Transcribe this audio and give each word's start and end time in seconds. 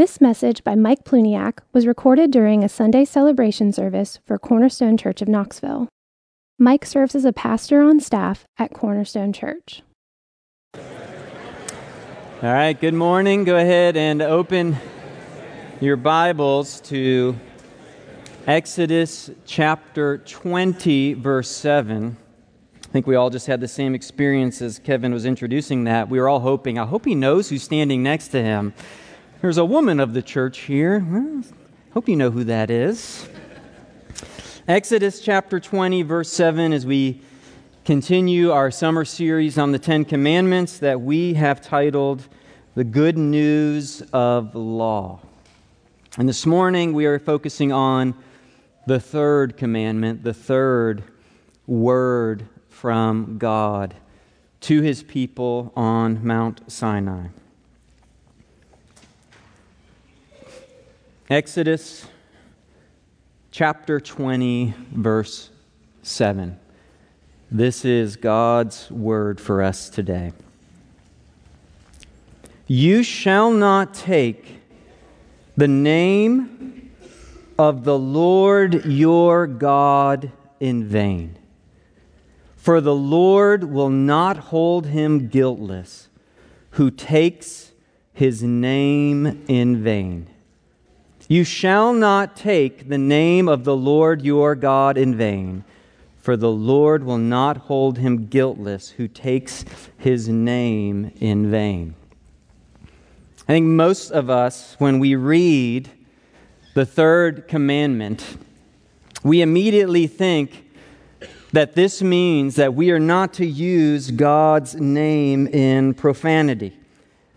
This 0.00 0.18
message 0.18 0.64
by 0.64 0.76
Mike 0.76 1.04
Plewniak 1.04 1.58
was 1.74 1.86
recorded 1.86 2.30
during 2.30 2.64
a 2.64 2.70
Sunday 2.70 3.04
celebration 3.04 3.70
service 3.70 4.18
for 4.24 4.38
Cornerstone 4.38 4.96
Church 4.96 5.20
of 5.20 5.28
Knoxville. 5.28 5.90
Mike 6.58 6.86
serves 6.86 7.14
as 7.14 7.26
a 7.26 7.34
pastor 7.34 7.82
on 7.82 8.00
staff 8.00 8.46
at 8.56 8.72
Cornerstone 8.72 9.34
Church. 9.34 9.82
All 10.74 10.80
right, 12.40 12.72
good 12.72 12.94
morning. 12.94 13.44
Go 13.44 13.58
ahead 13.58 13.98
and 13.98 14.22
open 14.22 14.78
your 15.82 15.96
Bibles 15.96 16.80
to 16.80 17.36
Exodus 18.46 19.28
chapter 19.44 20.16
20, 20.16 21.12
verse 21.12 21.50
7. 21.50 22.16
I 22.74 22.86
think 22.88 23.06
we 23.06 23.16
all 23.16 23.28
just 23.28 23.46
had 23.46 23.60
the 23.60 23.68
same 23.68 23.94
experience 23.94 24.62
as 24.62 24.78
Kevin 24.78 25.12
was 25.12 25.26
introducing 25.26 25.84
that. 25.84 26.08
We 26.08 26.18
were 26.18 26.28
all 26.30 26.40
hoping, 26.40 26.78
I 26.78 26.86
hope 26.86 27.04
he 27.04 27.14
knows 27.14 27.50
who's 27.50 27.62
standing 27.62 28.02
next 28.02 28.28
to 28.28 28.42
him. 28.42 28.72
There's 29.40 29.56
a 29.56 29.64
woman 29.64 30.00
of 30.00 30.12
the 30.12 30.20
church 30.20 30.58
here. 30.58 30.98
Well, 30.98 31.42
hope 31.94 32.10
you 32.10 32.16
know 32.16 32.30
who 32.30 32.44
that 32.44 32.70
is. 32.70 33.26
Exodus 34.68 35.22
chapter 35.22 35.58
20, 35.58 36.02
verse 36.02 36.30
7, 36.30 36.74
as 36.74 36.84
we 36.84 37.22
continue 37.86 38.50
our 38.50 38.70
summer 38.70 39.06
series 39.06 39.56
on 39.56 39.72
the 39.72 39.78
Ten 39.78 40.04
Commandments 40.04 40.78
that 40.80 41.00
we 41.00 41.32
have 41.34 41.62
titled 41.62 42.28
The 42.74 42.84
Good 42.84 43.16
News 43.16 44.02
of 44.12 44.54
Law. 44.54 45.20
And 46.18 46.28
this 46.28 46.44
morning 46.44 46.92
we 46.92 47.06
are 47.06 47.18
focusing 47.18 47.72
on 47.72 48.12
the 48.86 49.00
third 49.00 49.56
commandment, 49.56 50.22
the 50.22 50.34
third 50.34 51.02
word 51.66 52.46
from 52.68 53.38
God 53.38 53.94
to 54.60 54.82
his 54.82 55.02
people 55.02 55.72
on 55.74 56.26
Mount 56.26 56.70
Sinai. 56.70 57.28
Exodus 61.30 62.08
chapter 63.52 64.00
20, 64.00 64.74
verse 64.90 65.50
7. 66.02 66.58
This 67.52 67.84
is 67.84 68.16
God's 68.16 68.90
word 68.90 69.40
for 69.40 69.62
us 69.62 69.88
today. 69.88 70.32
You 72.66 73.04
shall 73.04 73.52
not 73.52 73.94
take 73.94 74.60
the 75.56 75.68
name 75.68 76.90
of 77.56 77.84
the 77.84 77.96
Lord 77.96 78.84
your 78.84 79.46
God 79.46 80.32
in 80.58 80.82
vain. 80.82 81.38
For 82.56 82.80
the 82.80 82.96
Lord 82.96 83.62
will 83.62 83.88
not 83.88 84.36
hold 84.36 84.86
him 84.86 85.28
guiltless 85.28 86.08
who 86.70 86.90
takes 86.90 87.70
his 88.12 88.42
name 88.42 89.44
in 89.46 89.80
vain. 89.84 90.26
You 91.30 91.44
shall 91.44 91.92
not 91.92 92.34
take 92.34 92.88
the 92.88 92.98
name 92.98 93.48
of 93.48 93.62
the 93.62 93.76
Lord 93.76 94.22
your 94.22 94.56
God 94.56 94.98
in 94.98 95.14
vain, 95.14 95.62
for 96.18 96.36
the 96.36 96.50
Lord 96.50 97.04
will 97.04 97.18
not 97.18 97.56
hold 97.56 97.98
him 97.98 98.26
guiltless 98.26 98.90
who 98.90 99.06
takes 99.06 99.64
his 99.96 100.28
name 100.28 101.12
in 101.20 101.48
vain. 101.48 101.94
I 103.42 103.52
think 103.52 103.66
most 103.66 104.10
of 104.10 104.28
us, 104.28 104.74
when 104.80 104.98
we 104.98 105.14
read 105.14 105.88
the 106.74 106.84
third 106.84 107.46
commandment, 107.46 108.36
we 109.22 109.40
immediately 109.40 110.08
think 110.08 110.68
that 111.52 111.76
this 111.76 112.02
means 112.02 112.56
that 112.56 112.74
we 112.74 112.90
are 112.90 112.98
not 112.98 113.34
to 113.34 113.46
use 113.46 114.10
God's 114.10 114.74
name 114.74 115.46
in 115.46 115.94
profanity, 115.94 116.76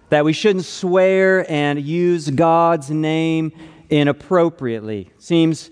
that 0.10 0.26
we 0.26 0.34
shouldn't 0.34 0.66
swear 0.66 1.46
and 1.48 1.80
use 1.80 2.32
God's 2.32 2.90
name 2.90 3.52
inappropriately. 3.94 5.12
Seems 5.20 5.70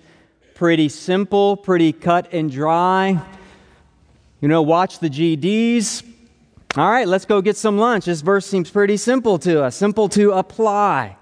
pretty 0.53 0.89
simple, 0.89 1.57
pretty 1.57 1.91
cut 1.91 2.31
and 2.31 2.51
dry. 2.51 3.19
You 4.39 4.47
know, 4.47 4.61
watch 4.61 4.99
the 4.99 5.09
GDs. 5.09 6.03
All 6.77 6.89
right, 6.89 7.07
let's 7.07 7.25
go 7.25 7.41
get 7.41 7.57
some 7.57 7.79
lunch. 7.79 8.05
This 8.05 8.21
verse 8.21 8.45
seems 8.45 8.69
pretty 8.69 8.97
simple 8.97 9.39
to 9.39 9.63
us, 9.63 9.75
simple 9.75 10.07
to 10.09 10.33
apply. 10.33 11.17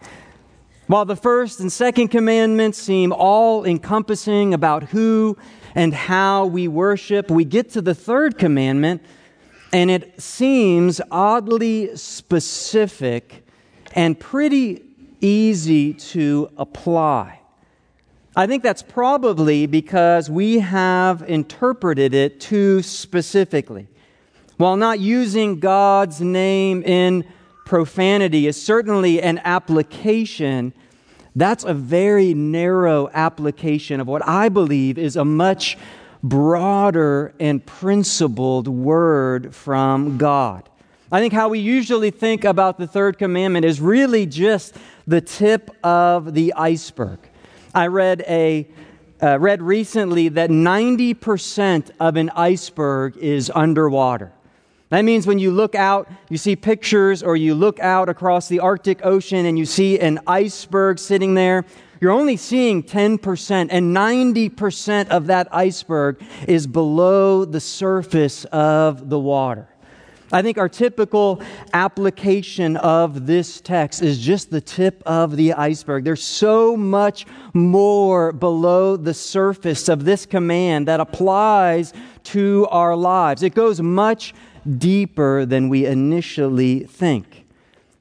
While 0.88 1.06
the 1.06 1.16
first 1.16 1.62
and 1.62 1.72
second 1.72 2.09
commandments 2.09 2.78
seem 2.78 3.14
all 3.14 3.64
encompassing 3.64 4.54
about 4.54 4.84
who 4.84 5.38
and 5.76 5.94
how 5.94 6.48
we 6.48 6.68
worship, 6.68 7.32
we 7.32 7.46
get 7.46 7.70
to 7.72 7.82
the 7.82 7.96
third 7.96 8.38
commandment 8.38 9.02
and 9.72 9.90
it 9.90 10.20
seems 10.22 11.00
oddly 11.12 11.96
specific 11.96 13.46
and 13.94 14.20
pretty 14.20 14.89
easy 15.22 15.94
to 15.94 16.52
apply. 16.57 17.40
I 18.35 18.47
think 18.47 18.63
that's 18.63 18.84
probably 18.84 19.66
because 19.66 20.30
we 20.30 20.59
have 20.59 21.24
interpreted 21.28 22.13
it 22.13 22.40
too 22.40 22.81
specifically. 22.81 23.88
While 24.58 24.78
not 24.78 25.00
using 25.00 25.59
God's 25.59 26.22
name 26.22 26.84
in 26.84 27.25
profanity 27.66 28.47
is 28.47 28.62
certainly 28.62 29.22
an 29.22 29.40
application, 29.44 30.74
that's 31.35 31.63
a 31.63 31.74
very 31.74 32.34
narrow 32.34 33.09
application 33.13 34.00
of 34.00 34.08
what 34.08 34.28
I 34.28 34.50
believe 34.50 34.97
is 34.97 35.16
a 35.16 35.25
much 35.25 35.78
broader 36.22 37.34
and 37.40 37.66
principled 37.66 38.68
word 38.68 39.56
from 39.56 40.18
God. 40.18 40.69
I 41.12 41.20
think 41.20 41.34
how 41.34 41.50
we 41.50 41.58
usually 41.58 42.12
think 42.12 42.46
about 42.46 42.78
the 42.78 42.86
third 42.86 43.18
commandment 43.18 43.66
is 43.66 43.81
really 43.81 44.28
just 44.28 44.75
the 45.08 45.22
tip 45.22 45.72
of 45.84 46.36
the 46.36 46.53
iceberg. 46.53 47.18
I 47.74 47.88
read 47.88 48.24
a 48.28 48.68
uh, 49.22 49.38
read 49.40 49.62
recently 49.62 50.30
that 50.30 50.50
90% 50.50 51.92
of 52.00 52.16
an 52.16 52.30
iceberg 52.36 53.18
is 53.18 53.52
underwater. 53.53 54.31
That 54.90 55.02
means 55.02 55.28
when 55.28 55.40
you 55.40 55.52
look 55.52 55.75
out, 55.75 56.08
you 56.30 56.38
see 56.38 56.56
pictures, 56.56 57.22
or 57.22 57.36
you 57.36 57.53
look 57.53 57.80
out 57.80 58.08
across 58.08 58.47
the 58.47 58.59
Arctic 58.59 59.06
Ocean 59.06 59.46
and 59.46 59.58
you 59.58 59.66
see 59.66 60.00
an 60.00 60.20
iceberg 60.26 61.00
sitting 61.00 61.34
there, 61.34 61.66
you're 62.00 62.12
only 62.12 62.38
seeing 62.38 62.81
10%, 62.81 63.68
and 63.70 63.96
90% 63.96 65.09
of 65.09 65.28
that 65.28 65.53
iceberg 65.53 66.24
is 66.47 66.66
below 66.66 67.44
the 67.44 67.59
surface 67.59 68.46
of 68.46 69.09
the 69.09 69.20
water. 69.20 69.68
I 70.31 70.44
think 70.44 70.59
our 70.59 70.69
typical 70.69 71.41
application 71.73 72.78
of 72.78 73.25
this 73.25 73.62
text 73.62 74.03
is 74.03 74.19
just 74.19 74.51
the 74.51 74.62
tip 74.62 75.01
of 75.06 75.35
the 75.35 75.53
iceberg. 75.53 76.03
There's 76.03 76.23
so 76.23 76.78
much 76.78 77.25
more 77.53 78.31
below 78.31 78.95
the 78.95 79.13
surface 79.13 79.90
of 79.90 80.06
this 80.06 80.28
command 80.28 80.88
that 80.88 81.00
applies 81.00 81.94
to 82.25 82.67
our 82.69 82.95
lives. 82.95 83.41
It 83.41 83.56
goes 83.56 83.81
much 83.81 84.35
deeper 84.78 85.45
than 85.45 85.67
we 85.67 85.88
initially 85.88 86.81
think. 86.81 87.46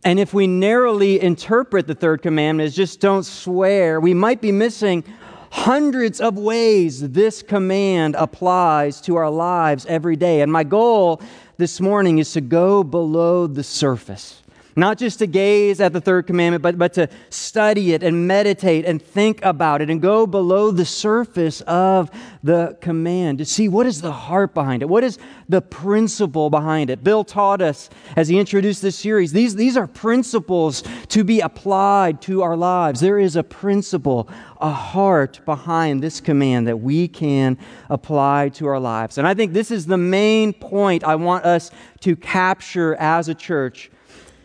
And 0.04 0.20
if 0.20 0.32
we 0.32 0.46
narrowly 0.46 1.20
interpret 1.20 1.86
the 1.86 1.94
third 1.94 2.22
commandment 2.22 2.66
as 2.66 2.76
just 2.76 3.00
don't 3.00 3.24
swear, 3.24 4.00
we 4.00 4.14
might 4.14 4.40
be 4.40 4.52
missing 4.52 5.02
hundreds 5.50 6.20
of 6.20 6.38
ways 6.38 7.10
this 7.10 7.42
command 7.42 8.14
applies 8.16 9.00
to 9.02 9.16
our 9.16 9.30
lives 9.30 9.86
every 9.86 10.16
day. 10.16 10.40
And 10.40 10.52
my 10.52 10.64
goal 10.64 11.20
this 11.56 11.80
morning 11.80 12.18
is 12.18 12.32
to 12.32 12.40
go 12.40 12.84
below 12.84 13.46
the 13.46 13.64
surface. 13.64 14.42
Not 14.78 14.96
just 14.96 15.18
to 15.18 15.26
gaze 15.26 15.80
at 15.80 15.92
the 15.92 16.00
third 16.00 16.28
commandment, 16.28 16.62
but, 16.62 16.78
but 16.78 16.92
to 16.94 17.08
study 17.30 17.94
it 17.94 18.04
and 18.04 18.28
meditate 18.28 18.84
and 18.84 19.02
think 19.02 19.44
about 19.44 19.82
it 19.82 19.90
and 19.90 20.00
go 20.00 20.24
below 20.24 20.70
the 20.70 20.84
surface 20.84 21.62
of 21.62 22.12
the 22.44 22.78
command 22.80 23.38
to 23.38 23.44
see 23.44 23.68
what 23.68 23.86
is 23.86 24.02
the 24.02 24.12
heart 24.12 24.54
behind 24.54 24.82
it, 24.82 24.88
what 24.88 25.02
is 25.02 25.18
the 25.48 25.60
principle 25.60 26.48
behind 26.48 26.90
it. 26.90 27.02
Bill 27.02 27.24
taught 27.24 27.60
us 27.60 27.90
as 28.14 28.28
he 28.28 28.38
introduced 28.38 28.80
this 28.80 28.94
series, 28.94 29.32
these, 29.32 29.56
these 29.56 29.76
are 29.76 29.88
principles 29.88 30.84
to 31.08 31.24
be 31.24 31.40
applied 31.40 32.22
to 32.22 32.42
our 32.42 32.56
lives. 32.56 33.00
There 33.00 33.18
is 33.18 33.34
a 33.34 33.42
principle, 33.42 34.28
a 34.60 34.70
heart 34.70 35.40
behind 35.44 36.04
this 36.04 36.20
command 36.20 36.68
that 36.68 36.76
we 36.76 37.08
can 37.08 37.58
apply 37.90 38.50
to 38.50 38.66
our 38.68 38.78
lives. 38.78 39.18
And 39.18 39.26
I 39.26 39.34
think 39.34 39.54
this 39.54 39.72
is 39.72 39.86
the 39.86 39.98
main 39.98 40.52
point 40.52 41.02
I 41.02 41.16
want 41.16 41.44
us 41.44 41.72
to 42.02 42.14
capture 42.14 42.94
as 42.94 43.28
a 43.28 43.34
church 43.34 43.90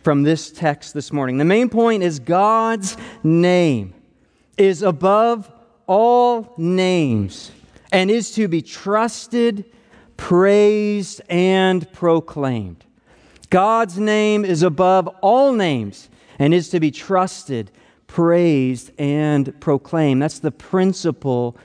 from 0.04 0.22
this 0.22 0.52
text 0.52 0.92
this 0.92 1.10
morning. 1.10 1.38
The 1.38 1.46
main 1.46 1.70
point 1.70 2.02
is 2.02 2.18
God's 2.18 2.94
name 3.22 3.94
is 4.58 4.82
above 4.82 5.50
all 5.86 6.52
names 6.58 7.50
and 7.90 8.10
is 8.10 8.30
to 8.32 8.46
be 8.46 8.60
trusted, 8.60 9.64
praised, 10.18 11.22
and 11.30 11.90
proclaimed. 11.94 12.84
God's 13.48 13.98
name 13.98 14.44
is 14.44 14.62
above 14.62 15.08
all 15.22 15.54
names 15.54 16.10
and 16.38 16.52
is 16.52 16.68
to 16.68 16.80
be 16.80 16.90
trusted, 16.90 17.70
praised, 18.06 18.90
and 18.98 19.58
proclaimed. 19.58 20.20
That's 20.20 20.38
the 20.38 20.50
principle 20.52 21.56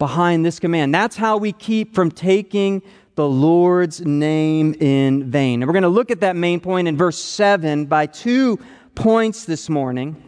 behind 0.00 0.44
this 0.44 0.58
command. 0.58 0.92
That's 0.92 1.14
how 1.14 1.36
we 1.36 1.52
keep 1.52 1.94
from 1.94 2.10
taking 2.10 2.82
the 3.14 3.28
Lord's 3.28 4.00
name 4.00 4.74
in 4.74 5.30
vain. 5.30 5.62
And 5.62 5.68
we're 5.68 5.72
going 5.72 5.82
to 5.82 5.88
look 5.88 6.10
at 6.10 6.20
that 6.20 6.36
main 6.36 6.60
point 6.60 6.88
in 6.88 6.96
verse 6.96 7.18
7 7.18 7.86
by 7.86 8.06
two 8.06 8.58
points 8.94 9.44
this 9.44 9.68
morning. 9.68 10.20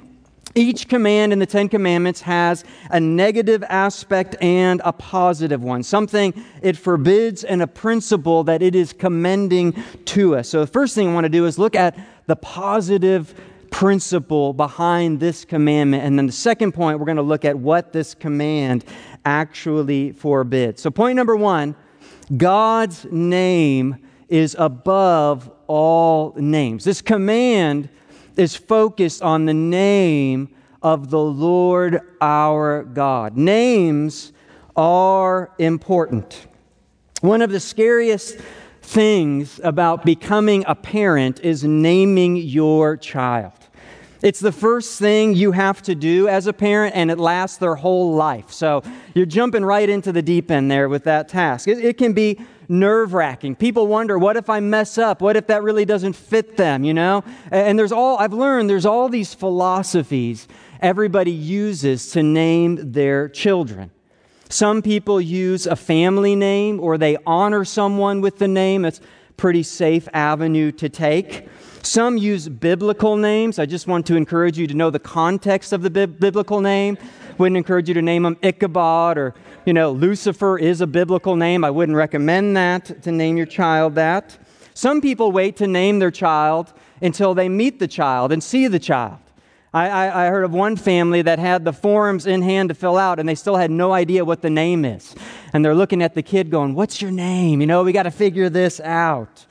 Each 0.55 0.88
command 0.88 1.35
in 1.35 1.38
the 1.38 1.47
Ten 1.47 1.69
Commandments 1.69 2.23
has 2.23 2.65
a 2.91 2.99
negative 2.99 3.62
aspect 3.69 4.37
and 4.41 4.81
a 4.85 4.93
positive 4.93 5.62
one, 5.62 5.83
something 5.83 6.33
it 6.62 6.79
forbids 6.79 7.44
and 7.44 7.61
a 7.61 7.67
principle 7.67 8.44
that 8.44 8.62
it 8.62 8.75
is 8.75 8.94
commending 8.94 9.75
to 10.06 10.37
us. 10.37 10.49
So, 10.49 10.61
the 10.61 10.67
first 10.67 10.94
thing 10.94 11.11
I 11.11 11.12
want 11.12 11.25
to 11.25 11.29
do 11.29 11.44
is 11.44 11.59
look 11.59 11.77
at 11.77 11.99
the 12.27 12.37
positive 12.37 13.35
principle 13.71 14.55
behind 14.55 15.21
this 15.21 15.44
commandment. 15.44 16.05
And 16.05 16.19
then 16.19 16.25
the 16.25 16.33
second 16.33 16.73
point, 16.73 17.00
we're 17.00 17.05
going 17.06 17.17
to 17.17 17.23
look 17.23 17.44
at 17.44 17.59
what 17.59 17.93
this 17.93 18.15
command 18.15 18.83
actually 19.27 20.12
forbids. 20.12 20.81
So, 20.81 20.91
point 20.91 21.17
number 21.17 21.37
one 21.37 21.77
God's 22.34 23.06
name 23.11 23.96
is 24.28 24.56
above 24.58 25.50
all 25.67 26.34
names. 26.37 26.84
This 26.84 27.00
command 27.00 27.88
is 28.37 28.56
focused 28.56 29.23
on 29.23 29.44
the 29.44 29.55
name 29.55 30.55
of 30.82 31.11
the 31.11 31.20
Lord 31.20 32.00
our 32.20 32.82
God. 32.84 33.37
Names 33.37 34.32
are 34.76 35.52
important. 35.58 36.46
One 37.20 37.43
of 37.43 37.50
the 37.50 37.61
scariest 37.61 38.38
things 38.82 39.61
about 39.64 40.05
becoming 40.05 40.64
a 40.67 40.75
parent 40.75 41.40
is 41.40 41.64
naming 41.64 42.37
your 42.37 42.96
child. 42.96 43.52
It's 44.22 44.40
the 44.40 44.52
first 44.52 44.98
thing 44.98 45.34
you 45.34 45.52
have 45.52 45.82
to 45.82 45.94
do 45.94 46.28
as 46.28 46.46
a 46.46 46.52
parent, 46.52 46.94
and 46.96 47.10
it 47.10 47.18
lasts 47.18 47.58
their 47.58 47.74
whole 47.74 48.14
life. 48.14 48.50
So 48.50 48.82
you're 49.14 49.26
jumping 49.26 49.64
right 49.64 49.88
into 49.88 50.12
the 50.12 50.22
deep 50.22 50.50
end 50.50 50.70
there 50.70 50.88
with 50.88 51.04
that 51.04 51.28
task. 51.28 51.68
It, 51.68 51.84
it 51.84 51.98
can 51.98 52.12
be 52.12 52.40
nerve 52.68 53.14
wracking. 53.14 53.54
People 53.56 53.86
wonder, 53.86 54.18
what 54.18 54.36
if 54.36 54.50
I 54.50 54.60
mess 54.60 54.98
up? 54.98 55.20
What 55.20 55.36
if 55.36 55.46
that 55.48 55.62
really 55.62 55.84
doesn't 55.84 56.14
fit 56.14 56.56
them, 56.56 56.84
you 56.84 56.94
know? 56.94 57.24
And 57.50 57.78
there's 57.78 57.92
all, 57.92 58.18
I've 58.18 58.32
learned 58.32 58.68
there's 58.68 58.86
all 58.86 59.08
these 59.08 59.34
philosophies 59.34 60.48
everybody 60.80 61.30
uses 61.30 62.10
to 62.12 62.22
name 62.22 62.92
their 62.92 63.28
children. 63.28 63.90
Some 64.48 64.82
people 64.82 65.20
use 65.20 65.66
a 65.66 65.76
family 65.76 66.36
name 66.36 66.80
or 66.80 66.98
they 66.98 67.16
honor 67.26 67.64
someone 67.64 68.20
with 68.20 68.38
the 68.38 68.48
name. 68.48 68.84
It's 68.84 68.98
a 68.98 69.32
pretty 69.36 69.62
safe 69.62 70.08
avenue 70.12 70.72
to 70.72 70.88
take. 70.88 71.48
Some 71.87 72.19
use 72.19 72.49
biblical 72.49 73.17
names. 73.17 73.61
I 73.61 73.65
just 73.65 73.87
want 73.87 74.06
to 74.06 74.17
encourage 74.17 74.59
you 74.59 74.67
to 74.67 74.75
know 74.75 74.91
the 74.91 74.99
context 74.99 75.73
of 75.73 75.83
the 75.83 75.91
bi- 75.91 76.06
biblical 76.06 76.61
name. 76.61 76.99
Wouldn't 77.38 77.56
encourage 77.56 77.87
you 77.87 77.94
to 77.94 78.03
name 78.03 78.25
them 78.25 78.37
Ichabod 78.43 79.17
or, 79.17 79.35
you 79.65 79.73
know, 79.73 79.93
Lucifer 79.93 80.59
is 80.59 80.81
a 80.81 80.87
biblical 80.88 81.37
name. 81.37 81.65
I 81.65 81.71
wouldn't 81.71 81.97
recommend 81.97 82.56
that 82.56 83.03
to 83.05 83.12
name 83.12 83.37
your 83.37 83.47
child 83.47 83.94
that. 83.94 84.37
Some 84.75 85.00
people 85.00 85.31
wait 85.31 85.56
to 85.59 85.69
name 85.69 86.00
their 86.00 86.11
child 86.11 86.75
until 87.00 87.35
they 87.35 87.49
meet 87.49 87.79
the 87.79 87.88
child 87.88 88.33
and 88.33 88.43
see 88.43 88.67
the 88.67 88.81
child. 88.81 89.21
I, 89.73 89.88
I, 89.88 90.27
I, 90.27 90.29
heard 90.31 90.44
of 90.44 90.53
one 90.53 90.75
family 90.75 91.23
that 91.23 91.38
had 91.38 91.65
the 91.65 91.73
forms 91.73 92.27
in 92.27 92.43
hand 92.43 92.71
to 92.71 92.75
fill 92.75 92.97
out 92.97 93.21
and 93.21 93.29
they 93.29 93.35
still 93.37 93.56
had 93.56 93.71
no 93.71 93.93
idea 93.93 94.25
what 94.25 94.43
the 94.43 94.50
name 94.50 94.85
is. 94.85 95.15
And 95.53 95.65
they're 95.65 95.75
looking 95.75 96.03
at 96.03 96.15
the 96.15 96.23
kid 96.23 96.50
going, 96.50 96.75
What's 96.75 97.00
your 97.00 97.12
name? 97.12 97.61
You 97.61 97.69
know, 97.69 97.85
we 97.85 97.93
got 97.93 98.05
to 98.05 98.11
figure 98.11 98.49
this 98.49 98.81
out. 98.81 99.45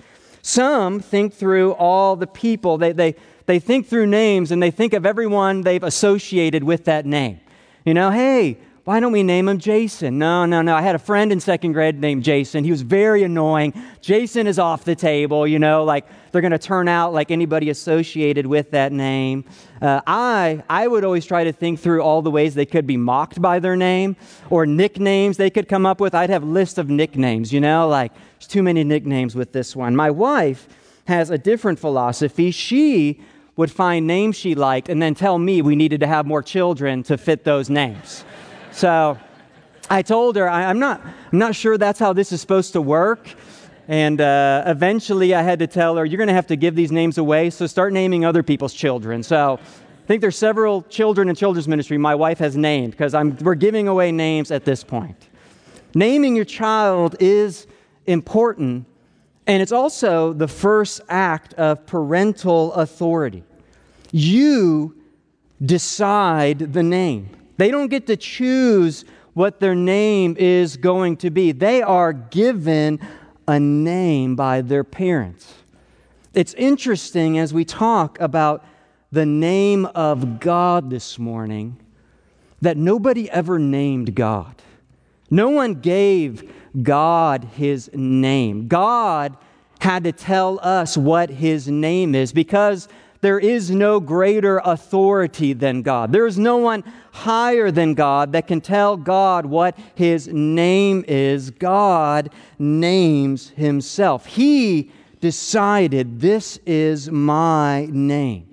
Some 0.48 1.00
think 1.00 1.34
through 1.34 1.72
all 1.72 2.16
the 2.16 2.28
people. 2.28 2.78
They, 2.78 2.92
they, 2.92 3.16
they 3.48 3.58
think 3.58 3.88
through 3.88 4.06
names 4.06 4.52
and 4.52 4.62
they 4.62 4.70
think 4.70 4.94
of 4.94 5.04
everyone 5.04 5.62
they've 5.62 5.82
associated 5.82 6.64
with 6.64 6.86
that 6.86 7.04
name. 7.04 7.40
You 7.84 7.96
know, 7.96 8.12
hey, 8.12 8.60
why 8.86 9.00
don't 9.00 9.12
we 9.12 9.24
name 9.24 9.50
him 9.50 9.58
Jason? 9.58 10.20
No, 10.20 10.46
no, 10.46 10.62
no. 10.62 10.76
I 10.76 10.84
had 10.84 10.94
a 10.94 11.00
friend 11.00 11.32
in 11.32 11.40
second 11.40 11.74
grade 11.74 12.00
named 12.00 12.24
Jason. 12.24 12.64
He 12.64 12.70
was 12.70 12.84
very 12.84 13.24
annoying. 13.24 13.74
Jason 14.00 14.46
is 14.46 14.60
off 14.60 14.86
the 14.86 14.96
table, 14.96 15.48
you 15.48 15.58
know, 15.58 15.84
like 15.84 16.06
they're 16.32 16.42
going 16.42 16.52
to 16.52 16.60
turn 16.60 16.88
out 16.88 17.12
like 17.12 17.32
anybody 17.32 17.72
associated 17.72 18.46
with 18.46 18.70
that 18.72 18.92
name. 18.92 19.44
Uh, 19.82 20.02
I, 20.06 20.64
I 20.70 20.88
would 20.88 21.04
always 21.04 21.26
try 21.26 21.44
to 21.46 21.52
think 21.52 21.80
through 21.80 22.04
all 22.04 22.22
the 22.22 22.30
ways 22.30 22.54
they 22.54 22.68
could 22.68 22.86
be 22.86 22.96
mocked 22.96 23.42
by 23.42 23.58
their 23.58 23.76
name 23.76 24.18
or 24.52 24.68
nicknames 24.68 25.38
they 25.38 25.50
could 25.50 25.68
come 25.68 25.88
up 25.88 26.00
with. 26.00 26.14
I'd 26.14 26.30
have 26.30 26.44
lists 26.44 26.78
of 26.78 26.88
nicknames, 26.88 27.52
you 27.52 27.60
know, 27.60 27.88
like 27.88 28.14
there's 28.14 28.48
too 28.48 28.62
many 28.62 28.84
nicknames 28.84 29.34
with 29.34 29.52
this 29.52 29.76
one. 29.76 29.96
My 29.96 30.12
wife 30.12 30.68
has 31.08 31.32
a 31.32 31.40
different 31.40 31.80
philosophy. 31.80 32.52
She 32.52 33.20
would 33.56 33.72
find 33.72 34.06
names 34.06 34.36
she 34.36 34.54
liked 34.54 34.90
and 34.90 35.02
then 35.02 35.16
tell 35.16 35.40
me 35.40 35.64
we 35.64 35.76
needed 35.76 36.02
to 36.02 36.08
have 36.08 36.28
more 36.28 36.44
children 36.44 37.02
to 37.02 37.18
fit 37.18 37.46
those 37.46 37.68
names. 37.68 38.24
So 38.76 39.18
I 39.90 40.02
told 40.02 40.36
her, 40.36 40.50
I, 40.50 40.64
am 40.64 40.80
not, 40.80 41.00
I'm 41.32 41.40
not 41.40 41.56
sure 41.56 41.78
that's 41.78 41.98
how 41.98 42.12
this 42.12 42.34
is 42.34 42.42
supposed 42.42 42.74
to 42.74 42.82
work. 42.82 43.30
And 43.88 44.20
uh, 44.20 44.64
eventually 44.66 45.34
I 45.34 45.44
had 45.44 45.60
to 45.60 45.68
tell 45.68 45.96
her, 45.96 46.04
you're 46.04 46.18
going 46.18 46.28
to 46.28 46.34
have 46.34 46.48
to 46.48 46.58
give 46.58 46.76
these 46.76 46.92
names 46.92 47.18
away, 47.18 47.52
so 47.52 47.68
start 47.68 47.94
naming 47.94 48.26
other 48.26 48.44
people's 48.44 48.74
children. 48.74 49.24
So 49.24 49.60
I 49.62 50.08
think 50.08 50.20
there's 50.20 50.38
several 50.38 50.82
children 50.84 51.30
in 51.30 51.36
children's 51.36 51.70
ministry 51.70 51.98
my 51.98 52.16
wife 52.16 52.38
has 52.40 52.58
named 52.58 52.92
because 52.92 53.16
we're 53.42 53.56
giving 53.56 53.88
away 53.88 54.12
names 54.12 54.52
at 54.52 54.66
this 54.66 54.84
point. 54.84 55.30
Naming 55.94 56.36
your 56.36 56.44
child 56.44 57.16
is 57.22 57.68
important, 58.08 58.88
and 59.48 59.62
it's 59.62 59.72
also 59.72 60.34
the 60.34 60.50
first 60.50 61.00
act 61.08 61.54
of 61.54 61.86
parental 61.86 62.74
authority. 62.74 63.46
You 64.12 65.02
decide 65.64 66.74
the 66.74 66.84
name. 66.84 67.30
They 67.58 67.72
don't 67.72 67.88
get 67.88 68.08
to 68.08 68.18
choose 68.18 69.06
what 69.34 69.60
their 69.60 69.76
name 69.76 70.36
is 70.38 70.78
going 70.78 71.18
to 71.18 71.30
be. 71.30 71.52
They 71.52 71.82
are 71.82 72.14
given 72.14 73.00
a 73.48 73.60
name 73.60 74.36
by 74.36 74.62
their 74.62 74.84
parents. 74.84 75.54
It's 76.34 76.54
interesting 76.56 77.38
as 77.38 77.54
we 77.54 77.64
talk 77.64 78.20
about 78.20 78.66
the 79.12 79.26
name 79.26 79.86
of 79.88 80.40
God 80.40 80.90
this 80.90 81.18
morning 81.18 81.78
that 82.62 82.78
nobody 82.78 83.30
ever 83.30 83.60
named 83.60 84.16
God. 84.16 84.62
No 85.30 85.50
one 85.50 85.76
gave 85.76 86.52
God 86.82 87.46
his 87.56 87.90
name. 87.94 88.68
God 88.68 89.38
had 89.80 90.04
to 90.06 90.12
tell 90.12 90.60
us 90.62 90.98
what 90.98 91.30
his 91.30 91.68
name 91.68 92.16
is 92.16 92.34
because 92.34 92.88
there 93.26 93.40
is 93.40 93.72
no 93.72 94.00
greater 94.00 94.62
authority 94.64 95.54
than 95.54 95.82
God. 95.82 96.12
There 96.12 96.28
is 96.28 96.38
no 96.38 96.58
one 96.58 96.84
higher 97.12 97.72
than 97.72 97.96
God 97.96 98.34
that 98.34 98.46
can 98.46 98.62
tell 98.62 98.96
God 98.96 99.48
what 99.48 99.76
his 99.96 100.28
name 100.28 101.04
is. 101.08 101.50
God 101.50 102.30
names 102.60 103.50
himself. 103.50 104.28
He 104.28 104.92
decided, 105.22 106.22
This 106.22 106.60
is 106.68 107.10
my 107.10 107.88
name. 107.90 108.48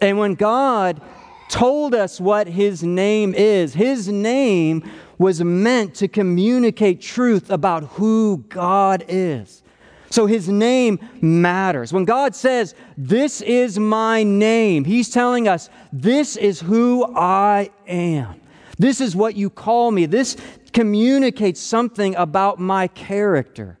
And 0.00 0.16
when 0.16 0.36
God 0.36 1.02
told 1.50 1.94
us 1.94 2.18
what 2.18 2.46
his 2.46 2.82
name 2.82 3.34
is, 3.34 3.74
his 3.74 4.08
name 4.08 4.90
was 5.18 5.44
meant 5.44 5.94
to 5.96 6.08
communicate 6.08 7.02
truth 7.02 7.50
about 7.50 7.84
who 7.84 8.38
God 8.48 9.04
is. 9.06 9.62
So 10.10 10.26
his 10.26 10.48
name 10.48 10.98
matters. 11.20 11.92
When 11.92 12.04
God 12.04 12.34
says, 12.34 12.74
This 12.96 13.40
is 13.40 13.78
my 13.78 14.22
name, 14.22 14.84
he's 14.84 15.10
telling 15.10 15.48
us, 15.48 15.68
This 15.92 16.36
is 16.36 16.60
who 16.60 17.04
I 17.14 17.70
am. 17.86 18.40
This 18.78 19.00
is 19.00 19.16
what 19.16 19.36
you 19.36 19.50
call 19.50 19.90
me. 19.90 20.06
This 20.06 20.36
communicates 20.72 21.60
something 21.60 22.14
about 22.14 22.58
my 22.58 22.86
character. 22.88 23.78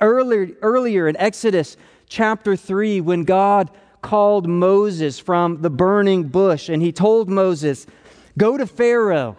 Earlier, 0.00 0.50
earlier 0.62 1.08
in 1.08 1.16
Exodus 1.16 1.76
chapter 2.08 2.54
3, 2.54 3.00
when 3.00 3.24
God 3.24 3.70
called 4.02 4.46
Moses 4.46 5.18
from 5.18 5.62
the 5.62 5.70
burning 5.70 6.24
bush 6.24 6.68
and 6.68 6.80
he 6.80 6.92
told 6.92 7.28
Moses, 7.28 7.86
Go 8.38 8.56
to 8.56 8.66
Pharaoh 8.66 9.36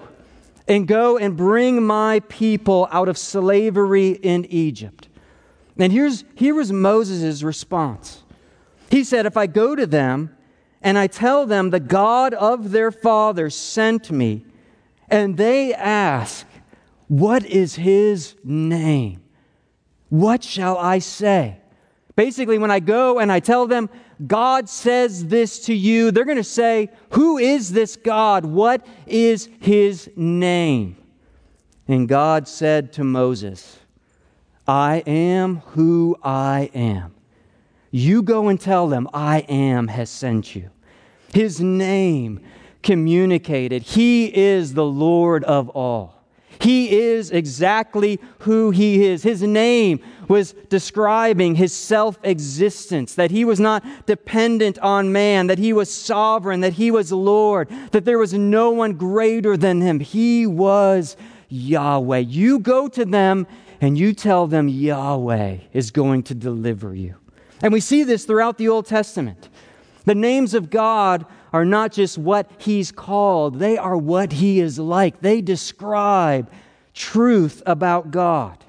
and 0.68 0.88
go 0.88 1.18
and 1.18 1.38
bring 1.38 1.86
my 1.86 2.20
people 2.28 2.88
out 2.92 3.08
of 3.08 3.18
slavery 3.18 4.10
in 4.10 4.46
Egypt. 4.46 5.07
And 5.80 5.94
here's, 5.94 6.24
here 6.36 6.56
was 6.56 6.72
Moses' 6.72 7.44
response. 7.44 8.24
He 8.90 9.04
said, 9.04 9.26
If 9.26 9.38
I 9.38 9.48
go 9.48 9.76
to 9.76 9.86
them 9.86 10.36
and 10.82 10.98
I 10.98 11.08
tell 11.08 11.46
them 11.46 11.70
the 11.70 11.80
God 11.80 12.34
of 12.34 12.72
their 12.72 12.92
fathers 12.92 13.56
sent 13.56 14.12
me, 14.12 14.46
and 15.10 15.38
they 15.38 15.74
ask, 15.74 16.46
What 17.08 17.46
is 17.46 17.76
his 17.76 18.36
name? 18.44 19.24
What 20.10 20.44
shall 20.44 20.78
I 20.78 21.00
say? 21.00 21.60
Basically, 22.16 22.58
when 22.58 22.72
I 22.72 22.80
go 22.80 23.20
and 23.20 23.32
I 23.32 23.40
tell 23.40 23.68
them, 23.68 23.90
God 24.26 24.68
says 24.68 25.28
this 25.28 25.60
to 25.66 25.74
you, 25.74 26.10
they're 26.10 26.26
going 26.26 26.38
to 26.38 26.44
say, 26.44 26.90
Who 27.12 27.38
is 27.38 27.72
this 27.72 27.96
God? 27.96 28.46
What 28.46 28.86
is 29.06 29.50
his 29.60 30.10
name? 30.16 30.98
And 31.88 32.08
God 32.08 32.48
said 32.48 32.92
to 32.94 33.04
Moses, 33.04 33.78
I 34.68 35.04
am 35.08 35.58
who 35.68 36.18
I 36.22 36.70
am. 36.74 37.14
You 37.90 38.22
go 38.22 38.50
and 38.50 38.60
tell 38.60 38.88
them, 38.88 39.08
I 39.14 39.40
am 39.48 39.88
has 39.88 40.10
sent 40.10 40.56
you. 40.56 40.70
His 41.34 41.62
name 41.62 42.42
communicated. 42.84 43.84
He 43.84 44.26
is 44.36 44.74
the 44.74 44.86
Lord 44.86 45.44
of 45.46 45.70
all. 45.70 46.18
He 46.60 46.92
is 46.92 47.32
exactly 47.32 48.20
who 48.40 48.72
he 48.72 49.06
is. 49.06 49.24
His 49.24 49.44
name 49.44 50.00
was 50.28 50.54
describing 50.70 51.56
his 51.56 51.72
self 51.72 52.18
existence, 52.24 53.16
that 53.16 53.32
he 53.32 53.46
was 53.46 53.60
not 53.60 53.86
dependent 54.06 54.80
on 54.80 55.12
man, 55.12 55.48
that 55.48 55.60
he 55.60 55.72
was 55.72 55.94
sovereign, 55.94 56.62
that 56.62 56.74
he 56.74 56.92
was 56.92 57.12
Lord, 57.12 57.70
that 57.92 58.06
there 58.06 58.18
was 58.18 58.34
no 58.34 58.72
one 58.72 58.94
greater 58.94 59.56
than 59.56 59.82
him. 59.82 60.00
He 60.00 60.48
was 60.48 61.16
Yahweh. 61.50 62.18
You 62.18 62.60
go 62.60 62.88
to 62.90 63.06
them 63.06 63.48
and 63.82 63.98
you 63.98 64.14
tell 64.14 64.48
them 64.48 64.68
Yahweh 64.68 65.58
is 65.74 65.92
going 65.92 66.24
to 66.24 66.36
deliver 66.36 66.96
you. 66.96 67.16
And 67.62 67.74
we 67.74 67.80
see 67.80 68.04
this 68.04 68.26
throughout 68.26 68.58
the 68.58 68.70
Old 68.70 68.86
Testament. 68.86 69.50
The 70.06 70.16
names 70.16 70.54
of 70.54 70.70
God 70.70 71.26
are 71.52 71.66
not 71.66 71.92
just 71.92 72.18
what 72.18 72.50
he's 72.60 72.92
called, 72.92 73.60
they 73.60 73.78
are 73.78 73.98
what 73.98 74.34
he 74.34 74.60
is 74.60 74.80
like. 74.80 75.22
They 75.22 75.42
describe 75.42 76.50
truth 76.94 77.62
about 77.66 78.12
God. 78.12 78.64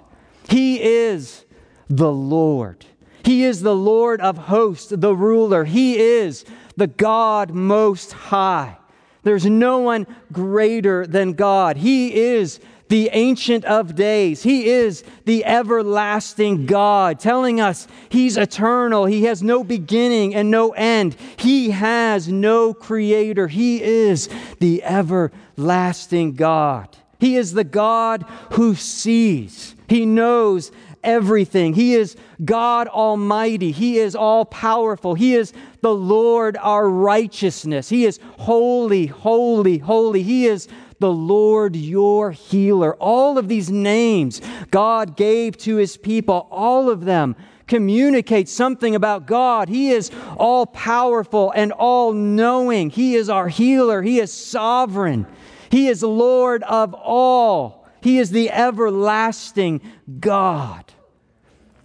He 0.48 0.82
is 0.82 1.44
the 1.88 2.12
Lord. 2.12 2.86
He 3.24 3.44
is 3.44 3.60
the 3.60 3.74
Lord 3.74 4.20
of 4.20 4.38
hosts, 4.38 4.92
the 4.94 5.14
ruler. 5.14 5.64
He 5.64 5.98
is 5.98 6.44
the 6.76 6.86
God 6.86 7.50
most 7.50 8.12
high. 8.12 8.78
There's 9.22 9.46
no 9.46 9.78
one 9.78 10.06
greater 10.32 11.06
than 11.06 11.34
God. 11.34 11.76
He 11.76 12.14
is 12.14 12.60
the 12.88 13.10
Ancient 13.12 13.64
of 13.64 13.94
Days. 13.94 14.42
He 14.42 14.68
is 14.68 15.04
the 15.24 15.44
everlasting 15.44 16.66
God, 16.66 17.20
telling 17.20 17.60
us 17.60 17.86
He's 18.08 18.36
eternal. 18.36 19.06
He 19.06 19.24
has 19.24 19.42
no 19.42 19.62
beginning 19.62 20.34
and 20.34 20.50
no 20.50 20.70
end. 20.70 21.16
He 21.36 21.70
has 21.70 22.28
no 22.28 22.74
creator. 22.74 23.48
He 23.48 23.82
is 23.82 24.28
the 24.60 24.82
everlasting 24.82 26.34
God. 26.34 26.96
He 27.20 27.36
is 27.36 27.52
the 27.52 27.64
God 27.64 28.24
who 28.52 28.74
sees, 28.74 29.74
He 29.88 30.06
knows 30.06 30.70
everything. 31.02 31.74
He 31.74 31.94
is 31.94 32.16
God 32.44 32.88
Almighty. 32.88 33.72
He 33.72 33.98
is 33.98 34.14
all 34.14 34.44
powerful. 34.44 35.14
He 35.14 35.34
is 35.34 35.52
the 35.80 35.94
Lord 35.94 36.56
our 36.58 36.88
righteousness. 36.88 37.88
He 37.88 38.04
is 38.04 38.18
holy, 38.38 39.06
holy, 39.06 39.78
holy. 39.78 40.22
He 40.22 40.46
is 40.46 40.68
the 40.98 41.12
Lord 41.12 41.76
your 41.76 42.32
healer. 42.32 42.94
All 42.96 43.38
of 43.38 43.48
these 43.48 43.70
names 43.70 44.40
God 44.70 45.16
gave 45.16 45.56
to 45.58 45.76
his 45.76 45.96
people, 45.96 46.48
all 46.50 46.90
of 46.90 47.04
them 47.04 47.36
communicate 47.66 48.48
something 48.48 48.94
about 48.94 49.26
God. 49.26 49.68
He 49.68 49.90
is 49.90 50.10
all 50.36 50.66
powerful 50.66 51.52
and 51.54 51.70
all 51.70 52.12
knowing. 52.12 52.90
He 52.90 53.14
is 53.14 53.28
our 53.28 53.48
healer. 53.48 54.02
He 54.02 54.18
is 54.18 54.32
sovereign. 54.32 55.26
He 55.70 55.88
is 55.88 56.02
Lord 56.02 56.62
of 56.64 56.94
all. 56.94 57.86
He 58.00 58.18
is 58.18 58.30
the 58.30 58.50
everlasting 58.50 59.82
God. 60.18 60.92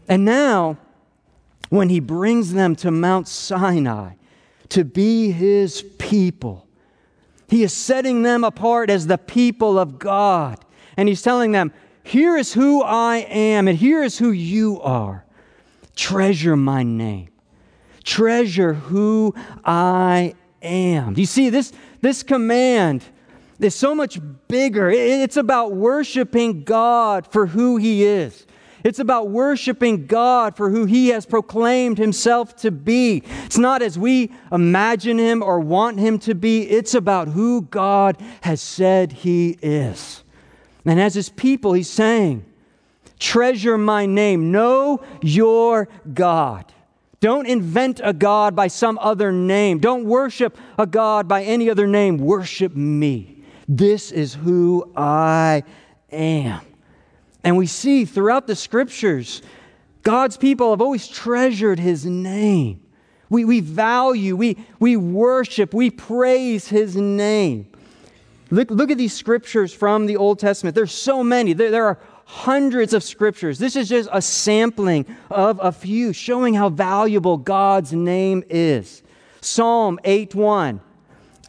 And 0.07 0.25
now, 0.25 0.77
when 1.69 1.89
he 1.89 1.99
brings 1.99 2.53
them 2.53 2.75
to 2.77 2.91
Mount 2.91 3.27
Sinai 3.27 4.13
to 4.69 4.83
be 4.83 5.31
his 5.31 5.81
people, 5.97 6.67
he 7.53 7.61
is 7.61 7.71
setting 7.71 8.23
them 8.23 8.43
apart 8.43 8.89
as 8.89 9.05
the 9.05 9.17
people 9.19 9.77
of 9.77 9.99
God. 9.99 10.57
And 10.97 11.07
he's 11.07 11.21
telling 11.21 11.51
them, 11.51 11.71
Here 12.01 12.35
is 12.35 12.51
who 12.51 12.81
I 12.81 13.17
am, 13.17 13.67
and 13.67 13.77
here 13.77 14.01
is 14.01 14.17
who 14.17 14.31
you 14.31 14.81
are. 14.81 15.23
Treasure 15.95 16.57
my 16.57 16.81
name, 16.81 17.29
treasure 18.03 18.73
who 18.73 19.35
I 19.63 20.33
am. 20.63 21.13
Do 21.13 21.21
you 21.21 21.27
see 21.27 21.49
this, 21.49 21.71
this 22.01 22.23
command? 22.23 23.03
is 23.59 23.75
so 23.75 23.93
much 23.93 24.19
bigger. 24.47 24.89
It's 24.89 25.37
about 25.37 25.73
worshiping 25.73 26.63
God 26.63 27.27
for 27.27 27.45
who 27.45 27.77
He 27.77 28.03
is. 28.03 28.47
It's 28.83 28.99
about 28.99 29.29
worshiping 29.29 30.07
God 30.07 30.57
for 30.57 30.69
who 30.69 30.85
He 30.85 31.09
has 31.09 31.25
proclaimed 31.25 31.97
Himself 31.97 32.55
to 32.57 32.71
be. 32.71 33.23
It's 33.45 33.57
not 33.57 33.81
as 33.81 33.97
we 33.97 34.31
imagine 34.51 35.17
Him 35.17 35.41
or 35.41 35.59
want 35.59 35.99
Him 35.99 36.19
to 36.19 36.35
be, 36.35 36.63
it's 36.63 36.93
about 36.93 37.29
who 37.29 37.61
God 37.63 38.17
has 38.41 38.61
said 38.61 39.11
He 39.11 39.57
is. 39.61 40.23
And 40.85 40.99
as 40.99 41.15
His 41.15 41.29
people, 41.29 41.73
He's 41.73 41.89
saying, 41.89 42.45
Treasure 43.19 43.77
my 43.77 44.05
name, 44.05 44.51
know 44.51 45.01
your 45.21 45.87
God. 46.13 46.73
Don't 47.21 47.47
invent 47.47 48.01
a 48.03 48.11
God 48.11 48.53
by 48.53 48.67
some 48.67 48.99
other 48.99 49.31
name. 49.31 49.79
Don't 49.79 50.03
worship 50.03 50.57
a 50.77 50.85
God 50.85 51.25
by 51.25 51.43
any 51.43 51.69
other 51.69 51.87
name. 51.87 52.17
Worship 52.17 52.75
me. 52.75 53.45
This 53.65 54.11
is 54.11 54.33
who 54.33 54.91
I 54.93 55.63
am. 56.11 56.72
And 57.43 57.57
we 57.57 57.67
see 57.67 58.05
throughout 58.05 58.47
the 58.47 58.55
scriptures, 58.55 59.41
God's 60.03 60.37
people 60.37 60.71
have 60.71 60.81
always 60.81 61.07
treasured 61.07 61.79
his 61.79 62.05
name. 62.05 62.81
We, 63.29 63.45
we 63.45 63.61
value, 63.61 64.35
we, 64.35 64.57
we 64.79 64.95
worship, 64.95 65.73
we 65.73 65.89
praise 65.89 66.67
his 66.67 66.95
name. 66.95 67.67
Look, 68.51 68.69
look 68.69 68.91
at 68.91 68.97
these 68.97 69.13
scriptures 69.13 69.73
from 69.73 70.05
the 70.05 70.17
Old 70.17 70.39
Testament. 70.39 70.75
There's 70.75 70.93
so 70.93 71.23
many. 71.23 71.53
There, 71.53 71.71
there 71.71 71.85
are 71.85 71.99
hundreds 72.25 72.93
of 72.93 73.03
scriptures. 73.03 73.57
This 73.57 73.75
is 73.75 73.89
just 73.89 74.09
a 74.11 74.21
sampling 74.21 75.05
of 75.31 75.59
a 75.61 75.71
few 75.71 76.13
showing 76.13 76.53
how 76.53 76.69
valuable 76.69 77.37
God's 77.37 77.93
name 77.93 78.43
is. 78.49 79.01
Psalm 79.41 79.99
8 80.03 80.35
1. 80.35 80.81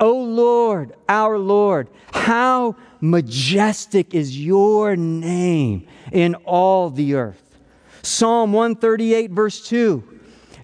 O 0.00 0.12
Lord, 0.14 0.94
our 1.08 1.38
Lord, 1.38 1.88
how 2.12 2.76
majestic 3.00 4.14
is 4.14 4.38
your 4.38 4.96
name 4.96 5.86
in 6.10 6.34
all 6.44 6.90
the 6.90 7.14
earth. 7.14 7.58
Psalm 8.02 8.52
138, 8.52 9.30
verse 9.30 9.66
2 9.66 10.02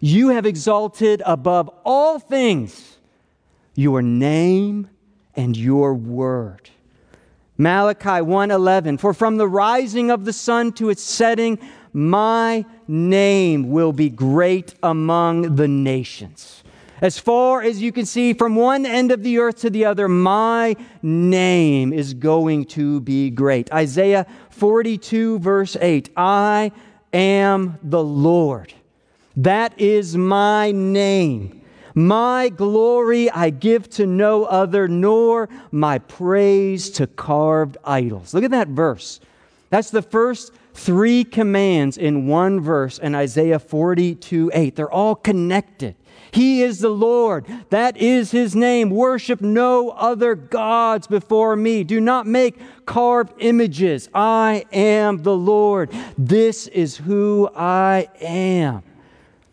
You 0.01 0.29
have 0.29 0.47
exalted 0.47 1.23
above 1.25 1.71
all 1.85 2.19
things 2.19 2.99
your 3.75 4.03
name 4.03 4.89
and 5.35 5.57
your 5.57 5.95
word. 5.95 6.71
Malachi 7.57 8.23
1:11 8.23 8.99
For 8.99 9.15
from 9.15 9.37
the 9.37 9.49
rising 9.49 10.11
of 10.11 10.25
the 10.25 10.33
sun 10.33 10.73
to 10.73 10.89
its 10.89 11.03
setting 11.03 11.59
my 11.93 12.65
name 12.87 13.71
will 13.71 13.93
be 13.93 14.09
great 14.09 14.75
among 14.83 15.57
the 15.57 15.69
nations. 15.69 16.63
As 17.01 17.19
far 17.19 17.63
as 17.63 17.81
you 17.81 17.93
can 17.93 18.05
see 18.05 18.35
from 18.35 18.57
one 18.57 18.85
end 18.85 19.11
of 19.11 19.23
the 19.23 19.39
earth 19.39 19.61
to 19.61 19.71
the 19.71 19.87
other, 19.87 20.07
my 20.07 20.77
name 21.03 21.95
is 21.95 22.13
going 22.13 22.67
to 22.67 23.01
be 23.01 23.31
great. 23.31 23.73
Isaiah 23.73 24.27
42, 24.51 25.39
verse 25.39 25.77
8 25.81 26.11
I 26.17 26.73
am 27.13 27.79
the 27.83 28.05
Lord. 28.05 28.75
That 29.37 29.81
is 29.81 30.17
my 30.17 30.73
name. 30.73 31.63
My 31.95 32.51
glory 32.51 33.31
I 33.31 33.51
give 33.51 33.89
to 33.91 34.07
no 34.07 34.45
other, 34.45 34.87
nor 34.87 35.49
my 35.73 35.99
praise 35.99 36.91
to 36.91 37.07
carved 37.07 37.79
idols. 37.83 38.35
Look 38.35 38.45
at 38.45 38.51
that 38.51 38.69
verse. 38.69 39.21
That's 39.71 39.91
the 39.91 40.03
first 40.03 40.53
three 40.75 41.25
commands 41.25 41.97
in 41.97 42.27
one 42.27 42.61
verse 42.61 42.99
in 42.99 43.15
Isaiah 43.15 43.59
42 43.59 44.51
8. 44.53 44.77
They're 44.77 44.91
all 44.91 45.15
connected. 45.15 45.97
He 46.33 46.63
is 46.63 46.79
the 46.79 46.91
Lord. 46.91 47.47
That 47.71 47.97
is 47.97 48.31
his 48.31 48.55
name. 48.55 48.91
Worship 48.91 49.41
no 49.41 49.91
other 49.91 50.35
gods 50.35 51.07
before 51.07 51.57
me. 51.57 51.85
Do 51.85 52.01
not 52.01 52.27
make 52.27 52.59
carved 52.87 53.33
images. 53.39 54.09
I 54.15 54.65
am 54.73 55.23
the 55.23 55.37
Lord. 55.37 55.91
This 56.17 56.67
is 56.69 56.97
who 56.97 57.51
I 57.55 58.09
am. 58.21 58.83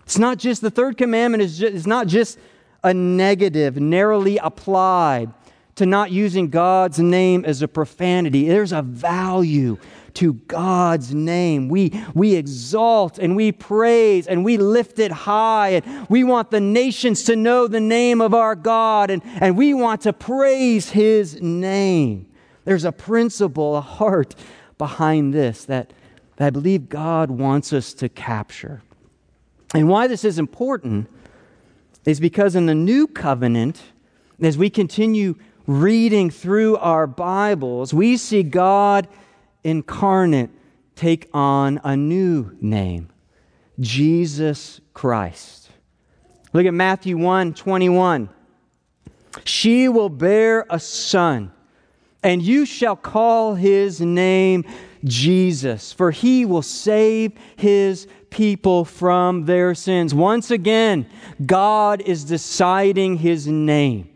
It's 0.03 0.17
not 0.17 0.37
just 0.37 0.61
the 0.61 0.71
third 0.71 0.97
commandment 0.97 1.43
is, 1.43 1.57
just, 1.57 1.73
is 1.73 1.87
not 1.87 2.07
just 2.07 2.37
a 2.83 2.93
negative, 2.93 3.77
narrowly 3.77 4.37
applied 4.37 5.33
to 5.77 5.85
not 5.85 6.11
using 6.11 6.49
God's 6.49 6.99
name 6.99 7.45
as 7.45 7.61
a 7.61 7.67
profanity. 7.67 8.47
There's 8.47 8.71
a 8.71 8.81
value 8.81 9.77
to 10.15 10.33
God's 10.33 11.13
name. 11.13 11.69
We, 11.69 12.03
we 12.15 12.33
exalt 12.33 13.19
and 13.19 13.35
we 13.35 13.51
praise 13.51 14.25
and 14.25 14.43
we 14.43 14.57
lift 14.57 14.97
it 14.97 15.11
high. 15.11 15.69
And 15.69 16.09
we 16.09 16.23
want 16.23 16.49
the 16.49 16.59
nations 16.59 17.23
to 17.25 17.35
know 17.35 17.67
the 17.67 17.79
name 17.79 18.21
of 18.21 18.33
our 18.33 18.55
God 18.55 19.11
and, 19.11 19.21
and 19.39 19.55
we 19.55 19.75
want 19.75 20.01
to 20.01 20.13
praise 20.13 20.89
his 20.89 21.39
name. 21.41 22.27
There's 22.65 22.83
a 22.83 22.91
principle, 22.91 23.77
a 23.77 23.81
heart 23.81 24.33
behind 24.79 25.31
this 25.31 25.63
that, 25.65 25.93
that 26.37 26.47
I 26.47 26.49
believe 26.49 26.89
God 26.89 27.29
wants 27.29 27.71
us 27.71 27.93
to 27.93 28.09
capture. 28.09 28.81
And 29.75 29.87
why 29.87 30.07
this 30.07 30.25
is 30.25 30.39
important 30.39 31.07
is 32.05 32.19
because 32.19 32.55
in 32.55 32.65
the 32.65 32.75
new 32.75 33.05
covenant, 33.05 33.83
as 34.41 34.57
we 34.57 34.71
continue 34.71 35.35
reading 35.67 36.29
through 36.29 36.77
our 36.77 37.05
Bibles, 37.05 37.93
we 37.93 38.17
see 38.17 38.41
God 38.41 39.07
incarnate 39.63 40.49
take 40.95 41.29
on 41.33 41.79
a 41.83 41.95
new 41.95 42.57
name 42.59 43.09
Jesus 43.79 44.81
Christ. 44.93 45.69
Look 46.53 46.65
at 46.65 46.73
Matthew 46.73 47.17
1 47.17 47.53
21. 47.53 48.29
She 49.43 49.87
will 49.87 50.09
bear 50.09 50.65
a 50.69 50.79
son, 50.79 51.51
And 52.23 52.41
you 52.41 52.65
shall 52.65 52.95
call 52.95 53.53
his 53.53 54.01
name 54.01 54.65
Jesus, 55.03 55.93
for 55.93 56.09
he 56.09 56.45
will 56.45 56.63
save 56.63 57.33
his 57.55 58.07
people 58.31 58.83
from 58.83 59.45
their 59.45 59.75
sins. 59.75 60.15
Once 60.15 60.49
again, 60.49 61.07
God 61.45 62.01
is 62.01 62.23
deciding 62.23 63.17
his 63.17 63.47
name. 63.47 64.09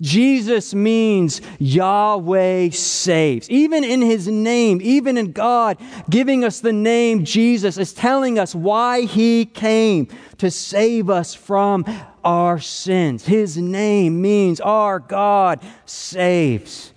Jesus 0.00 0.74
means 0.74 1.40
Yahweh 1.58 2.70
saves. 2.70 3.50
Even 3.50 3.84
in 3.84 4.00
his 4.00 4.28
name, 4.28 4.80
even 4.82 5.16
in 5.18 5.32
God 5.32 5.78
giving 6.08 6.44
us 6.44 6.60
the 6.60 6.72
name 6.72 7.24
Jesus, 7.24 7.78
is 7.78 7.92
telling 7.92 8.38
us 8.38 8.54
why 8.54 9.02
he 9.02 9.44
came 9.44 10.08
to 10.38 10.50
save 10.50 11.10
us 11.10 11.34
from 11.34 11.84
our 12.24 12.58
sins. 12.58 13.26
His 13.26 13.56
name 13.56 14.20
means 14.20 14.60
our 14.60 14.98
God 15.00 15.60
saves. 15.86 16.92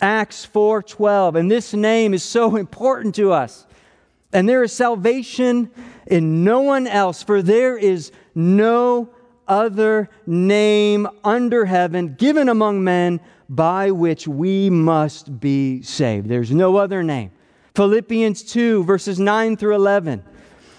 Acts 0.00 0.46
4:12 0.46 1.36
and 1.36 1.50
this 1.50 1.72
name 1.72 2.14
is 2.14 2.22
so 2.22 2.56
important 2.56 3.14
to 3.16 3.32
us. 3.32 3.66
And 4.32 4.48
there 4.48 4.62
is 4.62 4.72
salvation 4.72 5.70
in 6.06 6.44
no 6.44 6.60
one 6.60 6.86
else 6.86 7.22
for 7.22 7.42
there 7.42 7.76
is 7.76 8.12
no 8.34 9.08
other 9.48 10.08
name 10.26 11.06
under 11.24 11.64
heaven 11.64 12.14
given 12.14 12.48
among 12.48 12.82
men 12.82 13.20
by 13.48 13.90
which 13.90 14.26
we 14.26 14.70
must 14.70 15.40
be 15.40 15.82
saved. 15.82 16.28
There's 16.28 16.50
no 16.50 16.76
other 16.76 17.02
name. 17.02 17.30
Philippians 17.74 18.42
2, 18.42 18.84
verses 18.84 19.18
9 19.20 19.56
through 19.56 19.74
11. 19.74 20.24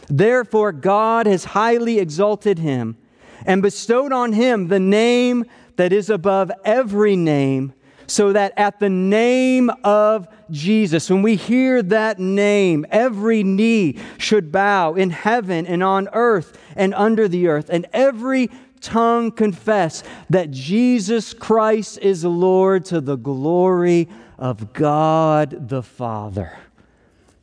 Therefore, 0.09 0.71
God 0.71 1.27
has 1.27 1.43
highly 1.43 1.99
exalted 1.99 2.59
him 2.59 2.97
and 3.45 3.61
bestowed 3.61 4.11
on 4.11 4.33
him 4.33 4.67
the 4.67 4.79
name 4.79 5.45
that 5.75 5.93
is 5.93 6.09
above 6.09 6.51
every 6.65 7.15
name, 7.15 7.73
so 8.07 8.33
that 8.33 8.53
at 8.57 8.79
the 8.79 8.89
name 8.89 9.69
of 9.83 10.27
Jesus, 10.49 11.09
when 11.09 11.21
we 11.21 11.35
hear 11.35 11.83
that 11.83 12.19
name, 12.19 12.85
every 12.89 13.43
knee 13.43 13.99
should 14.17 14.51
bow 14.51 14.93
in 14.93 15.09
heaven 15.09 15.67
and 15.67 15.83
on 15.83 16.07
earth 16.13 16.57
and 16.75 16.93
under 16.93 17.27
the 17.27 17.47
earth, 17.47 17.69
and 17.69 17.85
every 17.91 18.49
tongue 18.79 19.31
confess 19.31 20.03
that 20.29 20.51
Jesus 20.51 21.33
Christ 21.33 21.99
is 21.99 22.23
Lord 22.23 22.85
to 22.85 23.01
the 23.01 23.17
glory 23.17 24.07
of 24.37 24.71
God 24.73 25.69
the 25.69 25.83
Father. 25.83 26.57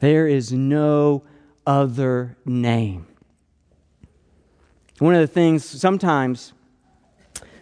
There 0.01 0.27
is 0.27 0.53
no 0.53 1.25
other 1.67 2.37
name. 2.45 3.07
One 4.99 5.15
of 5.15 5.21
the 5.21 5.27
things 5.27 5.65
sometimes, 5.65 6.53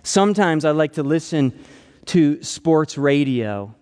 sometimes 0.02 0.64
I 0.64 0.72
like 0.72 0.92
to 0.94 1.02
listen 1.02 1.52
to 2.06 2.42
sports 2.42 2.98
radio. 2.98 3.74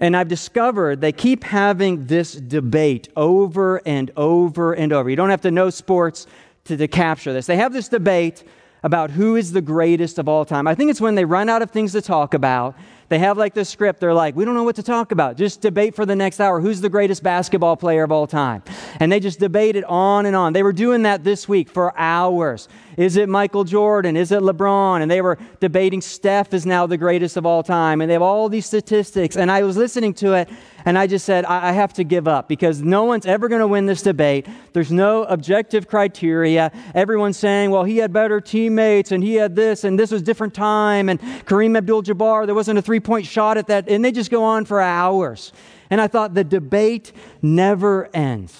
And 0.00 0.16
I've 0.16 0.28
discovered 0.28 1.00
they 1.00 1.12
keep 1.12 1.44
having 1.44 2.06
this 2.06 2.34
debate 2.34 3.08
over 3.16 3.80
and 3.86 4.10
over 4.16 4.72
and 4.72 4.92
over. 4.92 5.08
You 5.08 5.16
don't 5.16 5.30
have 5.30 5.42
to 5.42 5.50
know 5.50 5.70
sports 5.70 6.26
to, 6.64 6.76
to 6.76 6.88
capture 6.88 7.32
this. 7.32 7.46
They 7.46 7.56
have 7.56 7.72
this 7.72 7.88
debate 7.88 8.44
about 8.82 9.10
who 9.10 9.36
is 9.36 9.52
the 9.52 9.62
greatest 9.62 10.18
of 10.18 10.28
all 10.28 10.44
time. 10.44 10.66
I 10.66 10.74
think 10.74 10.90
it's 10.90 11.00
when 11.00 11.14
they 11.14 11.24
run 11.24 11.48
out 11.48 11.62
of 11.62 11.70
things 11.70 11.92
to 11.92 12.02
talk 12.02 12.34
about. 12.34 12.76
They 13.08 13.18
have 13.18 13.36
like 13.36 13.54
this 13.54 13.68
script. 13.68 14.00
They're 14.00 14.14
like, 14.14 14.34
we 14.34 14.44
don't 14.44 14.54
know 14.54 14.64
what 14.64 14.76
to 14.76 14.82
talk 14.82 15.12
about. 15.12 15.36
Just 15.36 15.60
debate 15.60 15.94
for 15.94 16.06
the 16.06 16.16
next 16.16 16.40
hour. 16.40 16.60
Who's 16.60 16.80
the 16.80 16.88
greatest 16.88 17.22
basketball 17.22 17.76
player 17.76 18.02
of 18.02 18.12
all 18.12 18.26
time? 18.26 18.62
And 19.00 19.10
they 19.10 19.20
just 19.20 19.38
debated 19.38 19.84
on 19.84 20.26
and 20.26 20.34
on. 20.34 20.52
They 20.52 20.62
were 20.62 20.72
doing 20.72 21.02
that 21.02 21.24
this 21.24 21.48
week 21.48 21.68
for 21.68 21.96
hours. 21.98 22.68
Is 22.96 23.16
it 23.16 23.28
Michael 23.28 23.64
Jordan? 23.64 24.16
Is 24.16 24.32
it 24.32 24.40
LeBron? 24.40 25.02
And 25.02 25.10
they 25.10 25.20
were 25.20 25.38
debating 25.60 26.00
Steph 26.00 26.54
is 26.54 26.64
now 26.64 26.86
the 26.86 26.96
greatest 26.96 27.36
of 27.36 27.44
all 27.44 27.62
time. 27.62 28.00
And 28.00 28.08
they 28.08 28.14
have 28.14 28.22
all 28.22 28.48
these 28.48 28.66
statistics. 28.66 29.36
And 29.36 29.50
I 29.50 29.62
was 29.62 29.76
listening 29.76 30.14
to 30.14 30.34
it 30.34 30.48
and 30.84 30.98
I 30.98 31.06
just 31.06 31.24
said, 31.24 31.44
I, 31.46 31.70
I 31.70 31.72
have 31.72 31.94
to 31.94 32.04
give 32.04 32.28
up 32.28 32.48
because 32.48 32.82
no 32.82 33.04
one's 33.04 33.26
ever 33.26 33.48
going 33.48 33.60
to 33.60 33.66
win 33.66 33.86
this 33.86 34.02
debate. 34.02 34.46
There's 34.72 34.92
no 34.92 35.24
objective 35.24 35.88
criteria. 35.88 36.70
Everyone's 36.94 37.38
saying, 37.38 37.70
well, 37.70 37.84
he 37.84 37.98
had 37.98 38.12
better 38.12 38.40
teammates 38.40 39.10
and 39.10 39.22
he 39.22 39.34
had 39.34 39.56
this 39.56 39.84
and 39.84 39.98
this 39.98 40.10
was 40.10 40.22
different 40.22 40.52
time. 40.52 41.08
And 41.08 41.20
Kareem 41.20 41.76
Abdul 41.76 42.02
Jabbar, 42.02 42.46
there 42.46 42.54
wasn't 42.54 42.78
a 42.78 42.82
three 42.82 43.00
point 43.00 43.26
shot 43.26 43.56
at 43.56 43.68
that. 43.68 43.88
And 43.88 44.04
they 44.04 44.12
just 44.12 44.30
go 44.30 44.44
on 44.44 44.64
for 44.66 44.80
hours. 44.80 45.52
And 45.88 46.00
I 46.00 46.06
thought 46.06 46.34
the 46.34 46.44
debate 46.44 47.12
never 47.40 48.10
ends. 48.14 48.56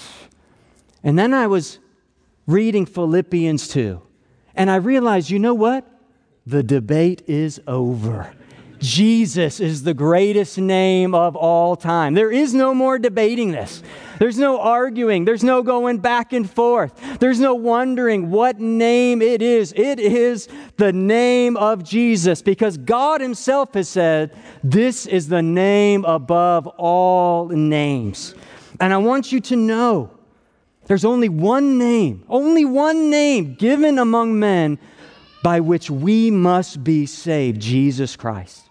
And 1.02 1.18
then 1.18 1.34
I 1.34 1.46
was 1.46 1.78
reading 2.46 2.86
Philippians 2.86 3.68
2. 3.68 4.00
And 4.54 4.70
I 4.70 4.76
realized, 4.76 5.30
you 5.30 5.38
know 5.38 5.54
what? 5.54 5.86
The 6.46 6.62
debate 6.62 7.22
is 7.26 7.60
over. 7.66 8.32
Jesus 8.84 9.60
is 9.60 9.82
the 9.82 9.94
greatest 9.94 10.58
name 10.58 11.14
of 11.14 11.36
all 11.36 11.74
time. 11.74 12.12
There 12.12 12.30
is 12.30 12.52
no 12.52 12.74
more 12.74 12.98
debating 12.98 13.50
this. 13.50 13.82
There's 14.18 14.36
no 14.36 14.60
arguing. 14.60 15.24
There's 15.24 15.42
no 15.42 15.62
going 15.62 15.98
back 15.98 16.34
and 16.34 16.48
forth. 16.48 16.92
There's 17.18 17.40
no 17.40 17.54
wondering 17.54 18.30
what 18.30 18.60
name 18.60 19.22
it 19.22 19.40
is. 19.40 19.72
It 19.74 19.98
is 19.98 20.48
the 20.76 20.92
name 20.92 21.56
of 21.56 21.82
Jesus 21.82 22.42
because 22.42 22.76
God 22.76 23.22
Himself 23.22 23.72
has 23.72 23.88
said, 23.88 24.36
This 24.62 25.06
is 25.06 25.28
the 25.28 25.42
name 25.42 26.04
above 26.04 26.66
all 26.66 27.48
names. 27.48 28.34
And 28.80 28.92
I 28.92 28.98
want 28.98 29.32
you 29.32 29.40
to 29.40 29.56
know 29.56 30.10
there's 30.88 31.06
only 31.06 31.30
one 31.30 31.78
name, 31.78 32.22
only 32.28 32.66
one 32.66 33.08
name 33.08 33.54
given 33.54 33.98
among 33.98 34.38
men 34.38 34.78
by 35.42 35.60
which 35.60 35.90
we 35.90 36.30
must 36.30 36.84
be 36.84 37.06
saved 37.06 37.62
Jesus 37.62 38.14
Christ. 38.14 38.63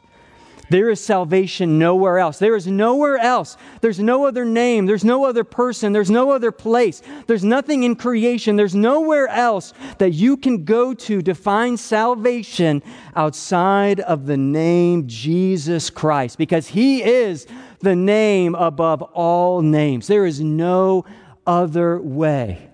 There 0.74 0.90
is 0.90 1.00
salvation 1.00 1.78
nowhere 1.78 2.18
else. 2.18 2.40
There 2.40 2.56
is 2.56 2.66
nowhere 2.66 3.20
else. 3.20 3.58
There's 3.82 4.00
no 4.00 4.26
other 4.26 4.44
name. 4.44 4.88
There's 4.88 5.04
no 5.04 5.24
other 5.24 5.44
person. 5.44 5.94
There's 5.94 6.10
no 6.10 6.32
other 6.32 6.52
place. 6.52 7.04
There's 7.28 7.44
nothing 7.44 7.84
in 7.84 7.96
creation. 7.96 8.56
There's 8.56 8.74
nowhere 8.74 9.28
else 9.28 9.76
that 10.00 10.14
you 10.14 10.36
can 10.36 10.66
go 10.66 10.96
to 10.96 11.22
to 11.22 11.36
find 11.36 11.80
salvation 11.80 12.82
outside 13.16 14.00
of 14.00 14.26
the 14.26 14.36
name 14.36 15.06
Jesus 15.06 15.92
Christ 15.92 16.40
because 16.40 16.70
He 16.70 17.04
is 17.04 17.46
the 17.82 17.96
name 17.96 18.56
above 18.56 19.04
all 19.04 19.62
names. 19.62 20.08
There 20.08 20.26
is 20.26 20.42
no 20.42 21.06
other 21.46 22.02
way. 22.02 22.68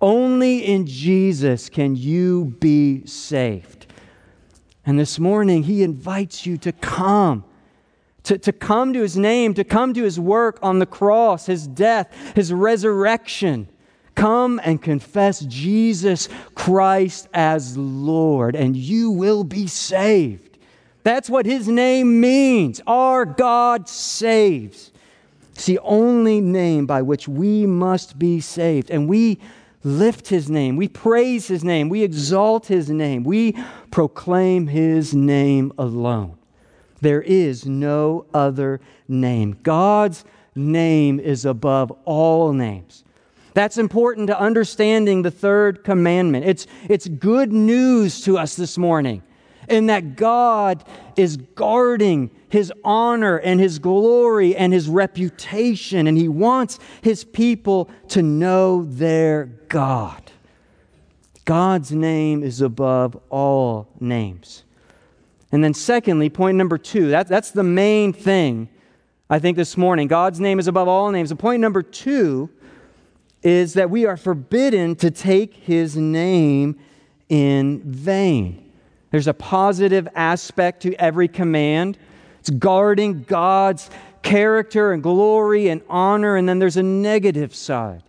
Only 0.00 0.58
in 0.58 0.88
Jesus 0.88 1.68
can 1.68 1.94
you 1.94 2.56
be 2.58 3.06
saved. 3.06 3.83
And 4.86 4.98
this 4.98 5.18
morning, 5.18 5.62
he 5.62 5.82
invites 5.82 6.44
you 6.44 6.58
to 6.58 6.72
come, 6.72 7.44
to, 8.24 8.36
to 8.38 8.52
come 8.52 8.92
to 8.92 9.00
his 9.00 9.16
name, 9.16 9.54
to 9.54 9.64
come 9.64 9.94
to 9.94 10.02
his 10.02 10.20
work 10.20 10.58
on 10.62 10.78
the 10.78 10.86
cross, 10.86 11.46
his 11.46 11.66
death, 11.66 12.14
his 12.34 12.52
resurrection. 12.52 13.68
Come 14.14 14.60
and 14.62 14.80
confess 14.80 15.40
Jesus 15.40 16.28
Christ 16.54 17.28
as 17.34 17.76
Lord, 17.76 18.54
and 18.54 18.76
you 18.76 19.10
will 19.10 19.42
be 19.42 19.66
saved. 19.66 20.58
That's 21.02 21.28
what 21.28 21.46
his 21.46 21.68
name 21.68 22.20
means. 22.20 22.80
Our 22.86 23.24
God 23.24 23.88
saves. 23.88 24.92
It's 25.52 25.66
the 25.66 25.78
only 25.80 26.40
name 26.40 26.86
by 26.86 27.02
which 27.02 27.28
we 27.28 27.66
must 27.66 28.18
be 28.18 28.40
saved. 28.40 28.90
And 28.90 29.08
we 29.08 29.38
lift 29.84 30.28
his 30.28 30.50
name, 30.50 30.76
we 30.76 30.88
praise 30.88 31.46
his 31.46 31.62
name, 31.62 31.88
we 31.88 32.02
exalt 32.02 32.66
his 32.66 32.90
name, 32.90 33.22
we 33.22 33.52
proclaim 33.90 34.66
his 34.66 35.14
name 35.14 35.72
alone. 35.78 36.36
There 37.00 37.22
is 37.22 37.66
no 37.66 38.24
other 38.32 38.80
name. 39.06 39.58
God's 39.62 40.24
name 40.54 41.20
is 41.20 41.44
above 41.44 41.92
all 42.04 42.52
names. 42.52 43.04
That's 43.52 43.78
important 43.78 44.26
to 44.28 44.40
understanding 44.40 45.22
the 45.22 45.30
third 45.30 45.84
commandment. 45.84 46.46
It's, 46.46 46.66
it's 46.88 47.06
good 47.06 47.52
news 47.52 48.22
to 48.22 48.38
us 48.38 48.56
this 48.56 48.78
morning 48.78 49.22
in 49.68 49.86
that 49.86 50.16
God 50.16 50.84
is 51.16 51.36
guarding 51.36 52.30
his 52.54 52.72
honor 52.84 53.36
and 53.36 53.58
his 53.58 53.80
glory 53.80 54.54
and 54.54 54.72
his 54.72 54.88
reputation, 54.88 56.06
and 56.06 56.16
he 56.16 56.28
wants 56.28 56.78
his 57.02 57.24
people 57.24 57.90
to 58.06 58.22
know 58.22 58.84
their 58.84 59.46
God. 59.68 60.30
God's 61.44 61.90
name 61.90 62.44
is 62.44 62.60
above 62.60 63.20
all 63.28 63.88
names. 63.98 64.62
And 65.50 65.64
then, 65.64 65.74
secondly, 65.74 66.30
point 66.30 66.56
number 66.56 66.78
two 66.78 67.08
that, 67.08 67.26
that's 67.26 67.50
the 67.50 67.64
main 67.64 68.12
thing 68.12 68.68
I 69.28 69.40
think 69.40 69.56
this 69.56 69.76
morning. 69.76 70.06
God's 70.06 70.38
name 70.38 70.60
is 70.60 70.68
above 70.68 70.86
all 70.86 71.10
names. 71.10 71.32
And 71.32 71.40
point 71.40 71.60
number 71.60 71.82
two 71.82 72.50
is 73.42 73.74
that 73.74 73.90
we 73.90 74.06
are 74.06 74.16
forbidden 74.16 74.94
to 74.96 75.10
take 75.10 75.54
his 75.54 75.96
name 75.96 76.78
in 77.28 77.82
vain. 77.82 78.70
There's 79.10 79.26
a 79.26 79.34
positive 79.34 80.06
aspect 80.14 80.82
to 80.82 80.94
every 80.94 81.26
command. 81.26 81.98
It's 82.44 82.50
guarding 82.50 83.22
God's 83.22 83.88
character 84.20 84.92
and 84.92 85.02
glory 85.02 85.68
and 85.68 85.80
honor. 85.88 86.36
And 86.36 86.46
then 86.46 86.58
there's 86.58 86.76
a 86.76 86.82
negative 86.82 87.54
side, 87.54 88.02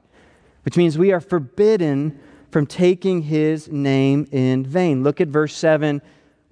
which 0.64 0.76
means 0.76 0.98
we 0.98 1.14
are 1.14 1.22
forbidden 1.22 2.20
from 2.52 2.66
taking 2.68 3.22
his 3.22 3.70
name 3.70 4.28
in 4.34 4.66
vain. 4.66 5.04
Look 5.04 5.22
at 5.22 5.30
verse 5.30 5.56
7 5.56 6.02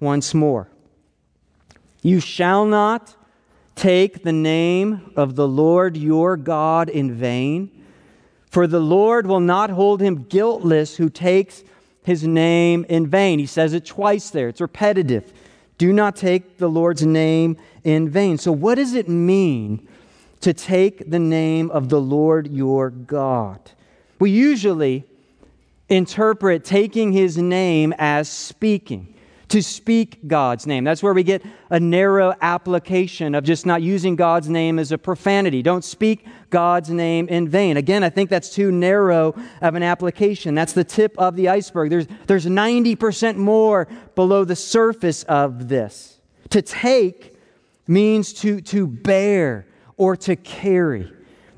once 0.00 0.32
more. 0.32 0.70
You 2.00 2.20
shall 2.20 2.64
not 2.64 3.16
take 3.74 4.22
the 4.22 4.32
name 4.32 5.12
of 5.14 5.36
the 5.36 5.46
Lord 5.46 5.94
your 5.94 6.38
God 6.38 6.88
in 6.88 7.12
vain, 7.12 7.70
for 8.46 8.66
the 8.66 8.80
Lord 8.80 9.26
will 9.26 9.40
not 9.40 9.68
hold 9.68 10.00
him 10.00 10.24
guiltless 10.24 10.96
who 10.96 11.10
takes 11.10 11.62
his 12.02 12.26
name 12.26 12.86
in 12.88 13.06
vain. 13.08 13.38
He 13.38 13.46
says 13.46 13.74
it 13.74 13.84
twice 13.84 14.30
there, 14.30 14.48
it's 14.48 14.62
repetitive. 14.62 15.34
Do 15.78 15.92
not 15.92 16.16
take 16.16 16.58
the 16.58 16.68
Lord's 16.68 17.04
name 17.04 17.56
in 17.82 18.08
vain. 18.08 18.38
So, 18.38 18.52
what 18.52 18.76
does 18.76 18.94
it 18.94 19.08
mean 19.08 19.86
to 20.40 20.52
take 20.52 21.10
the 21.10 21.18
name 21.18 21.70
of 21.70 21.88
the 21.88 22.00
Lord 22.00 22.52
your 22.52 22.90
God? 22.90 23.72
We 24.18 24.30
usually 24.30 25.04
interpret 25.88 26.64
taking 26.64 27.12
his 27.12 27.36
name 27.36 27.92
as 27.98 28.28
speaking 28.28 29.13
to 29.48 29.62
speak 29.62 30.26
God's 30.26 30.66
name. 30.66 30.84
That's 30.84 31.02
where 31.02 31.12
we 31.12 31.22
get 31.22 31.44
a 31.70 31.78
narrow 31.78 32.34
application 32.40 33.34
of 33.34 33.44
just 33.44 33.66
not 33.66 33.82
using 33.82 34.16
God's 34.16 34.48
name 34.48 34.78
as 34.78 34.92
a 34.92 34.98
profanity. 34.98 35.62
Don't 35.62 35.84
speak 35.84 36.26
God's 36.50 36.90
name 36.90 37.28
in 37.28 37.48
vain. 37.48 37.76
Again, 37.76 38.02
I 38.02 38.10
think 38.10 38.30
that's 38.30 38.50
too 38.50 38.72
narrow 38.72 39.34
of 39.60 39.74
an 39.74 39.82
application. 39.82 40.54
That's 40.54 40.72
the 40.72 40.84
tip 40.84 41.14
of 41.18 41.36
the 41.36 41.48
iceberg. 41.48 41.90
There's, 41.90 42.06
there's 42.26 42.46
90% 42.46 43.36
more 43.36 43.88
below 44.14 44.44
the 44.44 44.56
surface 44.56 45.22
of 45.24 45.68
this. 45.68 46.18
To 46.50 46.62
take 46.62 47.36
means 47.86 48.32
to, 48.34 48.60
to 48.62 48.86
bear 48.86 49.66
or 49.96 50.16
to 50.16 50.36
carry. 50.36 51.12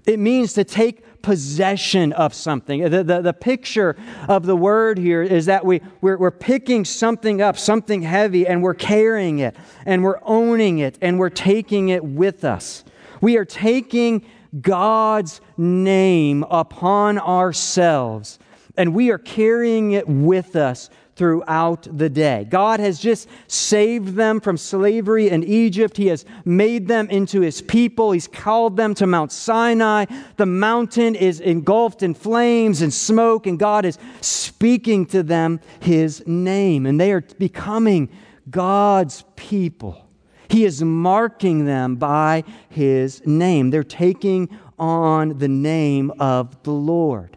It 0.07 0.19
means 0.19 0.53
to 0.55 0.65
take 0.65 1.05
possession 1.27 2.13
of 2.13 2.33
something. 2.33 2.89
The, 2.89 3.03
the, 3.03 3.21
the, 3.21 3.33
picture 3.33 3.97
of 4.29 4.47
the 4.47 4.55
word 4.55 4.97
here 4.97 5.25
is 5.25 5.47
that 5.47 5.67
we, 5.67 5.81
we're, 6.01 6.17
we're 6.17 6.31
picking 6.31 6.85
something 6.85 7.43
up, 7.43 7.59
something 7.59 8.03
heavy, 8.03 8.47
and 8.47 8.63
we're 8.63 8.75
carrying 8.75 9.41
it, 9.41 9.57
and 9.85 10.05
we're 10.05 10.21
owning 10.23 10.79
it, 10.79 10.97
and 11.03 11.19
we're 11.19 11.31
taking 11.31 11.89
it 11.89 12.05
with 12.05 12.45
us. 12.45 12.85
We 13.21 13.37
are 13.39 13.45
taking 13.45 14.25
God's 14.61 15.41
name 15.57 16.45
upon 16.45 17.19
ourselves, 17.19 18.39
and 18.77 18.95
we 18.95 19.11
are 19.11 19.19
carrying 19.19 19.91
it 19.91 20.07
with 20.07 20.55
us 20.55 20.91
throughout 21.17 21.89
the 21.91 22.11
day. 22.11 22.47
God 22.49 22.79
has 22.79 23.01
just 23.01 23.29
saved 23.49 24.15
them 24.15 24.39
from 24.39 24.59
slavery 24.59 25.31
in 25.31 25.43
Egypt. 25.43 25.97
He 25.97 26.09
has 26.09 26.27
made 26.45 26.87
them 26.87 27.09
into 27.09 27.41
his 27.41 27.63
people. 27.63 28.13
He's 28.13 28.29
called 28.29 28.77
them 28.77 28.95
to 28.97 29.07
Mount 29.07 29.33
Sinai. 29.33 30.05
The 30.37 30.47
mountain 30.47 31.15
is 31.15 31.41
engulfed 31.41 32.03
in 32.03 32.15
flames 32.15 32.83
and 32.83 32.93
smoke, 32.93 33.47
and 33.47 33.59
God 33.59 33.87
is 33.87 33.99
speaking 34.21 35.07
to 35.07 35.23
them 35.23 35.61
his 35.81 36.23
name, 36.27 36.85
and 36.85 37.01
they 37.01 37.13
are 37.13 37.23
becoming 37.23 38.11
God's 38.51 39.25
people. 39.35 40.07
He 40.49 40.65
is 40.65 40.83
marking 40.83 41.65
them 41.65 41.97
by 41.97 42.45
his 42.69 43.27
name. 43.27 43.71
They're 43.71 43.83
taking 43.83 44.49
on 44.79 45.39
the 45.39 45.49
name 45.49 46.13
of 46.21 46.63
the 46.63 46.73
Lord. 46.73 47.36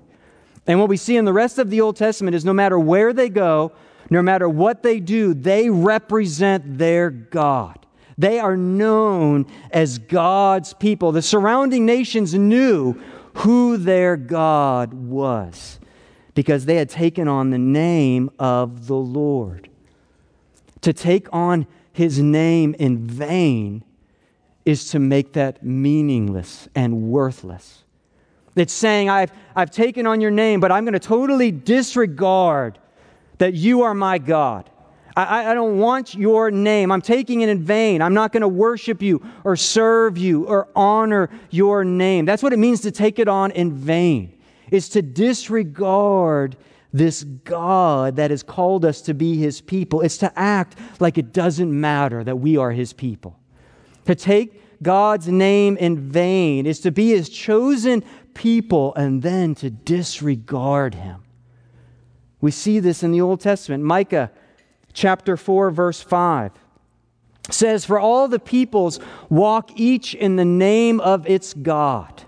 And 0.69 0.79
what 0.79 0.87
we 0.87 0.97
see 0.97 1.17
in 1.17 1.25
the 1.25 1.33
rest 1.33 1.57
of 1.57 1.71
the 1.71 1.81
Old 1.81 1.95
Testament 1.95 2.35
is 2.35 2.45
no 2.45 2.53
matter 2.53 2.77
where 2.77 3.11
they 3.11 3.27
go, 3.27 3.71
no 4.11 4.21
matter 4.21 4.47
what 4.47 4.83
they 4.83 4.99
do, 4.99 5.33
they 5.33 5.67
represent 5.71 6.77
their 6.77 7.09
God. 7.09 7.87
They 8.19 8.37
are 8.37 8.55
known 8.55 9.47
as 9.71 9.97
God's 9.97 10.75
people. 10.75 11.11
The 11.11 11.23
surrounding 11.23 11.87
nations 11.87 12.35
knew 12.35 13.01
who 13.37 13.77
their 13.77 14.15
God 14.15 14.93
was 14.93 15.79
because 16.35 16.67
they 16.67 16.75
had 16.75 16.89
taken 16.89 17.27
on 17.27 17.49
the 17.49 17.57
name 17.57 18.29
of 18.37 18.85
the 18.85 18.95
Lord. 18.95 19.71
To 20.81 20.93
take 20.93 21.27
on 21.33 21.65
his 21.91 22.19
name 22.19 22.75
in 22.77 23.07
vain 23.07 23.83
is 24.65 24.91
to 24.91 24.99
make 24.99 25.33
that 25.33 25.63
meaningless 25.63 26.69
and 26.75 27.09
worthless. 27.09 27.85
It's 28.59 28.73
saying, 28.73 29.09
I've, 29.09 29.31
I've 29.55 29.71
taken 29.71 30.05
on 30.05 30.21
your 30.21 30.31
name, 30.31 30.59
but 30.59 30.71
I'm 30.71 30.83
going 30.83 30.93
to 30.93 30.99
totally 30.99 31.51
disregard 31.51 32.77
that 33.37 33.53
you 33.53 33.83
are 33.83 33.93
my 33.93 34.17
God. 34.17 34.69
I, 35.15 35.51
I 35.51 35.53
don't 35.53 35.79
want 35.79 36.15
your 36.15 36.51
name. 36.51 36.91
I'm 36.91 37.01
taking 37.01 37.41
it 37.41 37.49
in 37.49 37.63
vain. 37.63 38.01
I'm 38.01 38.13
not 38.13 38.31
going 38.31 38.41
to 38.41 38.47
worship 38.47 39.01
you 39.01 39.25
or 39.43 39.55
serve 39.55 40.17
you 40.17 40.45
or 40.45 40.69
honor 40.75 41.29
your 41.49 41.83
name. 41.83 42.25
That's 42.25 42.43
what 42.43 42.53
it 42.53 42.59
means 42.59 42.81
to 42.81 42.91
take 42.91 43.19
it 43.19 43.27
on 43.27 43.51
in 43.51 43.73
vain, 43.73 44.37
is 44.71 44.89
to 44.89 45.01
disregard 45.01 46.55
this 46.93 47.23
God 47.23 48.15
that 48.15 48.31
has 48.31 48.43
called 48.43 48.85
us 48.85 49.01
to 49.01 49.13
be 49.13 49.37
his 49.37 49.61
people. 49.61 50.01
It's 50.01 50.17
to 50.19 50.39
act 50.39 50.77
like 50.99 51.17
it 51.17 51.33
doesn't 51.33 51.79
matter 51.79 52.23
that 52.23 52.37
we 52.37 52.57
are 52.57 52.71
his 52.71 52.93
people. 52.93 53.39
To 54.05 54.15
take 54.15 54.81
God's 54.81 55.27
name 55.27 55.75
in 55.77 55.99
vain 56.09 56.65
is 56.65 56.79
to 56.81 56.91
be 56.91 57.09
his 57.09 57.29
chosen 57.29 58.03
people 58.39 58.95
and 58.95 59.21
then 59.21 59.53
to 59.53 59.69
disregard 59.69 60.95
him. 60.95 61.21
We 62.39 62.51
see 62.51 62.79
this 62.79 63.03
in 63.03 63.11
the 63.11 63.19
Old 63.19 63.41
Testament. 63.41 63.83
Micah 63.83 64.31
chapter 64.93 65.35
4, 65.35 65.71
verse 65.71 65.99
5 65.99 66.53
says, 67.49 67.83
For 67.83 67.99
all 67.99 68.29
the 68.29 68.39
peoples 68.39 69.01
walk 69.27 69.71
each 69.75 70.15
in 70.15 70.37
the 70.37 70.45
name 70.45 71.01
of 71.01 71.27
its 71.27 71.53
God. 71.53 72.23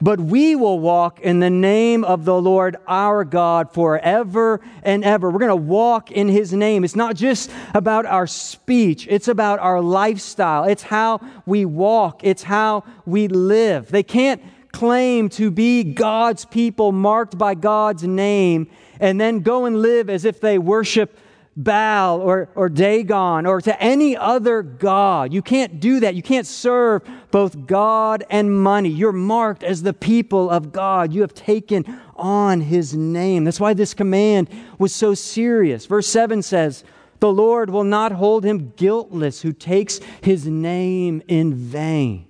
But 0.00 0.18
we 0.18 0.56
will 0.56 0.80
walk 0.80 1.20
in 1.20 1.38
the 1.38 1.48
name 1.48 2.02
of 2.02 2.24
the 2.24 2.42
Lord 2.42 2.76
our 2.88 3.22
God 3.22 3.72
forever 3.72 4.60
and 4.82 5.04
ever. 5.04 5.30
We're 5.30 5.38
going 5.38 5.48
to 5.50 5.56
walk 5.56 6.10
in 6.10 6.26
his 6.26 6.52
name. 6.52 6.82
It's 6.82 6.96
not 6.96 7.14
just 7.14 7.52
about 7.72 8.04
our 8.04 8.26
speech, 8.26 9.06
it's 9.08 9.28
about 9.28 9.60
our 9.60 9.80
lifestyle. 9.80 10.64
It's 10.64 10.82
how 10.82 11.20
we 11.46 11.64
walk, 11.64 12.24
it's 12.24 12.42
how 12.42 12.82
we 13.06 13.28
live. 13.28 13.92
They 13.92 14.02
can't 14.02 14.42
claim 14.76 15.30
to 15.30 15.50
be 15.50 15.82
God's 15.82 16.44
people 16.44 16.92
marked 16.92 17.38
by 17.38 17.54
God's 17.54 18.02
name 18.02 18.68
and 19.00 19.18
then 19.18 19.40
go 19.40 19.64
and 19.64 19.80
live 19.80 20.10
as 20.10 20.26
if 20.26 20.38
they 20.38 20.58
worship 20.58 21.18
Baal 21.56 22.20
or, 22.20 22.50
or 22.54 22.68
Dagon 22.68 23.46
or 23.46 23.62
to 23.62 23.82
any 23.82 24.18
other 24.18 24.60
God. 24.60 25.32
You 25.32 25.40
can't 25.40 25.80
do 25.80 26.00
that. 26.00 26.14
You 26.14 26.22
can't 26.22 26.46
serve 26.46 27.08
both 27.30 27.66
God 27.66 28.24
and 28.28 28.54
money. 28.54 28.90
You're 28.90 29.12
marked 29.12 29.64
as 29.64 29.82
the 29.82 29.94
people 29.94 30.50
of 30.50 30.72
God. 30.72 31.10
You 31.10 31.22
have 31.22 31.32
taken 31.32 31.98
on 32.14 32.60
his 32.60 32.94
name. 32.94 33.44
That's 33.44 33.58
why 33.58 33.72
this 33.72 33.94
command 33.94 34.50
was 34.78 34.94
so 34.94 35.14
serious. 35.14 35.86
Verse 35.86 36.06
7 36.06 36.42
says, 36.42 36.84
The 37.20 37.32
Lord 37.32 37.70
will 37.70 37.84
not 37.84 38.12
hold 38.12 38.44
him 38.44 38.74
guiltless 38.76 39.40
who 39.40 39.54
takes 39.54 40.00
his 40.20 40.46
name 40.46 41.22
in 41.28 41.54
vain 41.54 42.25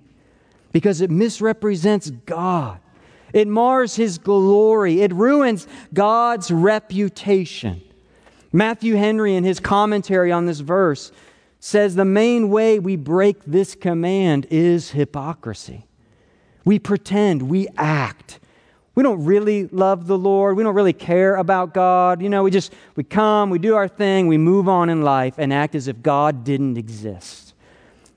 because 0.77 1.01
it 1.01 1.09
misrepresents 1.09 2.11
God. 2.27 2.79
It 3.33 3.47
mars 3.47 3.95
his 3.95 4.19
glory. 4.19 5.01
It 5.01 5.11
ruins 5.11 5.67
God's 5.91 6.51
reputation. 6.51 7.81
Matthew 8.53 8.93
Henry, 8.93 9.33
in 9.33 9.43
his 9.43 9.59
commentary 9.59 10.31
on 10.31 10.45
this 10.45 10.59
verse, 10.59 11.11
says 11.59 11.95
the 11.95 12.05
main 12.05 12.51
way 12.51 12.77
we 12.77 12.95
break 12.95 13.43
this 13.43 13.73
command 13.73 14.45
is 14.51 14.91
hypocrisy. 14.91 15.87
We 16.63 16.77
pretend, 16.77 17.49
we 17.49 17.67
act. 17.75 18.39
We 18.93 19.01
don't 19.01 19.25
really 19.25 19.65
love 19.69 20.05
the 20.05 20.15
Lord. 20.15 20.57
We 20.57 20.61
don't 20.61 20.75
really 20.75 20.93
care 20.93 21.37
about 21.37 21.73
God. 21.73 22.21
You 22.21 22.29
know, 22.29 22.43
we 22.43 22.51
just 22.51 22.71
we 22.95 23.03
come, 23.03 23.49
we 23.49 23.57
do 23.57 23.73
our 23.73 23.87
thing, 23.87 24.27
we 24.27 24.37
move 24.37 24.69
on 24.69 24.89
in 24.89 25.01
life 25.01 25.39
and 25.39 25.51
act 25.51 25.73
as 25.73 25.87
if 25.87 26.03
God 26.03 26.43
didn't 26.43 26.77
exist. 26.77 27.55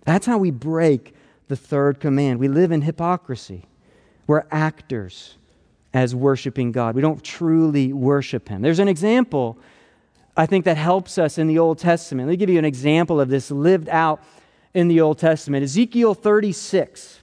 That's 0.05 0.27
how 0.27 0.37
we 0.37 0.51
break 0.51 1.15
the 1.51 1.57
third 1.57 2.01
command. 2.01 2.39
We 2.41 2.49
live 2.49 2.73
in 2.73 2.81
hypocrisy. 2.81 3.67
We're 4.27 4.45
actors 4.51 5.37
as 5.93 6.15
worshiping 6.15 6.73
God. 6.73 6.95
We 6.95 7.03
don't 7.03 7.23
truly 7.23 7.93
worship 7.93 8.49
Him. 8.49 8.63
There's 8.63 8.79
an 8.79 8.89
example, 8.89 9.59
I 10.37 10.47
think, 10.47 10.65
that 10.65 10.77
helps 10.77 11.19
us 11.19 11.37
in 11.37 11.49
the 11.49 11.59
Old 11.59 11.79
Testament. 11.79 12.29
Let 12.29 12.35
me 12.35 12.37
give 12.37 12.49
you 12.49 12.59
an 12.61 12.65
example 12.65 13.21
of 13.21 13.29
this 13.29 13.51
lived 13.51 13.89
out 13.89 14.23
in 14.73 14.87
the 14.87 15.01
Old 15.01 15.19
Testament. 15.19 15.65
Ezekiel 15.65 16.15
36. 16.15 17.21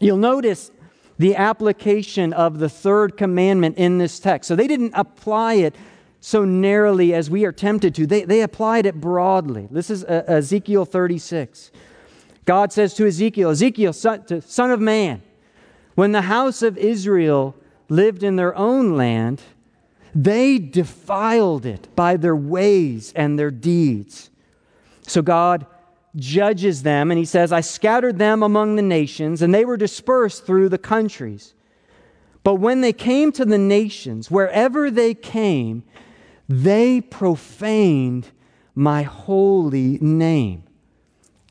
You'll 0.00 0.16
notice 0.16 0.72
the 1.18 1.36
application 1.36 2.32
of 2.32 2.58
the 2.58 2.68
third 2.68 3.16
commandment 3.16 3.78
in 3.78 3.98
this 3.98 4.18
text. 4.18 4.48
So 4.48 4.56
they 4.56 4.66
didn't 4.66 4.92
apply 4.94 5.54
it 5.54 5.76
so 6.20 6.44
narrowly 6.44 7.14
as 7.14 7.30
we 7.30 7.44
are 7.44 7.52
tempted 7.52 7.94
to, 7.94 8.06
they, 8.06 8.24
they 8.24 8.40
applied 8.40 8.86
it 8.86 9.00
broadly. 9.00 9.68
This 9.70 9.90
is 9.90 10.02
uh, 10.02 10.24
Ezekiel 10.26 10.84
36. 10.86 11.70
God 12.44 12.72
says 12.72 12.94
to 12.94 13.06
Ezekiel, 13.06 13.50
Ezekiel, 13.50 13.92
son, 13.92 14.24
to, 14.26 14.42
son 14.42 14.70
of 14.70 14.80
man, 14.80 15.22
when 15.94 16.12
the 16.12 16.22
house 16.22 16.62
of 16.62 16.76
Israel 16.76 17.54
lived 17.88 18.22
in 18.22 18.36
their 18.36 18.54
own 18.54 18.96
land, 18.96 19.42
they 20.14 20.58
defiled 20.58 21.66
it 21.66 21.88
by 21.96 22.16
their 22.16 22.36
ways 22.36 23.12
and 23.14 23.38
their 23.38 23.50
deeds. 23.50 24.30
So 25.02 25.22
God 25.22 25.66
judges 26.16 26.82
them, 26.82 27.10
and 27.10 27.18
he 27.18 27.24
says, 27.24 27.52
I 27.52 27.60
scattered 27.60 28.18
them 28.18 28.42
among 28.42 28.76
the 28.76 28.82
nations, 28.82 29.42
and 29.42 29.52
they 29.52 29.64
were 29.64 29.76
dispersed 29.76 30.46
through 30.46 30.68
the 30.68 30.78
countries. 30.78 31.54
But 32.42 32.56
when 32.56 32.80
they 32.82 32.92
came 32.92 33.32
to 33.32 33.44
the 33.44 33.58
nations, 33.58 34.30
wherever 34.30 34.90
they 34.90 35.14
came, 35.14 35.82
they 36.48 37.00
profaned 37.00 38.28
my 38.74 39.02
holy 39.02 39.98
name. 40.00 40.63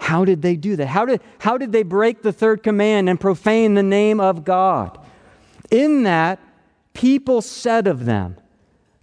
How 0.03 0.25
did 0.25 0.41
they 0.41 0.57
do 0.57 0.75
that? 0.75 0.87
How 0.87 1.05
did, 1.05 1.21
how 1.39 1.57
did 1.57 1.71
they 1.71 1.83
break 1.83 2.23
the 2.23 2.33
third 2.33 2.61
command 2.61 3.07
and 3.07 3.17
profane 3.17 3.75
the 3.75 3.81
name 3.81 4.19
of 4.19 4.43
God? 4.43 4.99
In 5.71 6.03
that, 6.03 6.41
people 6.93 7.41
said 7.41 7.87
of 7.87 8.03
them, 8.03 8.35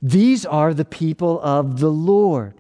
These 0.03 0.45
are 0.45 0.75
the 0.75 0.85
people 0.85 1.41
of 1.41 1.81
the 1.81 1.89
Lord. 1.89 2.53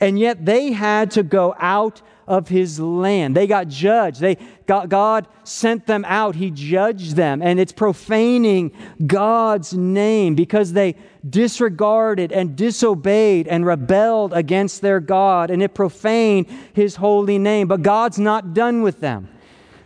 And 0.00 0.18
yet 0.18 0.44
they 0.44 0.72
had 0.72 1.12
to 1.12 1.22
go 1.22 1.54
out 1.56 2.02
of 2.26 2.48
his 2.48 2.80
land. 2.80 3.36
They 3.36 3.46
got 3.46 3.68
judged. 3.68 4.20
They, 4.20 4.38
God, 4.66 4.90
God 4.90 5.28
sent 5.44 5.86
them 5.86 6.04
out. 6.08 6.34
He 6.34 6.50
judged 6.50 7.14
them. 7.14 7.40
And 7.40 7.60
it's 7.60 7.72
profaning 7.72 8.72
God's 9.06 9.72
name 9.72 10.34
because 10.34 10.72
they 10.72 10.96
disregarded 11.30 12.32
and 12.32 12.56
disobeyed 12.56 13.48
and 13.48 13.66
rebelled 13.66 14.32
against 14.32 14.82
their 14.82 15.00
God. 15.00 15.50
And 15.50 15.62
it 15.62 15.74
profaned 15.74 16.46
his 16.72 16.96
holy 16.96 17.38
name. 17.38 17.68
But 17.68 17.82
God's 17.82 18.18
not 18.18 18.54
done 18.54 18.82
with 18.82 19.00
them. 19.00 19.28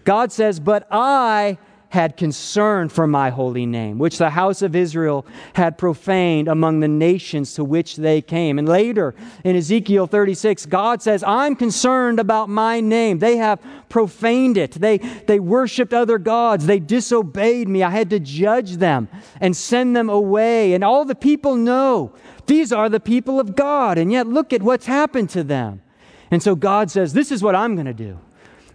God 0.05 0.33
says, 0.33 0.61
But 0.61 0.87
I 0.91 1.59
had 1.93 2.17
concern 2.17 2.89
for 2.89 3.07
my 3.07 3.29
holy 3.29 3.67
name, 3.67 3.99
which 3.99 4.17
the 4.17 4.31
house 4.31 4.63
of 4.63 4.75
Israel 4.75 5.27
had 5.53 5.77
profaned 5.77 6.49
among 6.49 6.81
the 6.81 6.89
nations 6.89 7.53
to 7.53 7.63
which 7.63 7.97
they 7.97 8.23
came. 8.23 8.59
And 8.59 8.67
later 8.67 9.15
in 9.45 9.57
Ezekiel 9.57 10.07
36, 10.07 10.65
God 10.67 11.03
says, 11.03 11.23
I'm 11.23 11.55
concerned 11.55 12.19
about 12.19 12.49
my 12.49 12.81
name. 12.81 13.19
They 13.19 13.37
have 13.37 13.61
profaned 13.91 14.57
it. 14.57 14.73
They, 14.73 14.97
they 15.27 15.39
worshiped 15.39 15.93
other 15.93 16.17
gods. 16.17 16.65
They 16.65 16.81
disobeyed 16.81 17.69
me. 17.69 17.83
I 17.83 17.91
had 17.91 18.09
to 18.09 18.19
judge 18.19 18.77
them 18.77 19.11
and 19.39 19.55
send 19.55 19.95
them 19.95 20.09
away. 20.09 20.73
And 20.73 20.83
all 20.83 21.05
the 21.05 21.15
people 21.15 21.57
know 21.57 22.15
these 22.47 22.73
are 22.73 22.89
the 22.89 23.01
people 23.01 23.39
of 23.39 23.55
God. 23.55 23.99
And 23.99 24.11
yet 24.11 24.27
look 24.27 24.55
at 24.55 24.63
what's 24.63 24.87
happened 24.87 25.29
to 25.31 25.45
them. 25.45 25.83
And 26.31 26.43
so 26.43 26.55
God 26.55 26.91
says, 26.91 27.13
This 27.13 27.31
is 27.31 27.43
what 27.43 27.55
I'm 27.55 27.75
going 27.75 27.85
to 27.85 27.93
do. 27.93 28.19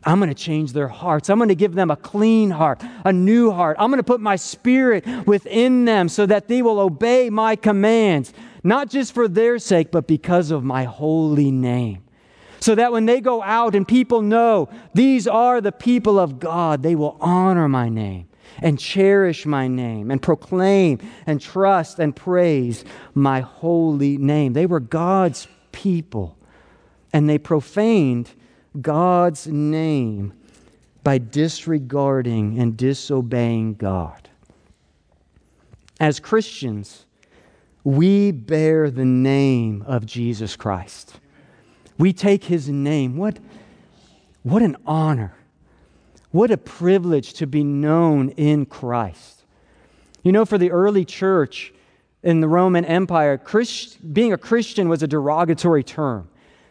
I'm 0.07 0.19
going 0.19 0.29
to 0.29 0.35
change 0.35 0.71
their 0.71 0.87
hearts. 0.87 1.29
I'm 1.29 1.37
going 1.37 1.49
to 1.49 1.55
give 1.55 1.75
them 1.75 1.91
a 1.91 1.97
clean 1.97 2.49
heart, 2.49 2.81
a 3.03 3.11
new 3.11 3.51
heart. 3.51 3.75
I'm 3.77 3.89
going 3.89 3.99
to 3.99 4.03
put 4.03 4.21
my 4.21 4.37
spirit 4.37 5.05
within 5.27 5.83
them 5.83 6.07
so 6.07 6.25
that 6.25 6.47
they 6.47 6.61
will 6.61 6.79
obey 6.79 7.29
my 7.29 7.57
commands, 7.57 8.31
not 8.63 8.89
just 8.89 9.11
for 9.11 9.27
their 9.27 9.59
sake, 9.59 9.91
but 9.91 10.07
because 10.07 10.49
of 10.49 10.63
my 10.63 10.85
holy 10.85 11.51
name. 11.51 12.03
So 12.61 12.73
that 12.75 12.93
when 12.93 13.05
they 13.05 13.19
go 13.19 13.43
out 13.43 13.75
and 13.75 13.85
people 13.85 14.21
know 14.21 14.69
these 14.93 15.27
are 15.27 15.59
the 15.59 15.73
people 15.73 16.19
of 16.19 16.39
God, 16.39 16.83
they 16.83 16.95
will 16.95 17.17
honor 17.19 17.67
my 17.67 17.89
name 17.89 18.29
and 18.59 18.79
cherish 18.79 19.45
my 19.45 19.67
name 19.67 20.09
and 20.09 20.21
proclaim 20.21 20.99
and 21.25 21.41
trust 21.41 21.99
and 21.99 22.15
praise 22.15 22.85
my 23.13 23.41
holy 23.41 24.17
name. 24.17 24.53
They 24.53 24.65
were 24.65 24.79
God's 24.79 25.49
people 25.73 26.37
and 27.11 27.29
they 27.29 27.37
profaned 27.37 28.31
God's 28.81 29.47
name 29.47 30.33
by 31.03 31.17
disregarding 31.17 32.59
and 32.59 32.75
disobeying 32.75 33.75
God. 33.75 34.29
As 35.99 36.19
Christians, 36.19 37.05
we 37.83 38.31
bear 38.31 38.91
the 38.91 39.05
name 39.05 39.83
of 39.87 40.05
Jesus 40.05 40.55
Christ. 40.55 41.19
We 41.97 42.13
take 42.13 42.43
his 42.43 42.69
name. 42.69 43.17
What, 43.17 43.39
what 44.43 44.61
an 44.61 44.75
honor. 44.85 45.35
What 46.31 46.51
a 46.51 46.57
privilege 46.57 47.33
to 47.35 47.47
be 47.47 47.63
known 47.63 48.29
in 48.31 48.65
Christ. 48.65 49.45
You 50.23 50.31
know, 50.31 50.45
for 50.45 50.57
the 50.57 50.71
early 50.71 51.05
church 51.05 51.73
in 52.21 52.41
the 52.41 52.47
Roman 52.47 52.83
Empire, 52.83 53.37
Christ, 53.37 54.13
being 54.13 54.33
a 54.33 54.37
Christian 54.37 54.89
was 54.89 55.01
a 55.01 55.07
derogatory 55.07 55.83
term. 55.83 56.27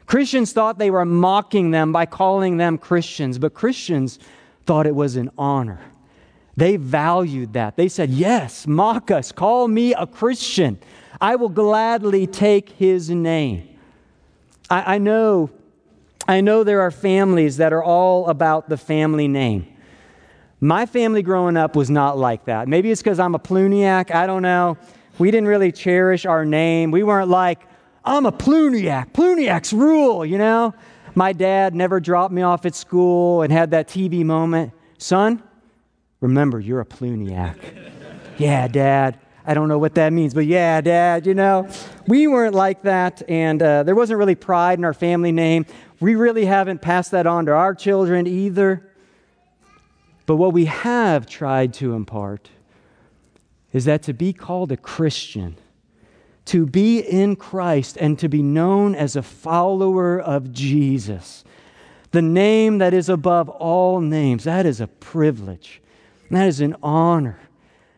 Christians 0.06 0.52
thought 0.52 0.78
they 0.78 0.90
were 0.90 1.04
mocking 1.04 1.72
them 1.72 1.92
by 1.92 2.06
calling 2.06 2.56
them 2.56 2.78
Christians, 2.78 3.38
but 3.38 3.54
Christians 3.54 4.18
thought 4.64 4.86
it 4.86 4.94
was 4.94 5.16
an 5.16 5.30
honor. 5.36 5.80
They 6.56 6.76
valued 6.76 7.52
that. 7.52 7.76
They 7.76 7.88
said, 7.88 8.10
Yes, 8.10 8.66
mock 8.66 9.10
us, 9.10 9.32
call 9.32 9.68
me 9.68 9.92
a 9.94 10.06
Christian. 10.06 10.78
I 11.20 11.36
will 11.36 11.48
gladly 11.48 12.26
take 12.26 12.70
his 12.70 13.10
name. 13.10 13.68
I, 14.70 14.94
I 14.94 14.98
know, 14.98 15.50
I 16.28 16.40
know 16.40 16.64
there 16.64 16.80
are 16.80 16.90
families 16.90 17.58
that 17.58 17.72
are 17.72 17.84
all 17.84 18.28
about 18.28 18.68
the 18.68 18.76
family 18.76 19.28
name. 19.28 19.66
My 20.60 20.86
family 20.86 21.22
growing 21.22 21.56
up 21.56 21.76
was 21.76 21.90
not 21.90 22.16
like 22.16 22.46
that. 22.46 22.68
Maybe 22.68 22.90
it's 22.90 23.02
because 23.02 23.20
I'm 23.20 23.34
a 23.34 23.38
Plewniak. 23.38 24.14
I 24.14 24.26
don't 24.26 24.42
know. 24.42 24.78
We 25.18 25.30
didn't 25.30 25.48
really 25.48 25.72
cherish 25.72 26.24
our 26.26 26.44
name. 26.44 26.90
We 26.90 27.02
weren't 27.02 27.28
like, 27.28 27.60
I'm 28.06 28.24
a 28.24 28.30
Plewniak. 28.30 29.12
Plewniaks 29.12 29.72
rule, 29.72 30.24
you 30.24 30.38
know? 30.38 30.74
My 31.16 31.32
dad 31.32 31.74
never 31.74 31.98
dropped 31.98 32.32
me 32.32 32.42
off 32.42 32.64
at 32.64 32.76
school 32.76 33.42
and 33.42 33.52
had 33.52 33.72
that 33.72 33.88
TV 33.88 34.24
moment. 34.24 34.72
Son, 34.96 35.42
remember, 36.20 36.60
you're 36.60 36.80
a 36.80 36.86
Plewniak. 36.86 37.56
yeah, 38.38 38.68
dad. 38.68 39.18
I 39.44 39.54
don't 39.54 39.68
know 39.68 39.78
what 39.78 39.96
that 39.96 40.12
means, 40.12 40.34
but 40.34 40.46
yeah, 40.46 40.80
dad, 40.80 41.26
you 41.26 41.34
know? 41.34 41.68
We 42.06 42.28
weren't 42.28 42.54
like 42.54 42.82
that, 42.82 43.22
and 43.28 43.60
uh, 43.60 43.82
there 43.82 43.96
wasn't 43.96 44.18
really 44.18 44.34
pride 44.36 44.78
in 44.78 44.84
our 44.84 44.94
family 44.94 45.32
name. 45.32 45.66
We 45.98 46.14
really 46.14 46.44
haven't 46.44 46.82
passed 46.82 47.10
that 47.10 47.26
on 47.26 47.46
to 47.46 47.52
our 47.52 47.74
children 47.74 48.28
either. 48.28 48.88
But 50.26 50.36
what 50.36 50.52
we 50.52 50.66
have 50.66 51.26
tried 51.26 51.74
to 51.74 51.94
impart 51.94 52.50
is 53.72 53.84
that 53.84 54.02
to 54.04 54.12
be 54.12 54.32
called 54.32 54.70
a 54.70 54.76
Christian 54.76 55.56
to 56.46 56.66
be 56.66 57.00
in 57.00 57.36
Christ 57.36 57.96
and 57.98 58.18
to 58.18 58.28
be 58.28 58.42
known 58.42 58.94
as 58.94 59.16
a 59.16 59.22
follower 59.22 60.18
of 60.18 60.52
Jesus, 60.52 61.44
the 62.12 62.22
name 62.22 62.78
that 62.78 62.94
is 62.94 63.08
above 63.08 63.48
all 63.48 64.00
names, 64.00 64.44
that 64.44 64.64
is 64.66 64.80
a 64.80 64.86
privilege. 64.86 65.82
That 66.30 66.48
is 66.48 66.60
an 66.60 66.76
honor. 66.82 67.38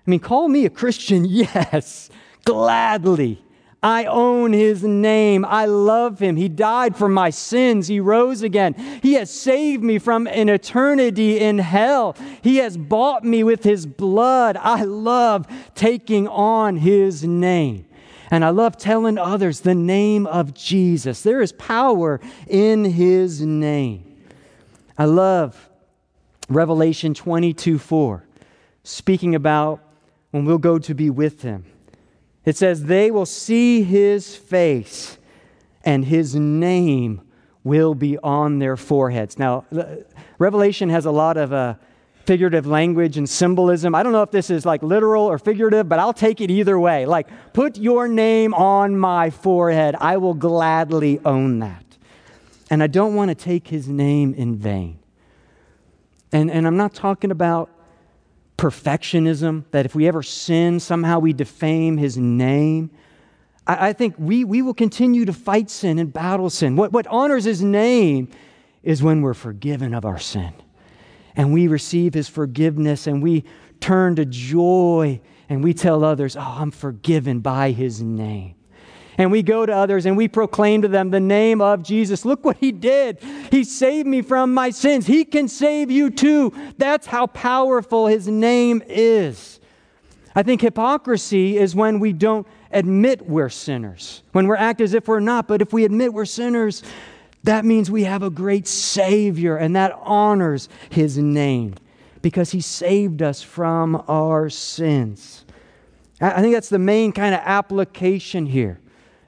I 0.06 0.10
mean, 0.10 0.20
call 0.20 0.48
me 0.48 0.64
a 0.64 0.70
Christian, 0.70 1.24
yes, 1.28 2.10
gladly. 2.44 3.42
I 3.80 4.06
own 4.06 4.52
his 4.52 4.82
name. 4.82 5.44
I 5.44 5.66
love 5.66 6.18
him. 6.18 6.34
He 6.34 6.48
died 6.48 6.96
for 6.96 7.08
my 7.08 7.30
sins. 7.30 7.86
He 7.86 8.00
rose 8.00 8.42
again. 8.42 8.74
He 9.02 9.12
has 9.14 9.30
saved 9.30 9.84
me 9.84 9.98
from 9.98 10.26
an 10.26 10.48
eternity 10.48 11.38
in 11.38 11.58
hell. 11.58 12.16
He 12.42 12.56
has 12.56 12.76
bought 12.76 13.22
me 13.22 13.44
with 13.44 13.62
his 13.62 13.86
blood. 13.86 14.56
I 14.56 14.82
love 14.82 15.46
taking 15.76 16.26
on 16.26 16.78
his 16.78 17.22
name. 17.22 17.86
And 18.30 18.44
I 18.44 18.50
love 18.50 18.76
telling 18.76 19.18
others 19.18 19.60
the 19.60 19.74
name 19.74 20.26
of 20.26 20.54
Jesus. 20.54 21.22
There 21.22 21.40
is 21.40 21.52
power 21.52 22.20
in 22.46 22.84
his 22.84 23.40
name. 23.40 24.04
I 24.98 25.06
love 25.06 25.70
Revelation 26.48 27.14
22 27.14 27.78
4, 27.78 28.24
speaking 28.82 29.34
about 29.34 29.80
when 30.30 30.44
we'll 30.44 30.58
go 30.58 30.78
to 30.78 30.94
be 30.94 31.10
with 31.10 31.42
him. 31.42 31.64
It 32.44 32.56
says, 32.56 32.84
They 32.84 33.10
will 33.10 33.26
see 33.26 33.82
his 33.82 34.34
face, 34.34 35.18
and 35.84 36.04
his 36.04 36.34
name 36.34 37.22
will 37.64 37.94
be 37.94 38.18
on 38.18 38.58
their 38.58 38.76
foreheads. 38.76 39.38
Now, 39.38 39.64
Revelation 40.38 40.88
has 40.88 41.04
a 41.04 41.10
lot 41.10 41.36
of 41.36 41.52
uh, 41.52 41.74
figurative 42.28 42.66
language 42.66 43.16
and 43.16 43.26
symbolism. 43.26 43.94
I 43.94 44.02
don't 44.02 44.12
know 44.12 44.20
if 44.20 44.30
this 44.30 44.50
is 44.50 44.66
like 44.66 44.82
literal 44.82 45.24
or 45.24 45.38
figurative, 45.38 45.88
but 45.88 45.98
I'll 45.98 46.12
take 46.12 46.42
it 46.42 46.50
either 46.50 46.78
way. 46.78 47.06
Like, 47.06 47.26
put 47.54 47.78
your 47.78 48.06
name 48.06 48.52
on 48.52 48.98
my 48.98 49.30
forehead. 49.30 49.96
I 49.98 50.18
will 50.18 50.34
gladly 50.34 51.20
own 51.24 51.60
that. 51.60 51.86
And 52.68 52.82
I 52.82 52.86
don't 52.86 53.14
want 53.14 53.30
to 53.30 53.34
take 53.34 53.68
his 53.68 53.88
name 53.88 54.34
in 54.34 54.56
vain. 54.56 54.98
And, 56.30 56.50
and 56.50 56.66
I'm 56.66 56.76
not 56.76 56.92
talking 56.92 57.30
about 57.30 57.70
perfectionism, 58.58 59.64
that 59.70 59.86
if 59.86 59.94
we 59.94 60.06
ever 60.06 60.22
sin, 60.22 60.80
somehow 60.80 61.20
we 61.20 61.32
defame 61.32 61.96
his 61.96 62.18
name. 62.18 62.90
I, 63.66 63.88
I 63.88 63.92
think 63.94 64.16
we, 64.18 64.44
we 64.44 64.60
will 64.60 64.74
continue 64.74 65.24
to 65.24 65.32
fight 65.32 65.70
sin 65.70 65.98
and 65.98 66.12
battle 66.12 66.50
sin. 66.50 66.76
What, 66.76 66.92
what 66.92 67.06
honors 67.06 67.44
his 67.44 67.62
name 67.62 68.28
is 68.82 69.02
when 69.02 69.22
we're 69.22 69.32
forgiven 69.32 69.94
of 69.94 70.04
our 70.04 70.18
sin 70.18 70.52
and 71.38 71.52
we 71.52 71.68
receive 71.68 72.12
his 72.12 72.28
forgiveness 72.28 73.06
and 73.06 73.22
we 73.22 73.44
turn 73.80 74.16
to 74.16 74.26
joy 74.26 75.20
and 75.48 75.62
we 75.64 75.72
tell 75.72 76.04
others, 76.04 76.36
Oh, 76.36 76.40
I'm 76.40 76.72
forgiven 76.72 77.40
by 77.40 77.70
his 77.70 78.02
name. 78.02 78.56
And 79.16 79.32
we 79.32 79.42
go 79.42 79.64
to 79.64 79.72
others 79.72 80.04
and 80.04 80.16
we 80.16 80.28
proclaim 80.28 80.82
to 80.82 80.88
them 80.88 81.10
the 81.10 81.20
name 81.20 81.60
of 81.60 81.82
Jesus. 81.82 82.24
Look 82.24 82.44
what 82.44 82.56
he 82.58 82.72
did. 82.72 83.20
He 83.50 83.64
saved 83.64 84.06
me 84.06 84.20
from 84.20 84.52
my 84.52 84.70
sins. 84.70 85.06
He 85.06 85.24
can 85.24 85.48
save 85.48 85.90
you 85.90 86.10
too. 86.10 86.52
That's 86.76 87.06
how 87.06 87.28
powerful 87.28 88.08
his 88.08 88.28
name 88.28 88.82
is. 88.86 89.60
I 90.34 90.42
think 90.42 90.60
hypocrisy 90.60 91.56
is 91.56 91.74
when 91.74 91.98
we 92.00 92.12
don't 92.12 92.46
admit 92.70 93.26
we're 93.26 93.48
sinners, 93.48 94.22
when 94.32 94.46
we're 94.46 94.56
act 94.56 94.80
as 94.80 94.92
if 94.92 95.08
we're 95.08 95.20
not. 95.20 95.48
But 95.48 95.62
if 95.62 95.72
we 95.72 95.84
admit 95.84 96.12
we're 96.12 96.24
sinners, 96.24 96.82
that 97.44 97.64
means 97.64 97.90
we 97.90 98.04
have 98.04 98.22
a 98.22 98.30
great 98.30 98.66
Savior, 98.66 99.56
and 99.56 99.76
that 99.76 99.98
honors 100.02 100.68
His 100.90 101.18
name 101.18 101.74
because 102.22 102.50
He 102.50 102.60
saved 102.60 103.22
us 103.22 103.42
from 103.42 104.02
our 104.08 104.50
sins. 104.50 105.44
I 106.20 106.40
think 106.42 106.54
that's 106.54 106.68
the 106.68 106.78
main 106.78 107.12
kind 107.12 107.34
of 107.34 107.40
application 107.44 108.46
here. 108.46 108.80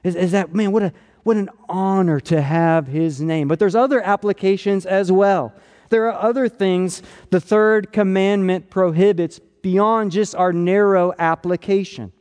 Is, 0.03 0.15
is 0.15 0.31
that, 0.31 0.53
man, 0.53 0.71
what 0.71 0.83
a, 0.83 0.93
what 1.23 1.37
an 1.37 1.49
honor 1.69 2.19
to 2.21 2.41
have 2.41 2.87
his 2.87 3.21
name. 3.21 3.47
But 3.47 3.59
there's 3.59 3.75
other 3.75 4.01
applications 4.01 4.85
as 4.85 5.11
well. 5.11 5.53
There 5.89 6.09
are 6.09 6.19
other 6.19 6.49
things 6.49 7.03
the 7.29 7.39
third 7.41 7.91
commandment 7.91 8.69
prohibits 8.69 9.39
beyond 9.61 10.11
just 10.11 10.33
our 10.35 10.51
narrow 10.51 11.13
application. 11.19 12.11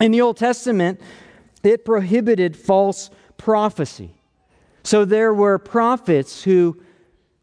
In 0.00 0.10
the 0.10 0.20
Old 0.20 0.36
Testament, 0.36 1.00
it 1.62 1.84
prohibited 1.84 2.56
false 2.56 3.10
prophecy. 3.36 4.15
So 4.86 5.04
there 5.04 5.34
were 5.34 5.58
prophets 5.58 6.44
who 6.44 6.80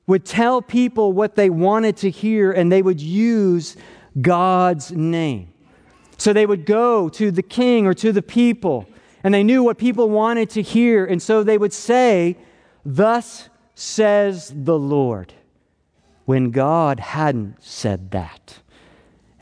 would 0.08 0.24
tell 0.24 0.62
people 0.62 1.12
what 1.12 1.36
they 1.36 1.50
wanted 1.50 1.98
to 1.98 2.10
hear 2.10 2.54
and 2.54 2.72
they 2.72 2.82
would 2.82 3.02
use 3.02 3.76
God's 4.22 4.94
name. 4.94 5.52
So 6.18 6.32
they 6.32 6.46
would 6.46 6.66
go 6.66 7.10
to 7.10 7.32
the 7.32 7.44
king 7.44 7.86
or 7.86 7.94
to 7.96 8.14
the 8.14 8.22
people 8.22 8.88
and 9.26 9.34
they 9.34 9.44
knew 9.44 9.62
what 9.62 9.78
people 9.78 10.10
wanted 10.10 10.52
to 10.52 10.62
hear. 10.62 11.04
And 11.06 11.22
so 11.22 11.44
they 11.44 11.58
would 11.58 11.74
say, 11.74 12.38
Thus 12.86 13.50
says 13.76 14.54
the 14.56 14.80
Lord, 14.80 15.34
when 16.24 16.50
God 16.50 17.02
hadn't 17.02 17.62
said 17.62 18.12
that. 18.12 18.60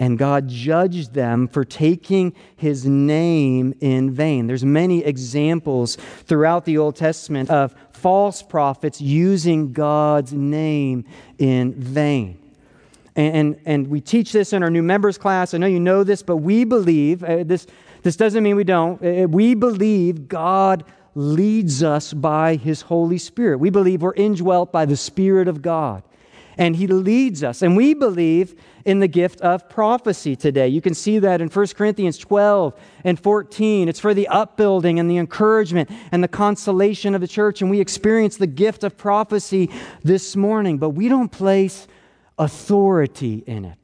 And 0.01 0.17
God 0.17 0.47
judged 0.47 1.13
them 1.13 1.47
for 1.47 1.63
taking 1.63 2.33
his 2.55 2.87
name 2.87 3.75
in 3.81 4.09
vain. 4.09 4.47
There's 4.47 4.65
many 4.65 5.05
examples 5.05 5.95
throughout 6.25 6.65
the 6.65 6.79
Old 6.79 6.95
Testament 6.95 7.51
of 7.51 7.75
false 8.01 8.41
prophets 8.41 8.99
using 8.99 9.73
God's 9.73 10.33
name 10.33 11.05
in 11.37 11.73
vain. 11.73 12.39
And, 13.15 13.35
and, 13.35 13.61
and, 13.65 13.87
we 13.87 14.01
teach 14.01 14.31
this 14.31 14.53
in 14.53 14.63
our 14.63 14.69
new 14.69 14.81
members 14.81 15.17
class. 15.17 15.53
I 15.53 15.57
know 15.57 15.67
you 15.67 15.79
know 15.79 16.03
this, 16.03 16.23
but 16.23 16.37
we 16.37 16.63
believe, 16.63 17.23
uh, 17.23 17.43
this, 17.43 17.67
this 18.03 18.15
doesn't 18.15 18.41
mean 18.41 18.55
we 18.55 18.63
don't, 18.63 19.03
uh, 19.03 19.27
we 19.27 19.53
believe 19.53 20.27
God 20.29 20.85
leads 21.13 21.83
us 21.83 22.13
by 22.13 22.55
his 22.55 22.81
Holy 22.81 23.17
Spirit. 23.17 23.57
We 23.57 23.69
believe 23.69 24.01
we're 24.01 24.13
indwelt 24.15 24.71
by 24.71 24.85
the 24.85 24.95
Spirit 24.95 25.47
of 25.47 25.61
God 25.61 26.03
and 26.57 26.75
he 26.75 26.87
leads 26.87 27.43
us. 27.43 27.61
And 27.61 27.75
we 27.75 27.93
believe 27.93 28.55
in 28.85 28.99
the 28.99 29.07
gift 29.07 29.41
of 29.41 29.69
prophecy 29.69 30.35
today. 30.35 30.67
You 30.67 30.81
can 30.81 30.93
see 30.93 31.19
that 31.19 31.41
in 31.41 31.49
1 31.49 31.67
Corinthians 31.69 32.17
12 32.17 32.79
and 33.03 33.19
14. 33.19 33.87
It's 33.89 33.99
for 33.99 34.13
the 34.13 34.27
upbuilding 34.27 34.99
and 34.99 35.09
the 35.09 35.17
encouragement 35.17 35.89
and 36.11 36.23
the 36.23 36.27
consolation 36.27 37.15
of 37.15 37.21
the 37.21 37.27
church. 37.27 37.61
And 37.61 37.69
we 37.69 37.79
experience 37.79 38.37
the 38.37 38.47
gift 38.47 38.83
of 38.83 38.97
prophecy 38.97 39.69
this 40.03 40.35
morning, 40.35 40.77
but 40.77 40.91
we 40.91 41.09
don't 41.09 41.31
place 41.31 41.87
authority 42.37 43.43
in 43.45 43.65
it. 43.65 43.77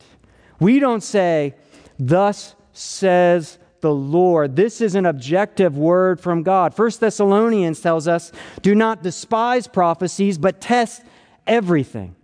We 0.59 0.79
don't 0.79 1.03
say, 1.03 1.55
Thus 1.99 2.55
says 2.73 3.57
the 3.81 3.93
Lord. 3.93 4.55
This 4.55 4.81
is 4.81 4.95
an 4.95 5.05
objective 5.05 5.77
word 5.77 6.19
from 6.19 6.43
God. 6.43 6.73
First 6.73 6.99
Thessalonians 6.99 7.79
tells 7.79 8.07
us, 8.07 8.31
Do 8.61 8.75
not 8.75 9.03
despise 9.03 9.67
prophecies, 9.67 10.37
but 10.37 10.59
test 10.61 11.03
everything 11.45 12.15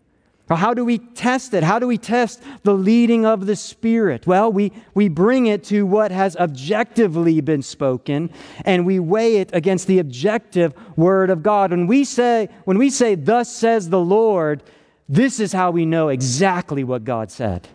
how 0.50 0.74
do 0.74 0.84
we 0.84 0.98
test 0.98 1.54
it? 1.54 1.64
How 1.64 1.80
do 1.80 1.88
we 1.88 1.98
test 1.98 2.44
the 2.64 2.74
leading 2.74 3.26
of 3.26 3.46
the 3.46 3.56
Spirit? 3.56 4.28
Well, 4.28 4.52
we, 4.52 4.72
we 4.94 5.08
bring 5.08 5.48
it 5.48 5.64
to 5.66 5.86
what 5.86 6.12
has 6.12 6.36
objectively 6.36 7.42
been 7.42 7.62
spoken 7.62 8.30
and 8.66 8.86
we 8.86 9.00
weigh 9.00 9.38
it 9.38 9.50
against 9.54 9.88
the 9.88 10.00
objective 10.00 10.74
Word 10.98 11.30
of 11.30 11.44
God. 11.44 11.72
When 11.72 11.88
we 11.88 12.04
say, 12.04 12.50
when 12.66 12.78
we 12.78 12.90
say, 12.90 13.16
Thus 13.16 13.54
says 13.54 13.90
the 13.90 14.00
Lord, 14.00 14.64
this 15.08 15.40
is 15.40 15.54
how 15.54 15.72
we 15.72 15.86
know 15.86 16.10
exactly 16.10 16.84
what 16.84 17.04
God 17.04 17.32
said. 17.32 17.68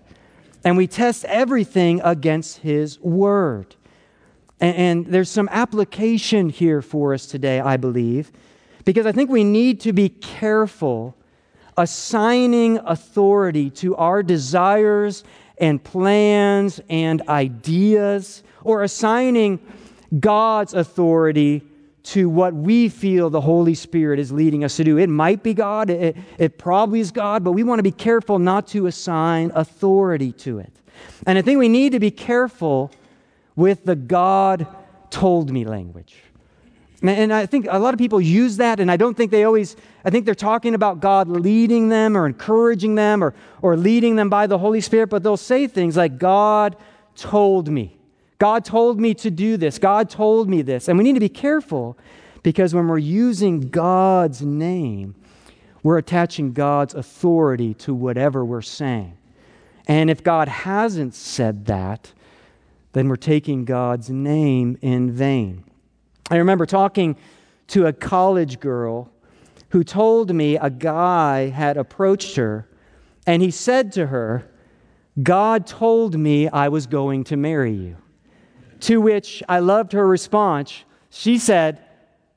And 0.64 0.76
we 0.76 0.87
test 0.87 1.24
everything 1.24 2.00
against 2.02 2.59
His 2.59 3.00
Word. 3.00 3.76
And, 4.61 4.76
and 4.76 5.07
there's 5.07 5.31
some 5.31 5.48
application 5.50 6.50
here 6.50 6.83
for 6.83 7.14
us 7.14 7.26
today, 7.26 7.61
I 7.61 7.76
believe, 7.76 8.31
because 8.85 9.07
I 9.07 9.12
think 9.12 9.31
we 9.31 9.44
need 9.44 9.81
to 9.81 9.92
be 9.92 10.09
careful 10.09 11.14
assigning 11.78 12.78
authority 12.84 13.70
to 13.70 13.96
our 13.96 14.22
desires 14.22 15.24
and 15.56 15.82
plans 15.82 16.80
and 16.90 17.22
ideas, 17.28 18.42
or 18.62 18.82
assigning 18.82 19.58
God's 20.20 20.74
authority 20.74 21.62
to 22.02 22.28
what 22.28 22.54
we 22.54 22.88
feel 22.88 23.28
the 23.28 23.40
Holy 23.40 23.74
Spirit 23.74 24.18
is 24.18 24.32
leading 24.32 24.64
us 24.64 24.76
to 24.76 24.84
do. 24.84 24.98
It 24.98 25.08
might 25.08 25.42
be 25.42 25.52
God, 25.54 25.90
it, 25.90 26.16
it 26.38 26.58
probably 26.58 27.00
is 27.00 27.10
God, 27.10 27.44
but 27.44 27.52
we 27.52 27.62
want 27.62 27.78
to 27.80 27.82
be 27.82 27.90
careful 27.90 28.38
not 28.38 28.66
to 28.68 28.86
assign 28.86 29.52
authority 29.54 30.32
to 30.32 30.58
it. 30.58 30.72
And 31.26 31.38
I 31.38 31.42
think 31.42 31.58
we 31.58 31.68
need 31.68 31.92
to 31.92 32.00
be 32.00 32.10
careful 32.10 32.90
with 33.56 33.84
the 33.84 33.96
God 33.96 34.66
told 35.10 35.50
me 35.50 35.64
language. 35.64 36.16
And 37.00 37.32
I 37.32 37.46
think 37.46 37.66
a 37.70 37.78
lot 37.78 37.94
of 37.94 37.98
people 37.98 38.20
use 38.20 38.56
that, 38.56 38.80
and 38.80 38.90
I 38.90 38.96
don't 38.96 39.16
think 39.16 39.30
they 39.30 39.44
always, 39.44 39.76
I 40.04 40.11
think 40.11 40.24
they're 40.24 40.34
talking 40.34 40.74
about 40.74 40.98
God 40.98 41.28
leading 41.28 41.88
them 41.90 42.16
or 42.16 42.26
encouraging 42.26 42.96
them 42.96 43.22
or, 43.22 43.34
or 43.62 43.76
leading 43.76 44.16
them 44.16 44.28
by 44.28 44.48
the 44.48 44.58
Holy 44.58 44.80
Spirit, 44.80 45.08
but 45.08 45.22
they'll 45.22 45.37
say 45.37 45.68
things 45.68 45.96
like, 45.96 46.18
God 46.18 46.76
told 47.14 47.68
me. 47.68 47.96
God 48.38 48.64
told 48.64 49.00
me 49.00 49.14
to 49.14 49.30
do 49.30 49.56
this. 49.56 49.78
God 49.78 50.11
told 50.11 50.48
me 50.48 50.62
this. 50.62 50.88
And 50.88 50.98
we 50.98 51.04
need 51.04 51.14
to 51.14 51.20
be 51.20 51.28
careful 51.28 51.96
because 52.42 52.74
when 52.74 52.88
we're 52.88 52.98
using 52.98 53.68
God's 53.68 54.42
name, 54.42 55.14
we're 55.82 55.98
attaching 55.98 56.52
God's 56.52 56.94
authority 56.94 57.74
to 57.74 57.94
whatever 57.94 58.44
we're 58.44 58.62
saying. 58.62 59.16
And 59.87 60.11
if 60.11 60.22
God 60.22 60.48
hasn't 60.48 61.14
said 61.14 61.66
that, 61.66 62.12
then 62.92 63.08
we're 63.08 63.16
taking 63.16 63.64
God's 63.64 64.11
name 64.11 64.78
in 64.82 65.12
vain. 65.12 65.64
I 66.30 66.36
remember 66.36 66.66
talking 66.66 67.16
to 67.68 67.86
a 67.86 67.92
college 67.92 68.60
girl 68.60 69.10
who 69.70 69.84
told 69.84 70.34
me 70.34 70.56
a 70.56 70.70
guy 70.70 71.48
had 71.48 71.76
approached 71.76 72.36
her 72.36 72.68
and 73.26 73.42
he 73.42 73.50
said 73.50 73.92
to 73.92 74.06
her, 74.06 74.50
God 75.22 75.66
told 75.66 76.18
me 76.18 76.48
I 76.48 76.68
was 76.68 76.86
going 76.86 77.24
to 77.24 77.36
marry 77.36 77.72
you. 77.72 77.96
To 78.80 79.00
which 79.00 79.42
I 79.48 79.58
loved 79.58 79.92
her 79.92 80.06
response. 80.06 80.84
She 81.10 81.38
said, 81.38 81.84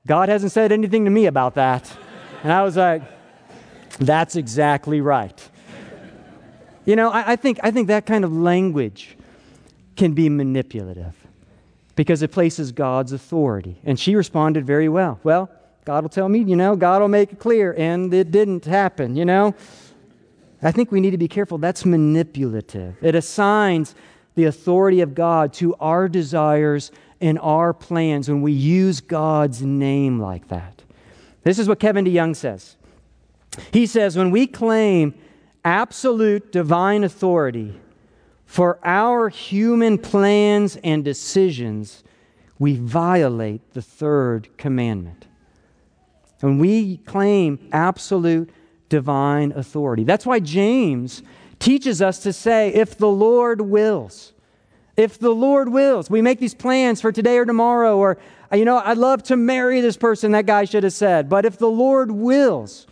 God 0.07 0.29
hasn't 0.29 0.51
said 0.51 0.71
anything 0.71 1.05
to 1.05 1.11
me 1.11 1.27
about 1.27 1.55
that. 1.55 1.89
And 2.43 2.51
I 2.51 2.63
was 2.63 2.75
like, 2.75 3.03
that's 3.99 4.35
exactly 4.35 4.99
right. 4.99 5.49
You 6.85 6.95
know, 6.95 7.11
I, 7.11 7.33
I 7.33 7.35
think, 7.35 7.59
I 7.61 7.71
think 7.71 7.87
that 7.89 8.05
kind 8.05 8.25
of 8.25 8.33
language 8.33 9.15
can 9.95 10.13
be 10.13 10.27
manipulative 10.29 11.20
because 11.95 12.21
it 12.21 12.31
places 12.31 12.71
God's 12.71 13.11
authority. 13.11 13.79
And 13.83 13.99
she 13.99 14.15
responded 14.15 14.65
very 14.65 14.89
well. 14.89 15.19
Well, 15.23 15.49
God 15.85 16.03
will 16.03 16.09
tell 16.09 16.29
me, 16.29 16.39
you 16.39 16.55
know, 16.55 16.75
God 16.75 17.01
will 17.01 17.07
make 17.07 17.33
it 17.33 17.39
clear. 17.39 17.73
And 17.77 18.13
it 18.13 18.31
didn't 18.31 18.65
happen, 18.65 19.15
you 19.15 19.25
know. 19.25 19.55
I 20.61 20.71
think 20.71 20.91
we 20.91 20.99
need 20.99 21.11
to 21.11 21.17
be 21.17 21.27
careful. 21.27 21.57
That's 21.57 21.85
manipulative. 21.85 22.95
It 23.01 23.15
assigns 23.15 23.95
the 24.35 24.45
authority 24.45 25.01
of 25.01 25.15
God 25.15 25.53
to 25.53 25.75
our 25.75 26.07
desires 26.07 26.91
and 27.19 27.39
our 27.39 27.73
plans 27.73 28.29
when 28.29 28.41
we 28.41 28.51
use 28.51 29.01
God's 29.01 29.61
name 29.61 30.19
like 30.19 30.47
that. 30.49 30.83
This 31.43 31.59
is 31.59 31.67
what 31.67 31.79
Kevin 31.79 32.05
DeYoung 32.05 32.35
says. 32.35 32.75
He 33.73 33.85
says, 33.85 34.17
when 34.17 34.31
we 34.31 34.47
claim 34.47 35.13
absolute 35.65 36.51
divine 36.51 37.03
authority, 37.03 37.79
for 38.51 38.79
our 38.83 39.29
human 39.29 39.97
plans 39.97 40.75
and 40.83 41.05
decisions, 41.05 42.03
we 42.59 42.75
violate 42.75 43.61
the 43.71 43.81
third 43.81 44.49
commandment. 44.57 45.25
When 46.41 46.57
we 46.59 46.97
claim 46.97 47.69
absolute 47.71 48.49
divine 48.89 49.53
authority. 49.53 50.03
That's 50.03 50.25
why 50.25 50.41
James 50.41 51.23
teaches 51.59 52.01
us 52.01 52.19
to 52.23 52.33
say, 52.33 52.73
if 52.73 52.97
the 52.97 53.07
Lord 53.07 53.61
wills, 53.61 54.33
if 54.97 55.17
the 55.17 55.33
Lord 55.33 55.69
wills, 55.69 56.09
we 56.09 56.21
make 56.21 56.39
these 56.39 56.53
plans 56.53 56.99
for 56.99 57.13
today 57.13 57.37
or 57.37 57.45
tomorrow, 57.45 57.97
or, 57.97 58.17
you 58.51 58.65
know, 58.65 58.79
I'd 58.79 58.97
love 58.97 59.23
to 59.23 59.37
marry 59.37 59.79
this 59.79 59.95
person, 59.95 60.33
that 60.33 60.45
guy 60.45 60.65
should 60.65 60.83
have 60.83 60.91
said. 60.91 61.29
But 61.29 61.45
if 61.45 61.57
the 61.57 61.71
Lord 61.71 62.11
wills, 62.11 62.85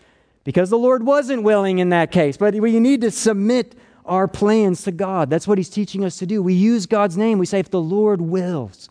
because 0.46 0.70
the 0.70 0.78
Lord 0.78 1.04
wasn't 1.04 1.44
willing 1.44 1.80
in 1.80 1.90
that 1.90 2.14
case, 2.14 2.38
but 2.38 2.56
we 2.56 2.80
need 2.80 3.02
to 3.02 3.12
submit 3.12 3.76
our 4.10 4.28
plans 4.28 4.84
to 4.84 4.92
God. 4.92 5.30
That's 5.30 5.48
what 5.48 5.58
He's 5.58 5.70
teaching 5.70 6.04
us 6.04 6.18
to 6.18 6.26
do. 6.26 6.44
We 6.44 6.54
use 6.54 6.86
God's 6.86 7.16
name. 7.16 7.38
We 7.38 7.46
say, 7.46 7.60
if 7.60 7.70
the 7.70 7.82
Lord 7.82 8.22
wills, 8.22 8.90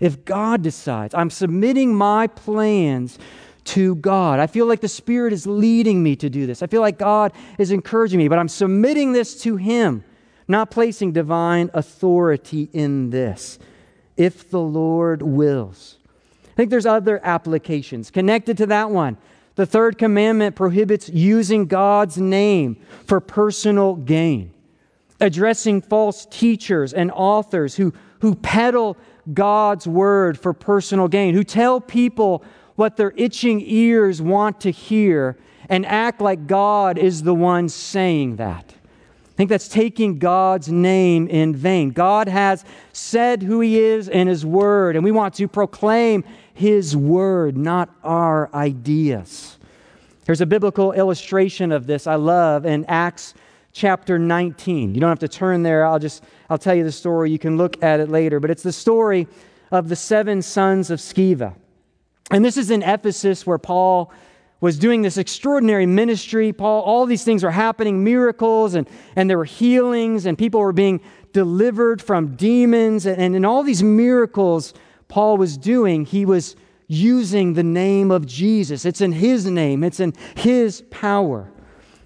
if 0.00 0.24
God 0.24 0.62
decides, 0.62 1.14
I'm 1.14 1.30
submitting 1.30 1.94
my 1.94 2.26
plans 2.26 3.18
to 3.64 3.96
God. 3.96 4.40
I 4.40 4.46
feel 4.46 4.66
like 4.66 4.80
the 4.80 4.88
Spirit 4.88 5.32
is 5.32 5.46
leading 5.46 6.02
me 6.02 6.16
to 6.16 6.30
do 6.30 6.46
this. 6.46 6.62
I 6.62 6.66
feel 6.66 6.80
like 6.80 6.98
God 6.98 7.32
is 7.58 7.70
encouraging 7.70 8.18
me, 8.18 8.28
but 8.28 8.38
I'm 8.38 8.48
submitting 8.48 9.12
this 9.12 9.42
to 9.42 9.56
Him, 9.56 10.04
not 10.46 10.70
placing 10.70 11.12
divine 11.12 11.70
authority 11.74 12.68
in 12.72 13.10
this. 13.10 13.58
If 14.16 14.50
the 14.50 14.60
Lord 14.60 15.22
wills. 15.22 15.98
I 16.44 16.54
think 16.56 16.70
there's 16.70 16.86
other 16.86 17.20
applications 17.22 18.10
connected 18.10 18.56
to 18.56 18.66
that 18.66 18.90
one. 18.90 19.16
The 19.58 19.66
third 19.66 19.98
commandment 19.98 20.54
prohibits 20.54 21.08
using 21.08 21.66
God's 21.66 22.16
name 22.16 22.76
for 23.06 23.18
personal 23.18 23.96
gain, 23.96 24.54
addressing 25.20 25.82
false 25.82 26.26
teachers 26.26 26.92
and 26.92 27.10
authors 27.10 27.74
who, 27.74 27.92
who 28.20 28.36
peddle 28.36 28.96
God's 29.34 29.84
word 29.88 30.38
for 30.38 30.52
personal 30.52 31.08
gain, 31.08 31.34
who 31.34 31.42
tell 31.42 31.80
people 31.80 32.44
what 32.76 32.96
their 32.96 33.12
itching 33.16 33.60
ears 33.66 34.22
want 34.22 34.60
to 34.60 34.70
hear 34.70 35.36
and 35.68 35.84
act 35.86 36.20
like 36.20 36.46
God 36.46 36.96
is 36.96 37.24
the 37.24 37.34
one 37.34 37.68
saying 37.68 38.36
that. 38.36 38.74
I 39.38 39.40
think 39.40 39.50
that's 39.50 39.68
taking 39.68 40.18
God's 40.18 40.68
name 40.68 41.28
in 41.28 41.54
vain. 41.54 41.90
God 41.90 42.26
has 42.26 42.64
said 42.92 43.40
who 43.40 43.60
He 43.60 43.78
is 43.78 44.08
in 44.08 44.26
His 44.26 44.44
Word, 44.44 44.96
and 44.96 45.04
we 45.04 45.12
want 45.12 45.34
to 45.34 45.46
proclaim 45.46 46.24
His 46.54 46.96
Word, 46.96 47.56
not 47.56 47.88
our 48.02 48.52
ideas. 48.52 49.56
Here's 50.26 50.40
a 50.40 50.46
biblical 50.46 50.90
illustration 50.90 51.70
of 51.70 51.86
this 51.86 52.08
I 52.08 52.16
love 52.16 52.66
in 52.66 52.84
Acts 52.86 53.34
chapter 53.72 54.18
19. 54.18 54.96
You 54.96 55.00
don't 55.00 55.08
have 55.08 55.20
to 55.20 55.28
turn 55.28 55.62
there. 55.62 55.86
I'll 55.86 56.00
just 56.00 56.24
I'll 56.50 56.58
tell 56.58 56.74
you 56.74 56.82
the 56.82 56.90
story. 56.90 57.30
You 57.30 57.38
can 57.38 57.56
look 57.56 57.80
at 57.80 58.00
it 58.00 58.08
later, 58.08 58.40
but 58.40 58.50
it's 58.50 58.64
the 58.64 58.72
story 58.72 59.28
of 59.70 59.88
the 59.88 59.94
seven 59.94 60.42
sons 60.42 60.90
of 60.90 60.98
Sceva. 60.98 61.54
And 62.32 62.44
this 62.44 62.56
is 62.56 62.72
in 62.72 62.82
Ephesus 62.82 63.46
where 63.46 63.58
Paul 63.58 64.12
was 64.60 64.78
doing 64.78 65.02
this 65.02 65.18
extraordinary 65.18 65.86
ministry. 65.86 66.52
Paul, 66.52 66.82
all 66.82 67.06
these 67.06 67.24
things 67.24 67.44
were 67.44 67.50
happening, 67.50 68.02
miracles, 68.02 68.74
and, 68.74 68.88
and 69.14 69.30
there 69.30 69.38
were 69.38 69.44
healings, 69.44 70.26
and 70.26 70.36
people 70.36 70.60
were 70.60 70.72
being 70.72 71.00
delivered 71.32 72.02
from 72.02 72.34
demons. 72.36 73.06
And, 73.06 73.20
and 73.20 73.36
in 73.36 73.44
all 73.44 73.62
these 73.62 73.82
miracles 73.82 74.74
Paul 75.08 75.38
was 75.38 75.56
doing, 75.56 76.04
he 76.04 76.24
was 76.24 76.54
using 76.86 77.54
the 77.54 77.62
name 77.62 78.10
of 78.10 78.26
Jesus. 78.26 78.84
It's 78.84 79.00
in 79.00 79.12
his 79.12 79.46
name, 79.46 79.82
it's 79.82 80.00
in 80.00 80.14
his 80.36 80.82
power. 80.90 81.50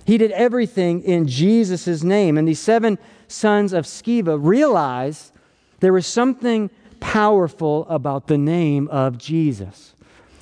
He 0.04 0.18
did 0.18 0.32
everything 0.32 1.02
in 1.02 1.28
Jesus' 1.28 2.02
name. 2.02 2.36
And 2.38 2.48
these 2.48 2.58
seven 2.58 2.98
sons 3.28 3.72
of 3.72 3.84
Sceva 3.84 4.38
realized 4.40 5.32
there 5.80 5.92
was 5.92 6.06
something 6.06 6.70
powerful 6.98 7.86
about 7.88 8.26
the 8.26 8.38
name 8.38 8.88
of 8.88 9.18
Jesus. 9.18 9.94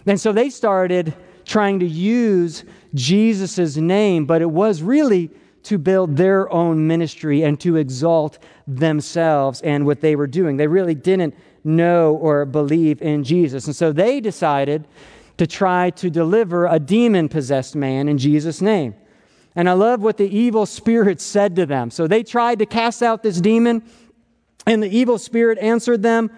And 0.07 0.19
so 0.19 0.33
they 0.33 0.49
started 0.49 1.15
trying 1.45 1.81
to 1.81 1.87
use 1.87 2.65
Jesus' 2.95 3.77
name, 3.77 4.27
but 4.27 4.43
it 4.43 4.51
was 4.51 4.83
really 4.83 5.31
to 5.63 5.79
build 5.79 6.17
their 6.17 6.51
own 6.53 6.87
ministry 6.87 7.43
and 7.43 7.61
to 7.61 7.77
exalt 7.77 8.39
themselves 8.67 9.61
and 9.63 9.85
what 9.85 10.01
they 10.01 10.17
were 10.17 10.27
doing. 10.27 10.57
They 10.57 10.67
really 10.67 10.95
didn't 10.95 11.35
know 11.65 12.15
or 12.17 12.47
believe 12.47 13.03
in 13.03 13.25
Jesus. 13.25 13.67
And 13.67 13.77
so 13.77 13.93
they 13.93 14.21
decided 14.21 14.87
to 15.37 15.47
try 15.47 15.91
to 15.91 16.11
deliver 16.11 16.67
a 16.67 16.79
demon 16.79 17.29
possessed 17.29 17.75
man 17.75 18.09
in 18.09 18.19
Jesus' 18.19 18.61
name. 18.61 18.95
And 19.55 19.69
I 19.69 19.73
love 19.73 20.03
what 20.03 20.17
the 20.17 20.29
evil 20.29 20.67
spirit 20.67 21.21
said 21.21 21.57
to 21.57 21.67
them. 21.67 21.91
So 21.91 22.07
they 22.07 22.23
tried 22.23 22.59
to 22.61 22.67
cast 22.67 23.03
out 23.03 23.23
this 23.23 23.41
demon, 23.41 23.83
and 24.67 24.83
the 24.83 24.89
evil 24.89 25.19
spirit 25.19 25.59
answered 25.59 26.03
them 26.03 26.31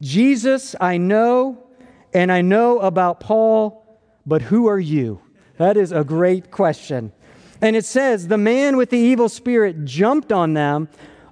Jesus, 0.00 0.74
I 0.80 0.96
know, 0.96 1.66
and 2.14 2.32
I 2.32 2.40
know 2.40 2.78
about 2.78 3.20
Paul 3.20 3.79
but 4.26 4.42
who 4.42 4.66
are 4.66 4.80
you? 4.80 5.20
That 5.56 5.76
is 5.76 5.92
a 5.92 6.04
great 6.04 6.50
question. 6.50 7.12
And 7.60 7.76
it 7.76 7.84
says, 7.84 8.28
The 8.28 8.38
man 8.38 8.76
with 8.76 8.90
the 8.90 8.98
evil 8.98 9.28
spirit 9.28 9.84
jumped 9.84 10.32
on 10.32 10.54
them, 10.54 10.88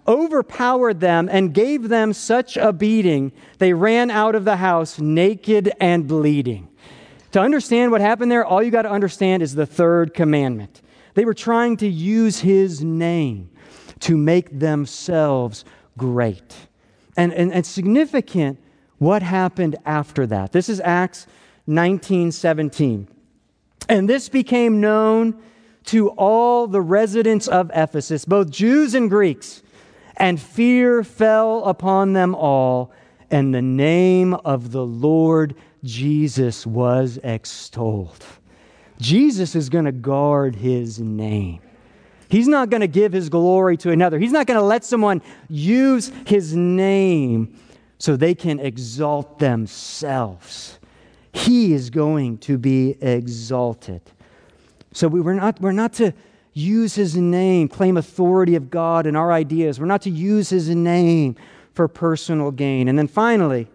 overpowered 0.07 1.01
them, 1.01 1.29
and 1.31 1.55
gave 1.55 1.89
them 1.89 2.13
such 2.13 2.57
a 2.57 2.73
beating, 2.73 3.33
they 3.59 3.73
ran 3.73 4.11
out 4.11 4.35
of 4.35 4.45
the 4.45 4.57
house 4.57 4.99
naked 4.99 5.73
and 5.81 6.07
bleeding. 6.07 6.69
To 7.33 7.41
understand 7.41 7.93
what 7.93 8.01
happened 8.01 8.33
there, 8.33 8.45
all 8.45 8.63
you 8.63 8.71
got 8.71 8.83
to 8.83 8.91
understand 8.91 9.43
is 9.43 9.55
the 9.55 9.67
third 9.67 10.15
commandment. 10.15 10.81
They 11.15 11.25
were 11.25 11.35
trying 11.35 11.77
to 11.79 11.89
use 11.89 12.41
his 12.41 12.83
name 12.83 13.51
to 14.01 14.17
make 14.17 14.59
themselves 14.59 15.65
great. 15.97 16.55
And, 17.17 17.33
and, 17.35 17.53
and 17.53 17.67
significant 17.67 18.59
what 18.99 19.23
happened 19.23 19.77
after 19.85 20.27
that. 20.27 20.53
This 20.53 20.69
is 20.69 20.81
Acts 20.81 21.27
1917. 21.69 23.07
And 23.89 24.09
this 24.09 24.29
became 24.29 24.81
known 24.81 25.41
to 25.85 26.09
all 26.11 26.67
the 26.67 26.81
residents 26.81 27.47
of 27.47 27.71
Ephesus, 27.75 28.25
both 28.25 28.51
Jews 28.51 28.95
and 28.95 29.09
Greeks, 29.09 29.63
and 30.17 30.41
fear 30.41 31.05
fell 31.05 31.65
upon 31.65 32.15
them 32.15 32.35
all, 32.35 32.91
and 33.31 33.55
the 33.55 33.63
name 33.63 34.35
of 34.35 34.73
the 34.73 34.85
Lord 34.85 35.55
Jesus 35.85 36.67
was 36.67 37.19
extolled. 37.23 38.25
Jesus 38.99 39.55
is 39.55 39.69
going 39.69 39.85
to 39.85 39.93
guard 39.93 40.57
his 40.57 40.99
name. 40.99 41.61
He's 42.29 42.49
not 42.49 42.69
going 42.69 42.81
to 42.81 42.89
give 42.89 43.13
his 43.13 43.29
glory 43.29 43.77
to 43.79 43.91
another. 43.91 44.19
He's 44.19 44.33
not 44.33 44.47
going 44.47 44.59
to 44.59 44.65
let 44.65 44.85
someone 44.85 45.23
use 45.49 46.13
his 46.27 46.55
name 46.55 47.59
so 47.99 48.17
they 48.17 48.35
can 48.35 48.61
exalt 48.61 49.39
themselves. 49.39 50.78
He 51.33 51.73
is 51.73 51.91
going 51.91 52.39
to 52.39 52.59
be 52.59 52.97
exalted. 53.01 54.03
So 54.93 55.09
we, 55.09 55.21
are 55.21 55.35
not, 55.35 55.61
we're 55.61 55.73
not 55.73 55.93
to 55.95 56.13
use 56.53 56.95
his 56.95 57.17
name, 57.17 57.69
claim 57.69 57.97
authority 57.97 58.55
of 58.57 58.71
God 58.71 59.07
in 59.07 59.15
our 59.15 59.33
ideas. 59.33 59.79
We're 59.79 59.87
not 59.87 60.03
to 60.03 60.11
use 60.11 60.51
his 60.51 60.69
name 60.69 61.37
for 61.73 61.87
personal 61.89 62.51
gain. 62.51 62.89
And 62.89 62.99
then 62.99 63.09
finally, 63.09 63.69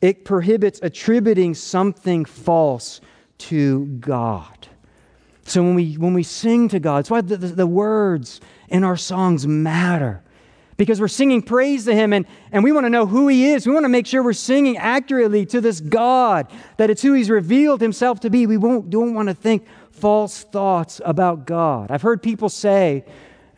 it 0.00 0.24
prohibits 0.24 0.80
attributing 0.82 1.54
something 1.54 2.24
false 2.24 3.00
to 3.38 3.86
God. 3.86 4.68
So 5.44 5.62
when 5.62 5.74
we, 5.74 5.94
when 5.94 6.14
we 6.14 6.22
sing 6.22 6.68
to 6.68 6.78
God, 6.78 6.98
it's 6.98 7.10
why 7.10 7.20
the, 7.20 7.36
the, 7.36 7.48
the 7.48 7.66
words 7.66 8.40
in 8.68 8.84
our 8.84 8.96
songs 8.96 9.46
matter 9.46 10.22
because 10.76 11.00
we're 11.00 11.08
singing 11.08 11.42
praise 11.42 11.84
to 11.84 11.94
Him 11.94 12.12
and, 12.12 12.26
and 12.50 12.64
we 12.64 12.72
want 12.72 12.86
to 12.86 12.90
know 12.90 13.06
who 13.06 13.28
He 13.28 13.52
is. 13.52 13.66
We 13.66 13.72
want 13.72 13.84
to 13.84 13.88
make 13.88 14.06
sure 14.06 14.22
we're 14.22 14.32
singing 14.32 14.76
accurately 14.76 15.46
to 15.46 15.60
this 15.60 15.80
God, 15.80 16.50
that 16.76 16.90
it's 16.90 17.02
who 17.02 17.12
He's 17.12 17.30
revealed 17.30 17.80
Himself 17.80 18.20
to 18.20 18.30
be. 18.30 18.46
We 18.46 18.56
won't, 18.56 18.90
don't 18.90 19.14
want 19.14 19.28
to 19.28 19.34
think 19.34 19.66
false 19.90 20.42
thoughts 20.44 21.00
about 21.04 21.46
God. 21.46 21.90
I've 21.90 22.02
heard 22.02 22.22
people 22.22 22.48
say, 22.48 23.04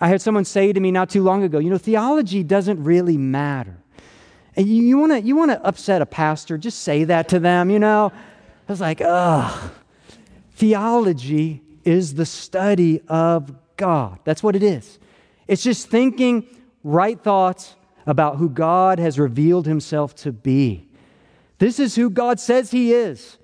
I 0.01 0.09
had 0.09 0.21
someone 0.21 0.45
say 0.45 0.73
to 0.73 0.81
me 0.81 0.91
not 0.91 1.09
too 1.09 1.23
long 1.23 1.43
ago, 1.45 1.59
you 1.59 1.71
know, 1.71 1.79
theology 1.79 2.43
doesn't 2.43 2.83
really 2.83 3.17
matter. 3.17 3.77
And 4.57 4.69
you, 4.69 4.83
you 4.83 4.99
want 4.99 5.13
to 5.13 5.21
you 5.21 5.37
wanna 5.37 5.61
upset 5.65 6.03
a 6.03 6.07
pastor, 6.07 6.59
just 6.59 6.81
say 6.81 7.05
that 7.05 7.29
to 7.29 7.39
them, 7.39 7.71
you 7.71 7.79
know? 7.79 8.13
I 8.69 8.73
was 8.73 8.81
like, 8.81 9.01
ugh. 9.01 9.73
Theology 10.53 11.63
is 11.85 12.15
the 12.15 12.27
study 12.27 13.01
of 13.09 13.53
God. 13.77 14.19
That's 14.25 14.43
what 14.43 14.57
it 14.57 14.63
is. 14.63 14.99
It's 15.49 15.63
just 15.63 15.89
thinking 15.89 16.47
right 16.85 17.21
thoughts 17.21 17.75
about 18.07 18.37
who 18.37 18.49
God 18.49 19.01
has 19.01 19.19
revealed 19.19 19.67
himself 19.67 20.15
to 20.17 20.31
be. 20.31 20.87
This 21.59 21.81
is 21.81 21.97
who 21.97 22.11
God 22.11 22.39
says 22.39 22.71
he 22.71 22.93
is. 22.93 23.39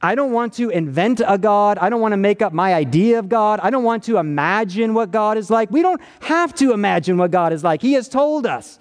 I 0.00 0.14
don't 0.14 0.32
want 0.32 0.52
to 0.54 0.70
invent 0.70 1.20
a 1.26 1.36
God. 1.36 1.78
I 1.78 1.88
don't 1.88 2.00
want 2.00 2.12
to 2.12 2.18
make 2.18 2.40
up 2.40 2.52
my 2.52 2.74
idea 2.74 3.18
of 3.18 3.28
God. 3.28 3.60
I 3.62 3.70
don't 3.70 3.82
want 3.82 4.04
to 4.04 4.18
imagine 4.18 4.94
what 4.94 5.10
God 5.10 5.36
is 5.36 5.50
like. 5.50 5.70
We 5.70 5.82
don't 5.82 6.00
have 6.20 6.54
to 6.56 6.72
imagine 6.72 7.16
what 7.16 7.30
God 7.30 7.52
is 7.52 7.64
like. 7.64 7.82
He 7.82 7.94
has 7.94 8.08
told 8.08 8.46
us. 8.46 8.78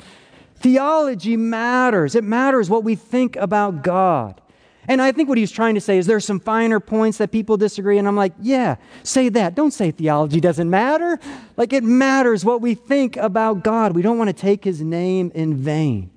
Theology 0.58 1.38
matters. 1.38 2.16
It 2.16 2.24
matters 2.24 2.70
what 2.70 2.84
we 2.84 2.96
think 2.96 3.36
about 3.38 3.82
God. 3.82 4.42
And 4.88 5.02
I 5.02 5.12
think 5.12 5.30
what 5.30 5.38
he's 5.38 5.52
trying 5.52 5.76
to 5.76 5.82
say 5.82 5.98
is 5.98 6.06
there's 6.06 6.26
some 6.26 6.40
finer 6.40 6.80
points 6.80 7.18
that 7.18 7.32
people 7.32 7.58
disagree. 7.58 7.98
And 7.98 8.08
I'm 8.08 8.16
like, 8.16 8.34
yeah, 8.40 8.76
say 9.04 9.30
that. 9.30 9.56
Don't 9.56 9.72
say 9.72 9.92
theology 9.92 10.40
doesn't 10.40 10.70
matter. 10.70 11.20
Like 11.58 11.74
it 11.74 11.84
matters 11.84 12.46
what 12.46 12.62
we 12.62 12.76
think 12.76 13.18
about 13.18 13.64
God. 13.64 13.96
We 13.96 14.02
don't 14.02 14.18
want 14.18 14.30
to 14.30 14.34
take 14.34 14.64
his 14.64 14.82
name 14.82 15.32
in 15.34 15.56
vain. 15.56 16.12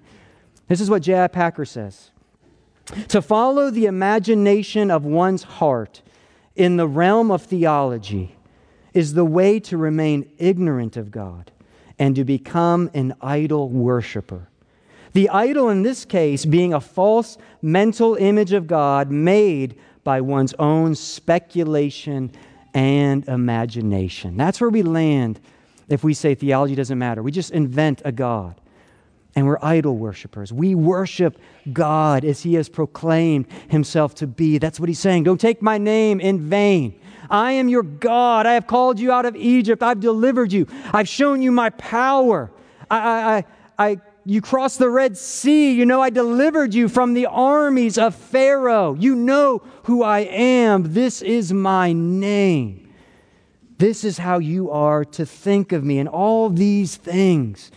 This 0.68 0.80
is 0.80 0.90
what 0.90 1.02
J.I. 1.02 1.28
Packer 1.28 1.64
says 1.64 2.10
To 3.08 3.22
follow 3.22 3.70
the 3.70 3.86
imagination 3.86 4.90
of 4.90 5.04
one's 5.04 5.44
heart 5.44 6.02
in 6.54 6.76
the 6.76 6.86
realm 6.86 7.30
of 7.30 7.42
theology 7.42 8.34
is 8.92 9.14
the 9.14 9.24
way 9.24 9.60
to 9.60 9.76
remain 9.76 10.30
ignorant 10.38 10.96
of 10.96 11.10
God 11.10 11.50
and 11.98 12.14
to 12.16 12.24
become 12.24 12.90
an 12.94 13.14
idol 13.20 13.68
worshiper. 13.68 14.48
The 15.12 15.28
idol 15.28 15.68
in 15.68 15.82
this 15.82 16.04
case 16.04 16.44
being 16.44 16.74
a 16.74 16.80
false 16.80 17.38
mental 17.62 18.14
image 18.16 18.52
of 18.52 18.66
God 18.66 19.10
made 19.10 19.78
by 20.04 20.20
one's 20.20 20.54
own 20.54 20.94
speculation 20.94 22.32
and 22.74 23.26
imagination. 23.28 24.36
That's 24.36 24.60
where 24.60 24.70
we 24.70 24.82
land 24.82 25.40
if 25.88 26.04
we 26.04 26.14
say 26.14 26.34
theology 26.34 26.74
doesn't 26.74 26.98
matter. 26.98 27.22
We 27.22 27.32
just 27.32 27.50
invent 27.50 28.02
a 28.04 28.12
God. 28.12 28.60
And 29.34 29.46
we're 29.46 29.58
idol 29.62 29.96
worshippers. 29.96 30.52
We 30.52 30.74
worship 30.74 31.38
God 31.72 32.24
as 32.24 32.42
He 32.42 32.54
has 32.54 32.68
proclaimed 32.68 33.46
Himself 33.68 34.14
to 34.16 34.26
be. 34.26 34.58
That's 34.58 34.80
what 34.80 34.88
He's 34.88 34.98
saying. 34.98 35.24
Don't 35.24 35.40
take 35.40 35.62
my 35.62 35.78
name 35.78 36.20
in 36.20 36.48
vain. 36.48 37.00
I 37.30 37.52
am 37.52 37.68
your 37.68 37.82
God. 37.82 38.46
I 38.46 38.54
have 38.54 38.66
called 38.66 38.98
you 38.98 39.12
out 39.12 39.26
of 39.26 39.36
Egypt. 39.36 39.82
I've 39.82 40.00
delivered 40.00 40.52
you. 40.52 40.66
I've 40.92 41.08
shown 41.08 41.42
you 41.42 41.52
my 41.52 41.70
power. 41.70 42.50
I, 42.90 42.98
I, 42.98 43.36
I, 43.36 43.44
I 43.90 44.00
you 44.28 44.42
crossed 44.42 44.78
the 44.78 44.90
Red 44.90 45.16
Sea. 45.16 45.72
You 45.72 45.86
know, 45.86 46.02
I 46.02 46.10
delivered 46.10 46.74
you 46.74 46.90
from 46.90 47.14
the 47.14 47.24
armies 47.24 47.96
of 47.96 48.14
Pharaoh. 48.14 48.92
You 48.92 49.14
know 49.14 49.62
who 49.84 50.02
I 50.02 50.20
am. 50.20 50.92
This 50.92 51.22
is 51.22 51.50
my 51.50 51.94
name. 51.94 52.92
This 53.78 54.04
is 54.04 54.18
how 54.18 54.38
you 54.38 54.70
are 54.70 55.02
to 55.06 55.24
think 55.24 55.72
of 55.72 55.82
me. 55.82 55.98
And 55.98 56.10
all 56.10 56.50
these 56.50 56.96
things 56.96 57.70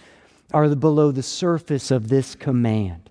are 0.54 0.76
below 0.76 1.12
the 1.12 1.24
surface 1.24 1.90
of 1.90 2.10
this 2.10 2.36
command. 2.36 3.10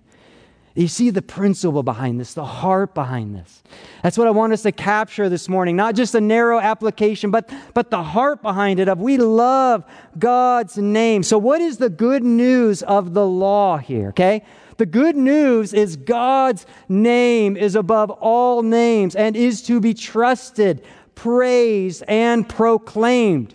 You 0.73 0.87
see 0.87 1.09
the 1.09 1.21
principle 1.21 1.83
behind 1.83 2.19
this, 2.19 2.33
the 2.33 2.45
heart 2.45 2.93
behind 2.95 3.35
this. 3.35 3.61
That's 4.03 4.17
what 4.17 4.27
I 4.27 4.31
want 4.31 4.53
us 4.53 4.61
to 4.61 4.71
capture 4.71 5.27
this 5.27 5.49
morning. 5.49 5.75
Not 5.75 5.95
just 5.95 6.15
a 6.15 6.21
narrow 6.21 6.59
application, 6.59 7.29
but, 7.29 7.51
but 7.73 7.89
the 7.91 8.01
heart 8.01 8.41
behind 8.41 8.79
it 8.79 8.87
of 8.87 8.99
we 8.99 9.17
love 9.17 9.83
God's 10.17 10.77
name. 10.77 11.23
So, 11.23 11.37
what 11.37 11.59
is 11.59 11.77
the 11.77 11.89
good 11.89 12.23
news 12.23 12.83
of 12.83 13.13
the 13.13 13.25
law 13.25 13.77
here? 13.77 14.09
Okay? 14.09 14.43
The 14.77 14.85
good 14.85 15.17
news 15.17 15.73
is 15.73 15.97
God's 15.97 16.65
name 16.87 17.57
is 17.57 17.75
above 17.75 18.09
all 18.09 18.63
names 18.63 19.15
and 19.15 19.35
is 19.35 19.61
to 19.63 19.81
be 19.81 19.93
trusted, 19.93 20.83
praised, 21.13 22.03
and 22.07 22.47
proclaimed. 22.47 23.53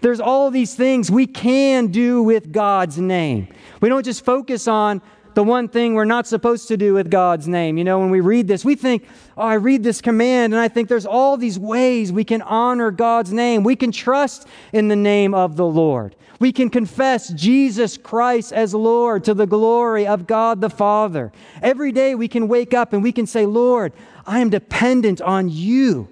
There's 0.00 0.20
all 0.20 0.50
these 0.50 0.74
things 0.74 1.10
we 1.10 1.26
can 1.26 1.88
do 1.88 2.22
with 2.22 2.52
God's 2.52 2.98
name. 2.98 3.48
We 3.80 3.88
don't 3.88 4.04
just 4.04 4.24
focus 4.24 4.68
on 4.68 5.02
the 5.38 5.44
one 5.44 5.68
thing 5.68 5.94
we're 5.94 6.04
not 6.04 6.26
supposed 6.26 6.66
to 6.66 6.76
do 6.76 6.94
with 6.94 7.12
God's 7.12 7.46
name. 7.46 7.78
You 7.78 7.84
know, 7.84 8.00
when 8.00 8.10
we 8.10 8.18
read 8.18 8.48
this, 8.48 8.64
we 8.64 8.74
think, 8.74 9.06
oh, 9.36 9.42
I 9.42 9.54
read 9.54 9.84
this 9.84 10.00
command, 10.00 10.52
and 10.52 10.60
I 10.60 10.66
think 10.66 10.88
there's 10.88 11.06
all 11.06 11.36
these 11.36 11.56
ways 11.56 12.10
we 12.10 12.24
can 12.24 12.42
honor 12.42 12.90
God's 12.90 13.32
name. 13.32 13.62
We 13.62 13.76
can 13.76 13.92
trust 13.92 14.48
in 14.72 14.88
the 14.88 14.96
name 14.96 15.34
of 15.34 15.54
the 15.54 15.64
Lord. 15.64 16.16
We 16.40 16.50
can 16.50 16.70
confess 16.70 17.28
Jesus 17.28 17.96
Christ 17.96 18.52
as 18.52 18.74
Lord 18.74 19.22
to 19.26 19.34
the 19.34 19.46
glory 19.46 20.08
of 20.08 20.26
God 20.26 20.60
the 20.60 20.70
Father. 20.70 21.30
Every 21.62 21.92
day 21.92 22.16
we 22.16 22.26
can 22.26 22.48
wake 22.48 22.74
up 22.74 22.92
and 22.92 23.00
we 23.00 23.12
can 23.12 23.28
say, 23.28 23.46
Lord, 23.46 23.92
I 24.26 24.40
am 24.40 24.50
dependent 24.50 25.20
on 25.20 25.48
you. 25.48 26.08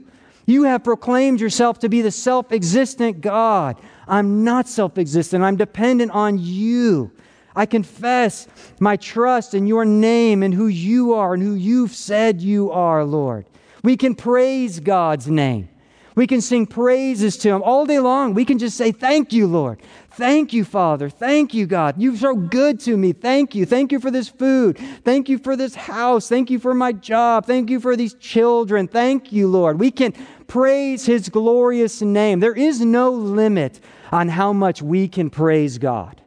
You 0.47 0.63
have 0.63 0.85
proclaimed 0.85 1.41
yourself 1.41 1.81
to 1.81 1.89
be 1.89 2.01
the 2.01 2.13
self 2.13 2.53
existent 2.53 3.23
God. 3.23 3.77
I'm 4.07 4.45
not 4.45 4.69
self 4.69 4.99
existent. 4.99 5.43
I'm 5.43 5.57
dependent 5.57 6.13
on 6.13 6.39
you. 6.39 7.11
I 7.57 7.65
confess 7.67 8.47
my 8.79 8.97
trust 8.97 9.55
in 9.55 9.67
your 9.67 9.87
name 9.87 10.43
and 10.43 10.53
who 10.53 10.67
you 10.67 11.15
are 11.15 11.35
and 11.35 11.43
who 11.43 11.55
you've 11.55 11.95
said 11.95 12.43
you 12.43 12.71
are, 12.71 13.03
Lord. 13.03 13.47
We 13.83 13.97
can 13.97 14.15
praise 14.15 14.79
God's 14.79 15.27
name. 15.27 15.71
We 16.17 16.27
can 16.27 16.41
sing 16.41 16.67
praises 16.67 17.37
to 17.39 17.51
Him 17.51 17.63
all 17.63 17.85
day 17.85 17.99
long. 17.99 18.33
We 18.33 18.47
can 18.47 18.59
just 18.59 18.77
say, 18.77 18.91
Thank 18.91 19.35
you, 19.35 19.47
Lord. 19.47 19.83
Thank 20.13 20.55
you, 20.55 20.65
Father. 20.65 21.11
Thank 21.11 21.53
you, 21.53 21.67
God. 21.67 21.95
You're 21.99 22.17
so 22.17 22.35
good 22.35 22.81
to 22.81 22.97
me. 22.97 23.13
Thank 23.13 23.55
you. 23.55 23.67
Thank 23.67 23.93
you 23.93 24.01
for 24.01 24.11
this 24.11 24.29
food. 24.29 24.79
Thank 25.05 25.29
you 25.29 25.39
for 25.39 25.57
this 25.57 25.75
house. 25.75 26.27
Thank 26.27 26.51
you 26.51 26.59
for 26.59 26.73
my 26.73 26.93
job. 26.93 27.45
Thank 27.45 27.69
you 27.69 27.81
for 27.81 27.97
these 27.97 28.15
children. 28.15 28.89
Thank 28.89 29.31
you, 29.31 29.47
Lord. 29.47 29.79
We 29.79 29.91
can 29.91 30.13
praise 30.47 31.05
His 31.05 31.29
glorious 31.29 32.01
name. 32.01 32.41
There 32.41 32.55
is 32.55 32.81
no 32.81 33.11
limit 33.11 33.81
on 34.11 34.29
how 34.29 34.55
much 34.55 34.81
we 34.81 35.09
can 35.09 35.29
praise 35.29 35.77
God. 35.77 36.23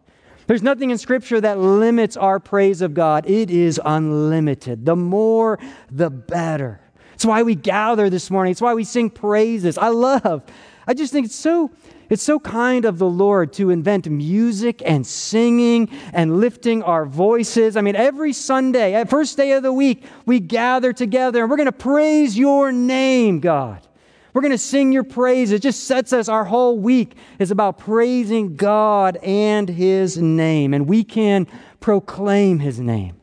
There's 0.49 0.63
nothing 0.63 0.89
in 0.89 0.97
Scripture 0.97 1.39
that 1.41 1.59
limits 1.59 2.17
our 2.17 2.39
praise 2.39 2.81
of 2.81 2.95
God. 2.95 3.29
It 3.29 3.51
is 3.51 3.79
unlimited. 3.85 4.83
The 4.83 4.95
more, 4.95 5.59
the 5.91 6.09
better. 6.09 6.81
It's 7.13 7.23
why 7.23 7.43
we 7.43 7.53
gather 7.53 8.09
this 8.09 8.31
morning. 8.31 8.49
It's 8.49 8.59
why 8.59 8.73
we 8.73 8.83
sing 8.83 9.11
praises. 9.11 9.77
I 9.77 9.89
love, 9.89 10.41
I 10.87 10.95
just 10.95 11.13
think 11.13 11.27
it's 11.27 11.35
so. 11.35 11.69
It's 12.09 12.23
so 12.23 12.39
kind 12.39 12.85
of 12.85 12.97
the 12.97 13.07
Lord 13.07 13.53
to 13.53 13.69
invent 13.69 14.09
music 14.09 14.81
and 14.83 15.05
singing 15.05 15.87
and 16.13 16.39
lifting 16.39 16.81
our 16.81 17.05
voices. 17.05 17.77
I 17.77 17.81
mean, 17.81 17.95
every 17.95 18.33
Sunday, 18.33 19.05
first 19.05 19.37
day 19.37 19.51
of 19.51 19.61
the 19.61 19.71
week, 19.71 20.03
we 20.25 20.39
gather 20.39 20.93
together 20.93 21.41
and 21.43 21.51
we're 21.51 21.57
going 21.57 21.67
to 21.67 21.71
praise 21.71 22.35
your 22.35 22.71
name, 22.71 23.39
God. 23.39 23.87
We're 24.33 24.41
going 24.41 24.51
to 24.51 24.57
sing 24.57 24.91
your 24.91 25.03
praise. 25.03 25.51
It 25.51 25.61
just 25.61 25.85
sets 25.85 26.13
us, 26.13 26.29
our 26.29 26.45
whole 26.45 26.77
week 26.77 27.15
is 27.39 27.51
about 27.51 27.77
praising 27.77 28.55
God 28.55 29.17
and 29.17 29.67
His 29.67 30.17
name. 30.17 30.73
And 30.73 30.87
we 30.87 31.03
can 31.03 31.47
proclaim 31.79 32.59
His 32.59 32.79
name. 32.79 33.15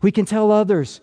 We 0.00 0.12
can 0.12 0.24
tell 0.24 0.52
others 0.52 1.00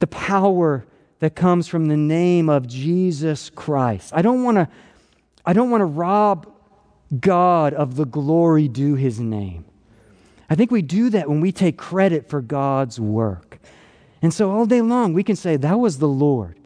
the 0.00 0.06
power 0.06 0.86
that 1.20 1.34
comes 1.34 1.66
from 1.66 1.86
the 1.86 1.96
name 1.96 2.48
of 2.48 2.66
Jesus 2.66 3.50
Christ. 3.50 4.12
I 4.14 4.22
don't 4.22 4.42
want 4.44 4.56
to 4.56 4.68
I 5.44 5.52
don't 5.54 5.70
want 5.70 5.80
to 5.80 5.86
rob 5.86 6.52
God 7.18 7.72
of 7.72 7.96
the 7.96 8.04
glory 8.04 8.68
due 8.68 8.96
his 8.96 9.18
name. 9.18 9.64
I 10.50 10.54
think 10.54 10.70
we 10.70 10.82
do 10.82 11.10
that 11.10 11.28
when 11.28 11.40
we 11.40 11.52
take 11.52 11.78
credit 11.78 12.28
for 12.28 12.42
God's 12.42 13.00
work. 13.00 13.58
And 14.20 14.32
so 14.32 14.50
all 14.50 14.66
day 14.66 14.82
long 14.82 15.14
we 15.14 15.22
can 15.22 15.36
say 15.36 15.56
that 15.56 15.78
was 15.78 15.98
the 15.98 16.08
Lord. 16.08 16.58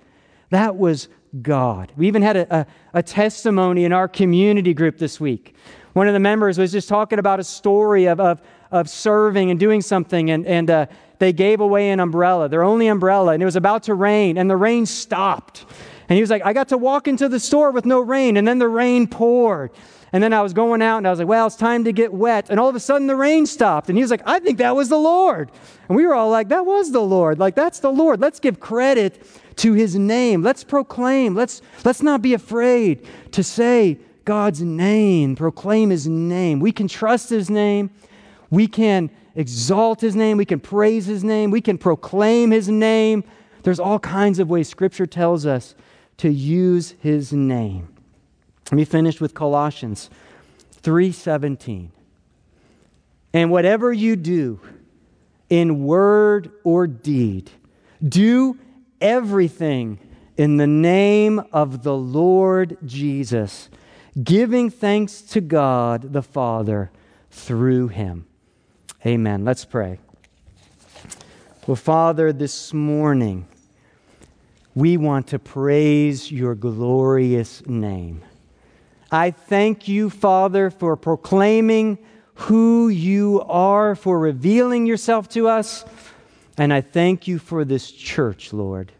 That 0.50 0.76
was 0.76 1.08
God. 1.40 1.92
We 1.96 2.06
even 2.08 2.20
had 2.20 2.36
a, 2.36 2.56
a, 2.56 2.66
a, 2.94 3.02
testimony 3.02 3.86
in 3.86 3.92
our 3.92 4.06
community 4.06 4.74
group 4.74 4.98
this 4.98 5.18
week. 5.18 5.54
One 5.94 6.06
of 6.06 6.12
the 6.12 6.20
members 6.20 6.58
was 6.58 6.72
just 6.72 6.90
talking 6.90 7.18
about 7.18 7.40
a 7.40 7.44
story 7.44 8.04
of, 8.04 8.20
of, 8.20 8.42
of 8.70 8.88
serving 8.88 9.50
and 9.50 9.58
doing 9.58 9.80
something, 9.80 10.30
and, 10.30 10.46
and 10.46 10.70
uh, 10.70 10.86
they 11.20 11.32
gave 11.32 11.60
away 11.60 11.90
an 11.90 12.00
umbrella, 12.00 12.50
their 12.50 12.62
only 12.62 12.86
umbrella, 12.86 13.32
and 13.32 13.42
it 13.42 13.46
was 13.46 13.56
about 13.56 13.84
to 13.84 13.94
rain, 13.94 14.36
and 14.36 14.50
the 14.50 14.56
rain 14.56 14.84
stopped. 14.84 15.64
And 16.08 16.16
he 16.16 16.20
was 16.20 16.28
like, 16.28 16.44
I 16.44 16.52
got 16.52 16.68
to 16.68 16.76
walk 16.76 17.08
into 17.08 17.28
the 17.30 17.40
store 17.40 17.70
with 17.70 17.86
no 17.86 18.00
rain, 18.00 18.36
and 18.36 18.46
then 18.46 18.58
the 18.58 18.68
rain 18.68 19.06
poured. 19.06 19.70
And 20.14 20.22
then 20.22 20.34
I 20.34 20.42
was 20.42 20.52
going 20.52 20.82
out 20.82 20.98
and 20.98 21.06
I 21.06 21.10
was 21.10 21.18
like, 21.18 21.28
well, 21.28 21.46
it's 21.46 21.56
time 21.56 21.84
to 21.84 21.92
get 21.92 22.12
wet. 22.12 22.50
And 22.50 22.60
all 22.60 22.68
of 22.68 22.76
a 22.76 22.80
sudden 22.80 23.06
the 23.06 23.16
rain 23.16 23.46
stopped. 23.46 23.88
And 23.88 23.96
he 23.96 24.04
was 24.04 24.10
like, 24.10 24.20
I 24.26 24.40
think 24.40 24.58
that 24.58 24.76
was 24.76 24.90
the 24.90 24.98
Lord. 24.98 25.50
And 25.88 25.96
we 25.96 26.06
were 26.06 26.14
all 26.14 26.28
like, 26.28 26.50
that 26.50 26.66
was 26.66 26.92
the 26.92 27.00
Lord. 27.00 27.38
Like, 27.38 27.54
that's 27.54 27.78
the 27.78 27.90
Lord. 27.90 28.20
Let's 28.20 28.38
give 28.38 28.60
credit 28.60 29.26
to 29.56 29.72
his 29.72 29.96
name. 29.96 30.42
Let's 30.42 30.64
proclaim. 30.64 31.34
Let's, 31.34 31.62
let's 31.84 32.02
not 32.02 32.22
be 32.22 32.34
afraid 32.34 33.06
to 33.32 33.42
say 33.42 33.98
God's 34.24 34.62
name, 34.62 35.34
proclaim 35.36 35.90
his 35.90 36.06
name. 36.06 36.60
We 36.60 36.72
can 36.72 36.88
trust 36.88 37.28
his 37.30 37.50
name. 37.50 37.90
We 38.50 38.66
can 38.66 39.10
exalt 39.34 40.00
his 40.00 40.14
name. 40.14 40.36
We 40.36 40.44
can 40.44 40.60
praise 40.60 41.06
his 41.06 41.24
name. 41.24 41.50
We 41.50 41.60
can 41.60 41.78
proclaim 41.78 42.50
his 42.50 42.68
name. 42.68 43.24
There's 43.62 43.80
all 43.80 43.98
kinds 43.98 44.38
of 44.38 44.50
ways 44.50 44.68
scripture 44.68 45.06
tells 45.06 45.46
us 45.46 45.74
to 46.18 46.30
use 46.30 46.94
his 47.00 47.32
name. 47.32 47.88
Let 48.66 48.76
me 48.76 48.84
finish 48.84 49.20
with 49.20 49.34
Colossians 49.34 50.10
3:17. 50.82 51.90
And 53.34 53.50
whatever 53.50 53.92
you 53.92 54.16
do 54.16 54.60
in 55.48 55.84
word 55.84 56.50
or 56.64 56.86
deed, 56.86 57.50
do 58.06 58.58
everything 59.02 59.98
in 60.38 60.56
the 60.56 60.66
name 60.66 61.42
of 61.52 61.82
the 61.82 61.96
Lord 61.96 62.78
Jesus, 62.86 63.68
giving 64.22 64.70
thanks 64.70 65.20
to 65.22 65.40
God 65.42 66.12
the 66.12 66.22
Father 66.22 66.90
through 67.30 67.88
him. 67.88 68.26
Amen. 69.04 69.44
Let's 69.44 69.64
pray. 69.64 69.98
Well, 71.66 71.76
Father, 71.76 72.32
this 72.32 72.72
morning 72.72 73.46
we 74.74 74.96
want 74.96 75.26
to 75.28 75.38
praise 75.38 76.32
your 76.32 76.54
glorious 76.54 77.66
name. 77.66 78.22
I 79.10 79.30
thank 79.30 79.88
you, 79.88 80.08
Father, 80.08 80.70
for 80.70 80.96
proclaiming 80.96 81.98
who 82.34 82.88
you 82.88 83.42
are, 83.42 83.94
for 83.94 84.18
revealing 84.18 84.86
yourself 84.86 85.28
to 85.30 85.48
us. 85.48 85.84
And 86.58 86.72
I 86.72 86.80
thank 86.80 87.26
you 87.26 87.38
for 87.38 87.64
this 87.64 87.90
church, 87.90 88.52
Lord. 88.52 88.92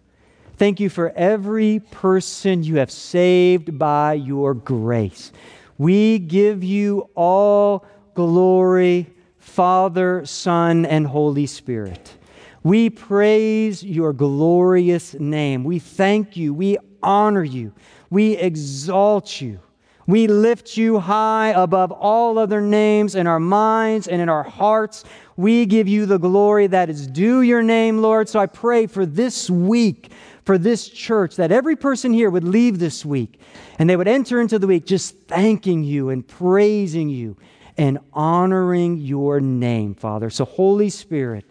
Thank 0.57 0.81
you 0.81 0.89
for 0.89 1.11
every 1.11 1.81
person 1.91 2.63
you 2.63 2.77
have 2.77 2.91
saved 2.91 3.79
by 3.79 4.15
your 4.15 4.55
grace. 4.55 5.33
We 5.79 6.19
give 6.19 6.63
you 6.63 7.11
all 7.15 7.85
glory, 8.15 9.13
Father, 9.39 10.25
Son, 10.25 10.87
and 10.87 11.07
Holy 11.07 11.47
Spirit. 11.47 12.17
We 12.63 12.91
praise 12.91 13.83
your 13.83 14.13
glorious 14.13 15.15
name. 15.15 15.65
We 15.65 15.79
thank 15.81 16.37
you. 16.37 16.55
We 16.55 16.79
honor 17.03 17.43
you. 17.43 17.73
We 18.09 18.37
exalt 18.37 19.41
you. 19.41 19.59
We 20.07 20.27
lift 20.27 20.77
you 20.77 20.99
high 20.99 21.51
above 21.51 21.93
all 21.93 22.39
other 22.39 22.61
names 22.61 23.15
in 23.15 23.27
our 23.27 23.39
minds 23.39 24.09
and 24.09 24.21
in 24.21 24.29
our 24.29 24.43
hearts. 24.43 25.05
We 25.37 25.65
give 25.67 25.87
you 25.87 26.07
the 26.07 26.19
glory 26.19 26.67
that 26.67 26.91
is 26.91 27.07
due 27.07 27.43
your 27.43 27.63
name, 27.63 27.99
Lord. 27.99 28.29
So 28.29 28.41
I 28.41 28.47
pray 28.47 28.87
for 28.87 29.07
this 29.07 29.49
week, 29.49 30.11
for 30.45 30.59
this 30.59 30.89
church, 30.89 31.37
that 31.37 31.53
every 31.53 31.77
person 31.77 32.13
here 32.13 32.31
would 32.31 32.45
leave 32.45 32.79
this 32.79 33.05
week 33.05 33.41
and 33.79 33.89
they 33.89 33.97
would 33.97 34.09
enter 34.09 34.41
into 34.41 34.59
the 34.59 34.67
week 34.67 34.87
just 34.87 35.17
thanking 35.29 35.85
you 35.85 36.11
and 36.11 36.27
praising 36.27 37.09
you 37.09 37.37
and 37.79 37.99
honoring 38.13 38.99
your 38.99 39.41
name, 39.41 39.95
Father. 39.95 40.31
So, 40.31 40.45
Holy 40.45 40.91
Spirit, 40.91 41.45